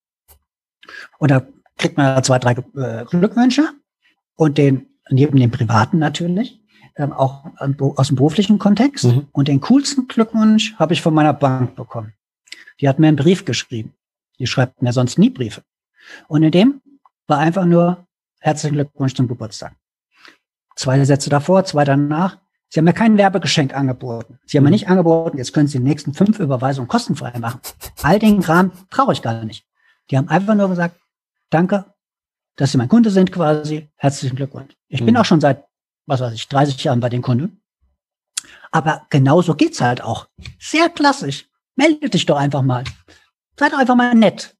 und 1.19 1.31
da 1.31 1.45
kriegt 1.77 1.97
man 1.97 2.23
zwei, 2.23 2.39
drei 2.39 2.51
äh, 2.51 3.05
Glückwünsche 3.05 3.69
und 4.35 4.57
den 4.57 4.87
neben 5.09 5.39
dem 5.39 5.51
privaten 5.51 5.99
natürlich 5.99 6.59
ähm, 6.97 7.13
auch 7.13 7.45
aus 7.59 8.07
dem 8.07 8.15
beruflichen 8.15 8.59
Kontext. 8.59 9.05
Mhm. 9.05 9.27
Und 9.31 9.47
den 9.47 9.61
coolsten 9.61 10.07
Glückwunsch 10.07 10.75
habe 10.77 10.93
ich 10.93 11.01
von 11.01 11.13
meiner 11.13 11.33
Bank 11.33 11.75
bekommen. 11.75 12.13
Die 12.79 12.89
hat 12.89 12.99
mir 12.99 13.07
einen 13.07 13.17
Brief 13.17 13.45
geschrieben. 13.45 13.93
Die 14.39 14.47
schreibt 14.47 14.81
mir 14.81 14.93
sonst 14.93 15.17
nie 15.17 15.29
Briefe. 15.29 15.63
Und 16.27 16.43
in 16.43 16.51
dem 16.51 16.81
war 17.27 17.39
einfach 17.39 17.65
nur 17.65 18.05
herzlichen 18.39 18.75
Glückwunsch 18.75 19.15
zum 19.15 19.27
Geburtstag. 19.27 19.75
Zwei 20.75 21.03
Sätze 21.05 21.29
davor, 21.29 21.65
zwei 21.65 21.85
danach. 21.85 22.37
Sie 22.69 22.79
haben 22.79 22.85
mir 22.85 22.93
kein 22.93 23.17
Werbegeschenk 23.17 23.73
angeboten. 23.73 24.39
Sie 24.45 24.57
haben 24.57 24.63
mir 24.63 24.69
mhm. 24.69 24.73
nicht 24.73 24.89
angeboten, 24.89 25.37
jetzt 25.37 25.53
können 25.53 25.67
Sie 25.67 25.77
die 25.77 25.83
nächsten 25.83 26.13
fünf 26.13 26.39
Überweisungen 26.39 26.87
kostenfrei 26.87 27.37
machen. 27.39 27.61
All 28.03 28.19
den 28.19 28.41
Kram 28.41 28.71
brauche 28.89 29.13
ich 29.13 29.21
gar 29.21 29.43
nicht. 29.45 29.65
Die 30.11 30.17
haben 30.17 30.27
einfach 30.27 30.55
nur 30.55 30.69
gesagt, 30.69 30.99
danke, 31.49 31.85
dass 32.55 32.71
Sie 32.71 32.77
mein 32.77 32.89
Kunde 32.89 33.09
sind 33.09 33.31
quasi. 33.31 33.89
Herzlichen 33.95 34.35
Glückwunsch. 34.35 34.75
Ich 34.87 35.01
mhm. 35.01 35.05
bin 35.05 35.17
auch 35.17 35.25
schon 35.25 35.41
seit, 35.41 35.65
was 36.05 36.21
weiß 36.21 36.33
ich, 36.33 36.47
30 36.47 36.83
Jahren 36.83 36.99
bei 36.99 37.09
den 37.09 37.21
Kunden. 37.21 37.61
Aber 38.71 39.05
genauso 39.09 39.55
geht's 39.55 39.81
halt 39.81 40.01
auch. 40.01 40.27
Sehr 40.59 40.89
klassisch. 40.89 41.47
Melde 41.75 42.09
dich 42.09 42.25
doch 42.25 42.37
einfach 42.37 42.61
mal. 42.61 42.83
Seid 43.57 43.73
doch 43.73 43.79
einfach 43.79 43.95
mal 43.95 44.13
nett. 44.13 44.55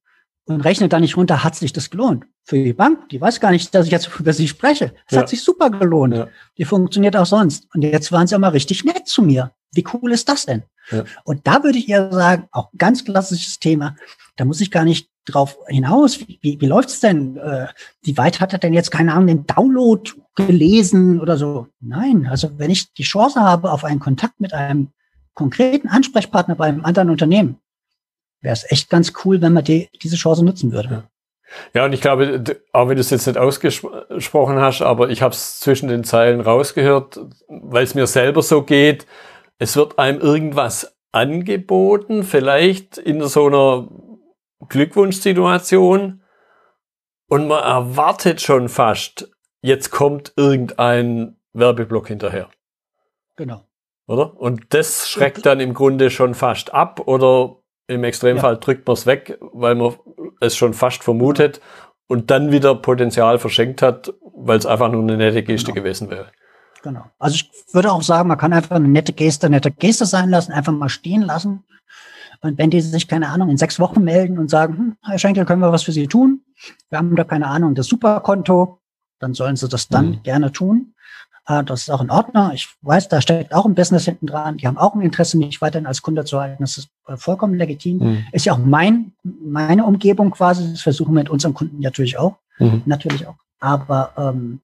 Und 0.46 0.60
rechne 0.60 0.88
da 0.88 1.00
nicht 1.00 1.16
runter, 1.16 1.42
hat 1.42 1.56
sich 1.56 1.72
das 1.72 1.90
gelohnt 1.90 2.24
für 2.46 2.62
die 2.62 2.72
Bank, 2.72 3.08
die 3.08 3.20
weiß 3.20 3.40
gar 3.40 3.50
nicht, 3.50 3.74
dass 3.74 3.86
ich 3.86 3.92
jetzt 3.92 4.08
über 4.20 4.32
sie 4.32 4.48
spreche. 4.48 4.94
Es 5.06 5.14
ja. 5.14 5.20
hat 5.20 5.28
sich 5.28 5.42
super 5.42 5.68
gelohnt. 5.70 6.14
Ja. 6.14 6.28
Die 6.56 6.64
funktioniert 6.64 7.16
auch 7.16 7.26
sonst. 7.26 7.66
Und 7.74 7.82
jetzt 7.82 8.12
waren 8.12 8.26
sie 8.26 8.36
auch 8.36 8.40
mal 8.40 8.48
richtig 8.48 8.84
nett 8.84 9.08
zu 9.08 9.22
mir. 9.22 9.52
Wie 9.72 9.84
cool 9.92 10.12
ist 10.12 10.28
das 10.28 10.46
denn? 10.46 10.62
Ja. 10.90 11.04
Und 11.24 11.46
da 11.46 11.64
würde 11.64 11.78
ich 11.78 11.88
eher 11.88 12.12
sagen, 12.12 12.48
auch 12.52 12.70
ganz 12.78 13.04
klassisches 13.04 13.58
Thema, 13.58 13.96
da 14.36 14.44
muss 14.44 14.60
ich 14.60 14.70
gar 14.70 14.84
nicht 14.84 15.10
drauf 15.26 15.58
hinaus. 15.68 16.20
Wie, 16.20 16.38
wie, 16.40 16.60
wie 16.60 16.66
läuft's 16.66 17.00
denn? 17.00 17.36
Äh, 17.36 17.66
wie 18.02 18.16
weit 18.16 18.40
hat 18.40 18.52
er 18.52 18.58
denn 18.58 18.72
jetzt, 18.72 18.90
keine 18.90 19.12
Ahnung, 19.12 19.26
den 19.26 19.46
Download 19.46 20.10
gelesen 20.34 21.20
oder 21.20 21.36
so? 21.36 21.66
Nein, 21.80 22.26
also 22.26 22.58
wenn 22.58 22.70
ich 22.70 22.92
die 22.94 23.02
Chance 23.02 23.40
habe 23.40 23.70
auf 23.70 23.84
einen 23.84 24.00
Kontakt 24.00 24.40
mit 24.40 24.54
einem 24.54 24.88
konkreten 25.34 25.88
Ansprechpartner 25.88 26.54
bei 26.54 26.66
einem 26.66 26.84
anderen 26.84 27.10
Unternehmen, 27.10 27.58
wäre 28.40 28.54
es 28.54 28.70
echt 28.70 28.88
ganz 28.88 29.12
cool, 29.24 29.40
wenn 29.42 29.52
man 29.52 29.64
die, 29.64 29.88
diese 30.02 30.16
Chance 30.16 30.44
nutzen 30.44 30.72
würde. 30.72 31.04
Ja, 31.74 31.84
und 31.84 31.92
ich 31.92 32.00
glaube, 32.00 32.42
auch 32.72 32.88
wenn 32.88 32.96
du 32.96 33.00
es 33.00 33.10
jetzt 33.10 33.26
nicht 33.26 33.38
ausgesprochen 33.38 34.56
hast, 34.56 34.82
aber 34.82 35.10
ich 35.10 35.22
habe 35.22 35.32
es 35.32 35.60
zwischen 35.60 35.88
den 35.88 36.04
Zeilen 36.04 36.40
rausgehört, 36.40 37.20
weil 37.48 37.84
es 37.84 37.94
mir 37.94 38.06
selber 38.06 38.42
so 38.42 38.62
geht, 38.62 39.06
es 39.58 39.76
wird 39.76 39.98
einem 39.98 40.20
irgendwas 40.20 40.96
angeboten, 41.12 42.24
vielleicht 42.24 42.98
in 42.98 43.22
so 43.22 43.46
einer 43.46 43.88
Glückwunschsituation 44.68 46.22
und 47.28 47.48
man 47.48 47.62
erwartet 47.62 48.40
schon 48.40 48.68
fast, 48.68 49.30
jetzt 49.60 49.90
kommt 49.90 50.32
irgendein 50.36 51.36
Werbeblock 51.52 52.08
hinterher. 52.08 52.48
Genau. 53.36 53.64
Oder? 54.06 54.36
Und 54.36 54.72
das 54.72 55.08
schreckt 55.10 55.44
dann 55.46 55.60
im 55.60 55.74
Grunde 55.74 56.10
schon 56.10 56.34
fast 56.34 56.72
ab 56.72 57.00
oder 57.06 57.56
im 57.88 58.04
Extremfall 58.04 58.54
ja. 58.54 58.58
drückt 58.58 58.86
man 58.86 58.94
es 58.94 59.06
weg, 59.06 59.38
weil 59.40 59.74
man 59.74 59.96
es 60.40 60.56
schon 60.56 60.74
fast 60.74 61.02
vermutet 61.02 61.60
und 62.08 62.30
dann 62.30 62.52
wieder 62.52 62.74
Potenzial 62.74 63.38
verschenkt 63.38 63.82
hat, 63.82 64.12
weil 64.34 64.58
es 64.58 64.66
einfach 64.66 64.90
nur 64.90 65.02
eine 65.02 65.16
nette 65.16 65.42
Geste 65.42 65.72
genau. 65.72 65.82
gewesen 65.82 66.10
wäre. 66.10 66.30
Genau. 66.82 67.04
Also 67.18 67.34
ich 67.36 67.50
würde 67.72 67.90
auch 67.90 68.02
sagen, 68.02 68.28
man 68.28 68.38
kann 68.38 68.52
einfach 68.52 68.76
eine 68.76 68.88
nette 68.88 69.12
Geste, 69.12 69.50
nette 69.50 69.72
Geste 69.72 70.06
sein 70.06 70.30
lassen, 70.30 70.52
einfach 70.52 70.72
mal 70.72 70.88
stehen 70.88 71.22
lassen. 71.22 71.64
Und 72.40 72.58
wenn 72.58 72.70
die 72.70 72.80
sich, 72.80 73.08
keine 73.08 73.28
Ahnung, 73.28 73.48
in 73.48 73.56
sechs 73.56 73.78
Wochen 73.80 74.02
melden 74.02 74.38
und 74.38 74.50
sagen, 74.50 74.76
hm, 74.76 74.96
Herr 75.02 75.18
Schenkel, 75.18 75.44
können 75.44 75.62
wir 75.62 75.72
was 75.72 75.82
für 75.82 75.92
Sie 75.92 76.06
tun? 76.06 76.42
Wir 76.90 76.98
haben 76.98 77.14
da 77.16 77.24
keine 77.24 77.46
Ahnung, 77.46 77.74
das 77.74 77.86
Superkonto, 77.86 78.80
dann 79.18 79.34
sollen 79.34 79.56
sie 79.56 79.68
das 79.68 79.88
dann 79.88 80.06
mhm. 80.10 80.22
gerne 80.22 80.52
tun. 80.52 80.94
Äh, 81.46 81.64
das 81.64 81.82
ist 81.82 81.90
auch 81.90 82.00
in 82.00 82.10
Ordnung. 82.10 82.50
Ich 82.52 82.68
weiß, 82.82 83.08
da 83.08 83.20
steckt 83.20 83.54
auch 83.54 83.66
ein 83.66 83.74
Business 83.74 84.04
hinten 84.04 84.26
dran. 84.26 84.58
Die 84.58 84.66
haben 84.66 84.78
auch 84.78 84.94
ein 84.94 85.00
Interesse, 85.00 85.38
mich 85.38 85.60
weiterhin 85.60 85.86
als 85.86 86.02
Kunde 86.02 86.24
zu 86.24 86.40
halten. 86.40 86.62
Das 86.62 86.78
ist 86.78 86.88
äh, 87.06 87.16
vollkommen 87.16 87.54
legitim. 87.54 87.98
Mhm. 87.98 88.24
Ist 88.32 88.46
ja 88.46 88.52
auch 88.52 88.58
mein, 88.58 89.12
meine 89.22 89.84
Umgebung 89.84 90.30
quasi. 90.30 90.70
Das 90.72 90.82
versuchen 90.82 91.14
wir 91.14 91.20
mit 91.20 91.30
unseren 91.30 91.54
Kunden 91.54 91.80
natürlich 91.80 92.18
auch. 92.18 92.36
Mhm. 92.58 92.82
Natürlich 92.86 93.26
auch. 93.26 93.36
Aber 93.58 94.12
ähm, 94.16 94.60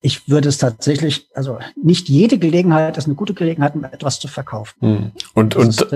ich 0.00 0.28
würde 0.28 0.48
es 0.48 0.58
tatsächlich, 0.58 1.28
also 1.34 1.58
nicht 1.82 2.08
jede 2.08 2.38
Gelegenheit 2.38 2.96
ist 2.96 3.06
eine 3.06 3.14
gute 3.14 3.34
Gelegenheit, 3.34 3.74
um 3.74 3.84
etwas 3.84 4.20
zu 4.20 4.28
verkaufen. 4.28 4.74
Mhm. 4.80 5.12
Und, 5.34 5.56
und, 5.56 5.86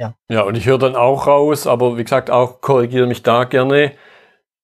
ja. 0.00 0.14
ja, 0.30 0.42
und 0.42 0.56
ich 0.56 0.64
höre 0.64 0.78
dann 0.78 0.96
auch 0.96 1.26
raus, 1.26 1.66
aber 1.66 1.98
wie 1.98 2.04
gesagt, 2.04 2.30
auch 2.30 2.62
korrigiere 2.62 3.06
mich 3.06 3.22
da 3.22 3.44
gerne. 3.44 3.92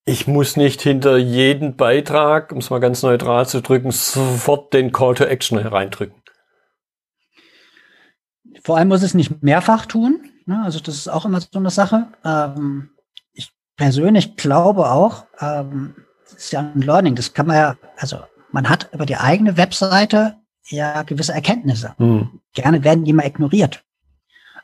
ich 0.06 0.26
muss 0.26 0.56
nicht 0.56 0.80
hinter 0.80 1.18
jeden 1.18 1.76
Beitrag, 1.76 2.52
um 2.52 2.58
es 2.58 2.70
mal 2.70 2.80
ganz 2.80 3.02
neutral 3.02 3.46
zu 3.46 3.60
drücken, 3.60 3.90
sofort 3.90 4.72
den 4.72 4.92
Call 4.92 5.14
to 5.14 5.24
Action 5.24 5.58
hereindrücken. 5.58 6.22
Vor 8.64 8.78
allem 8.78 8.88
muss 8.88 9.02
es 9.02 9.12
nicht 9.12 9.42
mehrfach 9.42 9.84
tun. 9.84 10.30
Ne? 10.46 10.62
Also 10.64 10.80
das 10.80 10.96
ist 10.96 11.08
auch 11.08 11.26
immer 11.26 11.40
so 11.40 11.58
eine 11.58 11.70
Sache. 11.70 12.06
Ähm, 12.24 12.90
ich 13.32 13.52
persönlich 13.76 14.36
glaube 14.36 14.90
auch, 14.90 15.26
ähm, 15.40 15.96
das 16.24 16.32
ist 16.34 16.52
ja 16.52 16.60
ein 16.60 16.80
Learning. 16.80 17.14
Das 17.14 17.34
kann 17.34 17.46
man 17.46 17.56
ja, 17.56 17.76
also 17.98 18.20
man 18.52 18.68
hat 18.70 18.88
über 18.92 19.04
die 19.04 19.16
eigene 19.16 19.56
Webseite 19.58 20.36
ja 20.68 21.02
gewisse 21.02 21.34
Erkenntnisse. 21.34 21.94
Hm. 21.98 22.40
Gerne 22.54 22.82
werden 22.84 23.04
die 23.04 23.12
mal 23.12 23.26
ignoriert. 23.26 23.85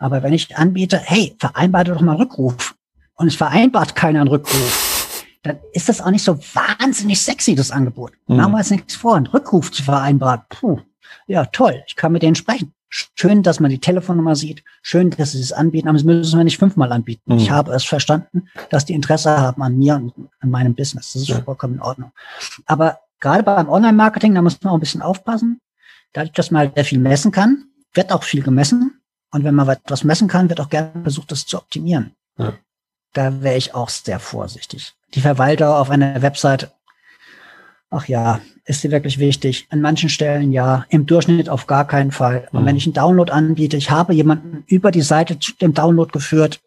Aber 0.02 0.24
wenn 0.24 0.32
ich 0.32 0.56
anbiete, 0.56 0.98
hey, 0.98 1.36
vereinbare 1.38 1.84
doch 1.84 2.00
mal 2.00 2.12
einen 2.12 2.22
Rückruf 2.22 2.74
und 3.14 3.28
es 3.28 3.36
vereinbart 3.36 3.94
keiner 3.94 4.20
einen 4.20 4.28
Rückruf, 4.28 5.24
dann 5.44 5.58
ist 5.72 5.88
das 5.88 6.00
auch 6.00 6.10
nicht 6.10 6.24
so 6.24 6.36
wahnsinnig 6.38 7.20
sexy, 7.20 7.54
das 7.54 7.70
Angebot. 7.70 8.12
Mhm. 8.26 8.36
Machen 8.36 8.52
wir 8.52 8.58
uns 8.58 8.70
nichts 8.70 8.96
vor, 8.96 9.14
einen 9.14 9.28
Rückruf 9.28 9.70
zu 9.70 9.84
vereinbaren. 9.84 10.42
Puh, 10.48 10.80
ja, 11.28 11.44
toll, 11.46 11.84
ich 11.86 11.94
kann 11.94 12.10
mit 12.10 12.22
denen 12.22 12.34
sprechen. 12.34 12.72
Schön, 12.88 13.44
dass 13.44 13.60
man 13.60 13.70
die 13.70 13.78
Telefonnummer 13.78 14.34
sieht. 14.34 14.64
Schön, 14.82 15.10
dass 15.10 15.32
sie 15.32 15.40
es 15.40 15.52
anbieten, 15.52 15.88
aber 15.88 15.96
das 15.96 16.04
müssen 16.04 16.36
wir 16.36 16.44
nicht 16.44 16.58
fünfmal 16.58 16.90
anbieten. 16.90 17.32
Mhm. 17.32 17.38
Ich 17.38 17.50
habe 17.52 17.72
es 17.72 17.84
verstanden, 17.84 18.48
dass 18.70 18.84
die 18.84 18.94
Interesse 18.94 19.30
haben 19.30 19.62
an 19.62 19.78
mir 19.78 19.94
und 19.94 20.12
an 20.40 20.50
meinem 20.50 20.74
Business. 20.74 21.12
Das 21.12 21.22
ist 21.22 21.28
ja. 21.28 21.40
vollkommen 21.42 21.74
in 21.74 21.80
Ordnung. 21.80 22.10
Aber 22.66 22.98
gerade 23.20 23.44
beim 23.44 23.68
Online-Marketing, 23.68 24.34
da 24.34 24.42
muss 24.42 24.60
man 24.62 24.72
auch 24.72 24.76
ein 24.76 24.80
bisschen 24.80 25.00
aufpassen. 25.00 25.60
Dadurch, 26.12 26.32
dass 26.32 26.50
man 26.50 26.60
halt 26.60 26.74
sehr 26.74 26.84
viel 26.84 26.98
messen 26.98 27.30
kann, 27.30 27.66
wird 27.94 28.12
auch 28.12 28.24
viel 28.24 28.42
gemessen. 28.42 29.01
Und 29.32 29.44
wenn 29.44 29.54
man 29.54 29.68
etwas 29.68 30.04
messen 30.04 30.28
kann, 30.28 30.48
wird 30.48 30.60
auch 30.60 30.68
gerne 30.68 30.92
versucht, 31.02 31.32
das 31.32 31.46
zu 31.46 31.56
optimieren. 31.56 32.14
Ja. 32.38 32.52
Da 33.14 33.42
wäre 33.42 33.56
ich 33.56 33.74
auch 33.74 33.88
sehr 33.88 34.20
vorsichtig. 34.20 34.94
Die 35.14 35.20
Verwalter 35.20 35.78
auf 35.78 35.90
einer 35.90 36.22
Website, 36.22 36.70
ach 37.90 38.06
ja, 38.08 38.40
ist 38.64 38.82
sie 38.82 38.90
wirklich 38.90 39.18
wichtig? 39.18 39.66
An 39.70 39.80
manchen 39.80 40.08
Stellen 40.08 40.52
ja, 40.52 40.86
im 40.88 41.06
Durchschnitt 41.06 41.48
auf 41.48 41.66
gar 41.66 41.86
keinen 41.86 42.12
Fall. 42.12 42.48
Und 42.52 42.62
mhm. 42.62 42.66
wenn 42.66 42.76
ich 42.76 42.86
einen 42.86 42.94
Download 42.94 43.32
anbiete, 43.32 43.76
ich 43.76 43.90
habe 43.90 44.14
jemanden 44.14 44.64
über 44.66 44.90
die 44.90 45.02
Seite 45.02 45.38
zu 45.38 45.52
dem 45.54 45.74
Download 45.74 46.12
geführt, 46.12 46.60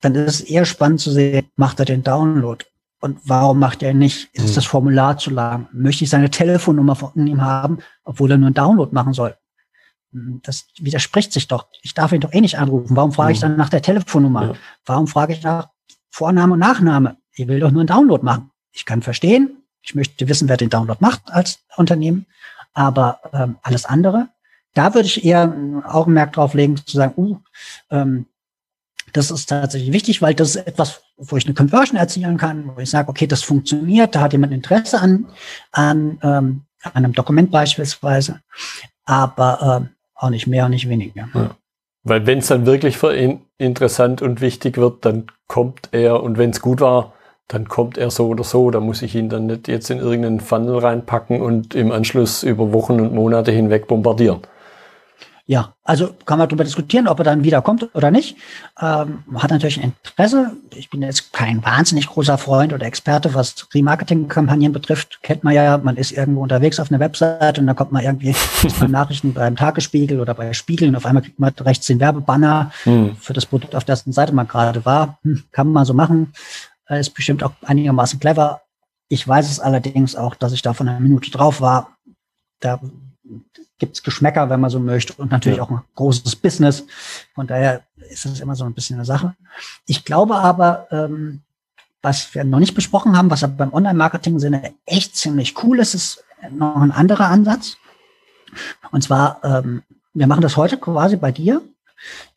dann 0.00 0.14
ist 0.14 0.34
es 0.34 0.40
eher 0.40 0.64
spannend 0.64 1.00
zu 1.00 1.10
sehen, 1.10 1.46
macht 1.56 1.78
er 1.78 1.84
den 1.84 2.02
Download? 2.02 2.64
Und 3.00 3.18
warum 3.24 3.58
macht 3.58 3.82
er 3.82 3.94
nicht? 3.94 4.28
Ist 4.32 4.50
mhm. 4.50 4.54
das 4.54 4.64
Formular 4.64 5.18
zu 5.18 5.30
lang? 5.30 5.68
Möchte 5.72 6.04
ich 6.04 6.10
seine 6.10 6.30
Telefonnummer 6.30 6.94
von 6.94 7.26
ihm 7.26 7.42
haben, 7.42 7.78
obwohl 8.04 8.30
er 8.30 8.38
nur 8.38 8.46
einen 8.46 8.54
Download 8.54 8.94
machen 8.94 9.12
soll? 9.12 9.36
Das 10.12 10.66
widerspricht 10.78 11.32
sich 11.32 11.46
doch. 11.48 11.66
Ich 11.82 11.94
darf 11.94 12.12
ihn 12.12 12.20
doch 12.20 12.32
eh 12.32 12.40
nicht 12.40 12.58
anrufen. 12.58 12.96
Warum 12.96 13.12
frage 13.12 13.32
ich 13.32 13.38
mhm. 13.38 13.42
dann 13.42 13.56
nach 13.56 13.68
der 13.68 13.82
Telefonnummer? 13.82 14.46
Ja. 14.46 14.54
Warum 14.84 15.06
frage 15.06 15.32
ich 15.32 15.42
nach 15.42 15.68
Vorname 16.10 16.54
und 16.54 16.58
Nachname? 16.58 17.16
Ich 17.32 17.46
will 17.46 17.60
doch 17.60 17.70
nur 17.70 17.82
einen 17.82 17.86
Download 17.86 18.24
machen. 18.24 18.50
Ich 18.72 18.84
kann 18.84 19.02
verstehen, 19.02 19.62
ich 19.82 19.94
möchte 19.94 20.28
wissen, 20.28 20.48
wer 20.48 20.56
den 20.56 20.70
Download 20.70 20.98
macht 21.00 21.30
als 21.30 21.60
Unternehmen. 21.76 22.26
Aber 22.72 23.20
ähm, 23.32 23.56
alles 23.62 23.84
andere, 23.84 24.28
da 24.74 24.94
würde 24.94 25.06
ich 25.06 25.24
eher 25.24 25.42
ein 25.42 25.84
Augenmerk 25.84 26.32
drauf 26.32 26.54
legen, 26.54 26.76
zu 26.76 26.96
sagen, 26.96 27.14
uh, 27.16 27.38
ähm, 27.90 28.26
das 29.12 29.30
ist 29.30 29.46
tatsächlich 29.46 29.92
wichtig, 29.92 30.22
weil 30.22 30.34
das 30.34 30.50
ist 30.54 30.66
etwas, 30.66 31.02
wo 31.16 31.36
ich 31.36 31.44
eine 31.44 31.54
Conversion 31.54 31.98
erzielen 31.98 32.36
kann, 32.36 32.70
wo 32.76 32.80
ich 32.80 32.90
sage, 32.90 33.08
okay, 33.08 33.26
das 33.26 33.42
funktioniert, 33.42 34.14
da 34.14 34.20
hat 34.20 34.32
jemand 34.32 34.52
Interesse 34.52 35.00
an, 35.00 35.26
an, 35.72 36.18
ähm, 36.22 36.62
einem 36.94 37.12
Dokument 37.12 37.50
beispielsweise, 37.50 38.40
aber 39.04 39.82
ähm, 39.82 39.88
auch 40.20 40.30
nicht 40.30 40.46
mehr 40.46 40.66
und 40.66 40.72
nicht 40.72 40.88
weniger. 40.88 41.28
Ja. 41.34 41.56
Weil 42.02 42.26
wenn 42.26 42.38
es 42.38 42.46
dann 42.46 42.66
wirklich 42.66 42.96
für 42.96 43.14
ihn 43.14 43.42
interessant 43.58 44.22
und 44.22 44.40
wichtig 44.40 44.78
wird, 44.78 45.04
dann 45.04 45.26
kommt 45.48 45.88
er 45.92 46.22
und 46.22 46.38
wenn 46.38 46.50
es 46.50 46.60
gut 46.60 46.80
war, 46.80 47.12
dann 47.48 47.68
kommt 47.68 47.98
er 47.98 48.10
so 48.10 48.28
oder 48.28 48.44
so. 48.44 48.70
Da 48.70 48.80
muss 48.80 49.02
ich 49.02 49.14
ihn 49.14 49.28
dann 49.28 49.46
nicht 49.46 49.68
jetzt 49.68 49.90
in 49.90 49.98
irgendeinen 49.98 50.40
Funnel 50.40 50.78
reinpacken 50.78 51.42
und 51.42 51.74
im 51.74 51.90
Anschluss 51.90 52.42
über 52.42 52.72
Wochen 52.72 53.00
und 53.00 53.12
Monate 53.12 53.50
hinweg 53.50 53.88
bombardieren. 53.88 54.40
Ja, 55.50 55.74
also 55.82 56.14
kann 56.26 56.38
man 56.38 56.48
darüber 56.48 56.62
diskutieren, 56.62 57.08
ob 57.08 57.18
er 57.18 57.24
dann 57.24 57.42
wiederkommt 57.42 57.92
oder 57.96 58.12
nicht. 58.12 58.36
Ähm, 58.80 59.24
hat 59.34 59.50
natürlich 59.50 59.78
ein 59.78 59.92
Interesse. 60.04 60.52
Ich 60.76 60.90
bin 60.90 61.02
jetzt 61.02 61.32
kein 61.32 61.64
wahnsinnig 61.64 62.06
großer 62.06 62.38
Freund 62.38 62.72
oder 62.72 62.86
Experte, 62.86 63.34
was 63.34 63.66
Remarketing-Kampagnen 63.74 64.70
betrifft. 64.70 65.18
Kennt 65.24 65.42
man 65.42 65.52
ja, 65.52 65.76
man 65.78 65.96
ist 65.96 66.12
irgendwo 66.12 66.42
unterwegs 66.44 66.78
auf 66.78 66.92
einer 66.92 67.00
Website 67.00 67.58
und 67.58 67.66
dann 67.66 67.74
kommt 67.74 67.90
man 67.90 68.04
irgendwie 68.04 68.32
bei 68.78 68.86
Nachrichten 68.86 69.34
beim 69.34 69.56
Tagesspiegel 69.56 70.20
oder 70.20 70.34
bei 70.34 70.52
Spiegeln. 70.52 70.94
Auf 70.94 71.04
einmal 71.04 71.24
kriegt 71.24 71.40
man 71.40 71.52
rechts 71.58 71.88
den 71.88 71.98
Werbebanner 71.98 72.70
hm. 72.84 73.16
für 73.16 73.32
das 73.32 73.46
Produkt, 73.46 73.74
auf 73.74 73.82
dessen 73.82 74.12
Seite 74.12 74.32
man 74.32 74.46
gerade 74.46 74.84
war. 74.84 75.18
Hm, 75.24 75.42
kann 75.50 75.66
man 75.66 75.74
mal 75.74 75.84
so 75.84 75.94
machen. 75.94 76.32
Äh, 76.88 77.00
ist 77.00 77.10
bestimmt 77.10 77.42
auch 77.42 77.54
einigermaßen 77.62 78.20
clever. 78.20 78.60
Ich 79.08 79.26
weiß 79.26 79.50
es 79.50 79.58
allerdings 79.58 80.14
auch, 80.14 80.36
dass 80.36 80.52
ich 80.52 80.62
da 80.62 80.74
von 80.74 80.88
einer 80.88 81.00
Minute 81.00 81.32
drauf 81.32 81.60
war. 81.60 81.96
Da 82.60 82.78
gibt's 83.78 84.02
Geschmäcker, 84.02 84.50
wenn 84.50 84.60
man 84.60 84.70
so 84.70 84.80
möchte, 84.80 85.14
und 85.14 85.30
natürlich 85.30 85.58
ja. 85.58 85.64
auch 85.64 85.70
ein 85.70 85.82
großes 85.94 86.36
Business. 86.36 86.84
Von 87.34 87.46
daher 87.46 87.82
ist 88.10 88.24
das 88.24 88.40
immer 88.40 88.54
so 88.54 88.64
ein 88.64 88.74
bisschen 88.74 88.96
eine 88.96 89.04
Sache. 89.04 89.34
Ich 89.86 90.04
glaube 90.04 90.36
aber, 90.36 90.86
ähm, 90.90 91.40
was 92.02 92.34
wir 92.34 92.44
noch 92.44 92.60
nicht 92.60 92.74
besprochen 92.74 93.16
haben, 93.16 93.30
was 93.30 93.44
aber 93.44 93.54
beim 93.54 93.72
Online-Marketing-Sinne 93.72 94.74
echt 94.86 95.16
ziemlich 95.16 95.62
cool 95.62 95.80
ist, 95.80 95.94
ist 95.94 96.24
noch 96.50 96.76
ein 96.76 96.92
anderer 96.92 97.26
Ansatz. 97.26 97.76
Und 98.90 99.02
zwar, 99.02 99.40
ähm, 99.44 99.82
wir 100.14 100.26
machen 100.26 100.40
das 100.40 100.56
heute 100.56 100.76
quasi 100.78 101.16
bei 101.16 101.32
dir. 101.32 101.62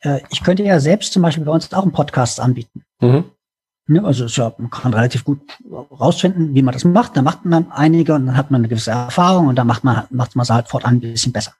Äh, 0.00 0.20
ich 0.30 0.42
könnte 0.42 0.62
ja 0.62 0.78
selbst 0.80 1.12
zum 1.12 1.22
Beispiel 1.22 1.44
bei 1.44 1.52
uns 1.52 1.72
auch 1.72 1.82
einen 1.82 1.92
Podcast 1.92 2.40
anbieten. 2.40 2.84
Mhm. 3.00 3.24
Also 4.02 4.26
ja, 4.26 4.52
man 4.56 4.70
kann 4.70 4.94
relativ 4.94 5.24
gut 5.24 5.40
rausfinden, 5.68 6.54
wie 6.54 6.62
man 6.62 6.72
das 6.72 6.84
macht. 6.84 7.16
Da 7.16 7.22
macht 7.22 7.44
man 7.44 7.70
einige 7.70 8.14
und 8.14 8.26
dann 8.26 8.36
hat 8.36 8.50
man 8.50 8.62
eine 8.62 8.68
gewisse 8.68 8.92
Erfahrung 8.92 9.48
und 9.48 9.56
dann 9.56 9.66
macht 9.66 9.84
man 9.84 10.04
macht 10.10 10.36
man 10.36 10.44
es 10.44 10.50
halt 10.50 10.68
fortan 10.68 10.96
ein 10.96 11.00
bisschen 11.00 11.32
besser. 11.32 11.52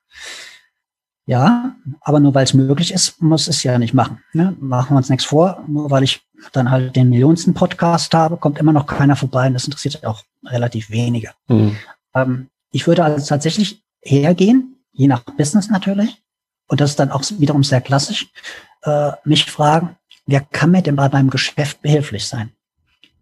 Ja, 1.26 1.74
aber 2.00 2.20
nur 2.20 2.34
weil 2.34 2.44
es 2.44 2.54
möglich 2.54 2.92
ist, 2.92 3.20
muss 3.22 3.48
es 3.48 3.62
ja 3.62 3.78
nicht 3.78 3.94
machen. 3.94 4.22
Ne? 4.32 4.56
Machen 4.60 4.94
wir 4.94 4.98
uns 4.98 5.08
nichts 5.08 5.24
vor. 5.24 5.62
Nur 5.66 5.90
weil 5.90 6.02
ich 6.02 6.22
dann 6.52 6.70
halt 6.70 6.96
den 6.96 7.08
millionsten 7.08 7.54
Podcast 7.54 8.12
habe, 8.14 8.36
kommt 8.36 8.58
immer 8.58 8.72
noch 8.72 8.86
keiner 8.86 9.16
vorbei 9.16 9.46
und 9.46 9.54
das 9.54 9.64
interessiert 9.64 10.04
auch 10.04 10.22
relativ 10.44 10.90
wenige. 10.90 11.30
Mhm. 11.48 11.76
Ähm, 12.14 12.48
ich 12.70 12.86
würde 12.86 13.04
also 13.04 13.26
tatsächlich 13.26 13.82
hergehen, 14.02 14.76
je 14.92 15.06
nach 15.06 15.24
Business 15.24 15.70
natürlich, 15.70 16.22
und 16.66 16.80
das 16.80 16.90
ist 16.90 17.00
dann 17.00 17.10
auch 17.10 17.22
wiederum 17.38 17.62
sehr 17.62 17.80
klassisch, 17.80 18.30
äh, 18.82 19.12
mich 19.24 19.50
fragen, 19.50 19.96
wer 20.26 20.40
kann 20.40 20.70
mir 20.70 20.82
denn 20.82 20.96
bei 20.96 21.08
meinem 21.08 21.30
Geschäft 21.30 21.82
behilflich 21.82 22.26
sein? 22.26 22.50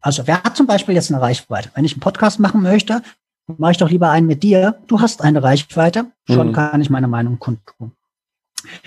Also 0.01 0.27
wer 0.27 0.43
hat 0.43 0.57
zum 0.57 0.67
Beispiel 0.67 0.95
jetzt 0.95 1.13
eine 1.13 1.21
Reichweite? 1.21 1.71
Wenn 1.75 1.85
ich 1.85 1.93
einen 1.93 2.01
Podcast 2.01 2.41
machen 2.41 2.63
möchte, 2.63 3.03
mache 3.47 3.73
ich 3.73 3.79
doch 3.79 3.91
lieber 3.91 4.11
einen 4.11 4.27
mit 4.27 4.43
dir. 4.43 4.79
Du 4.89 5.01
hast 5.01 5.23
eine 5.23 5.43
Reichweite, 5.43 6.07
schon 6.27 6.49
mhm. 6.49 6.53
kann 6.53 6.81
ich 6.81 6.91
meine 6.91 7.09
Meinung 7.09 7.39
kundtun. 7.39 7.93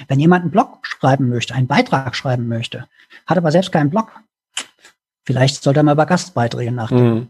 Wenn 0.07 0.19
jemand 0.19 0.43
einen 0.43 0.51
Blog 0.51 0.79
schreiben 0.83 1.29
möchte, 1.29 1.53
einen 1.53 1.67
Beitrag 1.67 2.15
schreiben 2.15 2.47
möchte, 2.47 2.87
hat 3.25 3.37
aber 3.37 3.51
selbst 3.51 3.71
keinen 3.71 3.89
Blog, 3.89 4.11
vielleicht 5.23 5.61
sollte 5.63 5.81
er 5.81 5.83
mal 5.83 5.93
über 5.93 6.05
Gastbeiträge 6.05 6.71
nachdenken. 6.71 7.15
Mhm. 7.15 7.27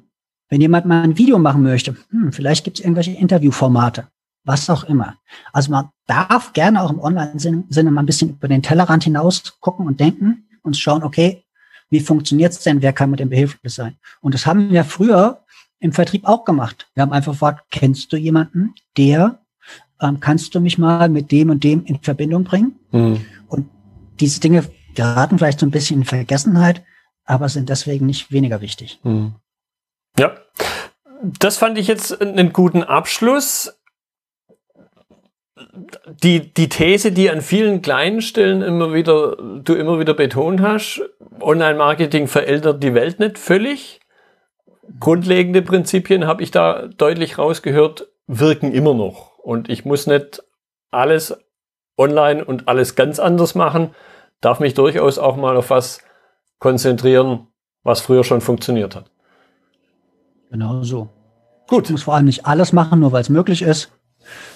Wenn 0.50 0.62
jemand 0.62 0.86
mal 0.86 1.02
ein 1.02 1.18
Video 1.18 1.40
machen 1.40 1.64
möchte, 1.64 1.96
hm, 2.12 2.32
vielleicht 2.32 2.64
gibt 2.64 2.78
es 2.78 2.84
irgendwelche 2.84 3.12
Interviewformate, 3.12 4.08
was 4.44 4.70
auch 4.70 4.84
immer. 4.84 5.16
Also 5.54 5.72
man 5.72 5.90
darf 6.06 6.54
gerne 6.54 6.84
auch 6.84 6.92
im 6.92 7.00
Online-Sinne 7.00 7.92
mal 7.92 8.04
ein 8.04 8.06
bisschen 8.06 8.32
über 8.32 8.48
den 8.48 8.62
Tellerrand 8.62 9.04
hinaus 9.04 9.58
gucken 9.60 9.88
und 9.88 10.00
denken, 10.00 10.48
und 10.66 10.76
schauen, 10.78 11.04
okay, 11.04 11.44
wie 11.90 12.00
funktioniert's 12.00 12.60
denn? 12.60 12.82
Wer 12.82 12.94
kann 12.94 13.12
mit 13.12 13.20
dem 13.20 13.30
behilflich 13.30 13.74
sein? 13.74 13.98
Und 14.22 14.34
das 14.34 14.46
haben 14.46 14.72
wir 14.72 14.84
früher 14.84 15.44
im 15.80 15.94
Vertrieb 15.94 16.26
auch 16.26 16.46
gemacht. 16.46 16.90
Wir 16.96 17.04
haben 17.04 17.14
einfach 17.14 17.34
gefragt, 17.34 17.66
kennst 17.72 18.12
du 18.12 18.18
jemanden, 18.18 18.74
der, 18.98 19.40
ähm, 20.02 20.20
kannst 20.20 20.56
du 20.56 20.60
mich 20.60 20.78
mal 20.78 21.10
mit 21.10 21.32
dem 21.32 21.50
und 21.50 21.64
dem 21.64 21.86
in 21.86 22.00
Verbindung 22.02 22.44
bringen? 22.44 22.80
Mhm. 22.92 23.26
Und 23.48 23.70
diese 24.20 24.40
Dinge 24.40 24.64
geraten 24.96 25.38
vielleicht 25.38 25.60
so 25.60 25.66
ein 25.66 25.72
bisschen 25.72 26.00
in 26.00 26.06
Vergessenheit, 26.06 26.84
aber 27.26 27.50
sind 27.50 27.70
deswegen 27.70 28.06
nicht 28.06 28.32
weniger 28.32 28.62
wichtig. 28.62 29.00
Mhm. 29.04 29.36
Ja, 30.18 30.36
das 31.40 31.58
fand 31.58 31.78
ich 31.78 31.88
jetzt 31.88 32.22
einen 32.22 32.54
guten 32.54 32.84
Abschluss 32.84 33.74
die, 36.24 36.54
die 36.54 36.70
These, 36.70 37.12
die 37.12 37.30
an 37.30 37.42
vielen 37.42 37.82
kleinen 37.82 38.22
Stellen 38.22 38.62
immer 38.62 38.94
wieder, 38.94 39.38
du 39.38 39.74
immer 39.74 40.00
wieder 40.00 40.14
betont 40.14 40.62
hast, 40.62 41.02
Online-Marketing 41.40 42.28
verändert 42.28 42.84
die 42.84 42.94
Welt 42.94 43.20
nicht 43.20 43.38
völlig. 43.38 44.02
Grundlegende 45.00 45.62
Prinzipien 45.62 46.28
habe 46.28 46.44
ich 46.44 46.52
da 46.52 46.88
deutlich 46.88 47.38
rausgehört, 47.38 48.08
wirken 48.28 48.72
immer 48.72 48.94
noch. 48.94 49.40
Und 49.40 49.70
ich 49.70 49.86
muss 49.86 50.08
nicht 50.08 50.44
alles 50.92 51.38
online 51.98 52.44
und 52.44 52.68
alles 52.68 52.96
ganz 52.96 53.20
anders 53.20 53.56
machen, 53.56 53.92
darf 54.42 54.60
mich 54.60 54.74
durchaus 54.74 55.18
auch 55.18 55.38
mal 55.38 55.56
auf 55.56 55.70
was 55.70 56.02
konzentrieren, 56.60 57.48
was 57.84 58.02
früher 58.02 58.24
schon 58.24 58.42
funktioniert 58.42 58.96
hat. 58.96 59.10
Genau 60.52 60.84
so. 60.84 61.10
Gut. 61.68 61.86
Ich 61.86 61.92
muss 61.92 62.04
vor 62.04 62.16
allem 62.16 62.26
nicht 62.26 62.46
alles 62.46 62.74
machen, 62.74 63.00
nur 63.00 63.12
weil 63.12 63.22
es 63.22 63.30
möglich 63.30 63.62
ist 63.62 63.92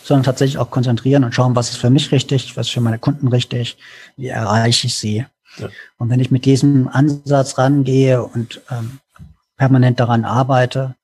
sondern 0.03 0.23
tatsächlich 0.23 0.57
auch 0.57 0.71
konzentrieren 0.71 1.23
und 1.23 1.33
schauen, 1.33 1.55
was 1.55 1.69
ist 1.69 1.77
für 1.77 1.89
mich 1.89 2.11
richtig, 2.11 2.57
was 2.57 2.67
ist 2.67 2.73
für 2.73 2.81
meine 2.81 2.99
Kunden 2.99 3.27
richtig, 3.27 3.77
wie 4.17 4.27
erreiche 4.27 4.87
ich 4.87 4.95
sie. 4.95 5.25
Ja. 5.57 5.69
Und 5.97 6.09
wenn 6.09 6.19
ich 6.19 6.31
mit 6.31 6.45
diesem 6.45 6.87
Ansatz 6.87 7.57
rangehe 7.57 8.23
und 8.23 8.61
ähm, 8.71 8.99
permanent 9.57 9.99
daran 9.99 10.25
arbeite, 10.25 10.95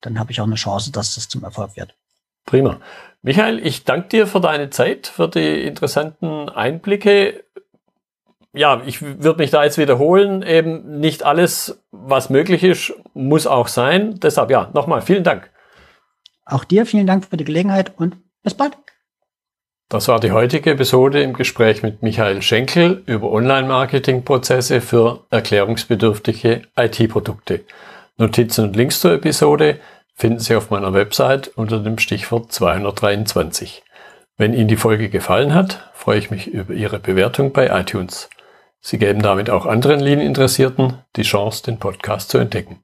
dann 0.00 0.18
habe 0.18 0.32
ich 0.32 0.40
auch 0.40 0.46
eine 0.46 0.54
Chance, 0.54 0.92
dass 0.92 1.14
das 1.14 1.28
zum 1.28 1.44
Erfolg 1.44 1.76
wird. 1.76 1.94
Prima. 2.44 2.80
Michael, 3.22 3.64
ich 3.66 3.84
danke 3.84 4.08
dir 4.08 4.26
für 4.26 4.40
deine 4.40 4.68
Zeit, 4.70 5.06
für 5.06 5.28
die 5.28 5.62
interessanten 5.62 6.50
Einblicke. 6.50 7.42
Ja, 8.52 8.82
ich 8.84 9.00
würde 9.00 9.38
mich 9.38 9.50
da 9.50 9.64
jetzt 9.64 9.78
wiederholen. 9.78 10.42
Eben 10.42 11.00
nicht 11.00 11.22
alles, 11.22 11.80
was 11.90 12.28
möglich 12.28 12.62
ist, 12.62 12.92
muss 13.14 13.46
auch 13.46 13.68
sein. 13.68 14.20
Deshalb 14.20 14.50
ja, 14.50 14.70
nochmal 14.74 15.00
vielen 15.00 15.24
Dank. 15.24 15.50
Auch 16.44 16.64
dir 16.64 16.86
vielen 16.86 17.06
Dank 17.06 17.26
für 17.26 17.36
die 17.36 17.44
Gelegenheit 17.44 17.92
und 17.96 18.16
bis 18.42 18.54
bald. 18.54 18.76
Das 19.88 20.08
war 20.08 20.18
die 20.18 20.32
heutige 20.32 20.70
Episode 20.70 21.22
im 21.22 21.34
Gespräch 21.34 21.82
mit 21.82 22.02
Michael 22.02 22.42
Schenkel 22.42 23.02
über 23.06 23.30
Online-Marketing-Prozesse 23.30 24.80
für 24.80 25.24
erklärungsbedürftige 25.30 26.62
IT-Produkte. 26.76 27.60
Notizen 28.16 28.64
und 28.64 28.76
Links 28.76 29.00
zur 29.00 29.12
Episode 29.12 29.78
finden 30.14 30.38
Sie 30.38 30.56
auf 30.56 30.70
meiner 30.70 30.94
Website 30.94 31.48
unter 31.48 31.80
dem 31.80 31.98
Stichwort 31.98 32.52
223. 32.52 33.82
Wenn 34.36 34.54
Ihnen 34.54 34.68
die 34.68 34.76
Folge 34.76 35.10
gefallen 35.10 35.54
hat, 35.54 35.90
freue 35.94 36.18
ich 36.18 36.30
mich 36.30 36.48
über 36.48 36.74
Ihre 36.74 36.98
Bewertung 36.98 37.52
bei 37.52 37.68
iTunes. 37.68 38.30
Sie 38.80 38.98
geben 38.98 39.22
damit 39.22 39.48
auch 39.48 39.66
anderen 39.66 40.00
Lean-Interessierten 40.00 40.98
die 41.16 41.22
Chance, 41.22 41.62
den 41.64 41.78
Podcast 41.78 42.30
zu 42.30 42.38
entdecken. 42.38 42.83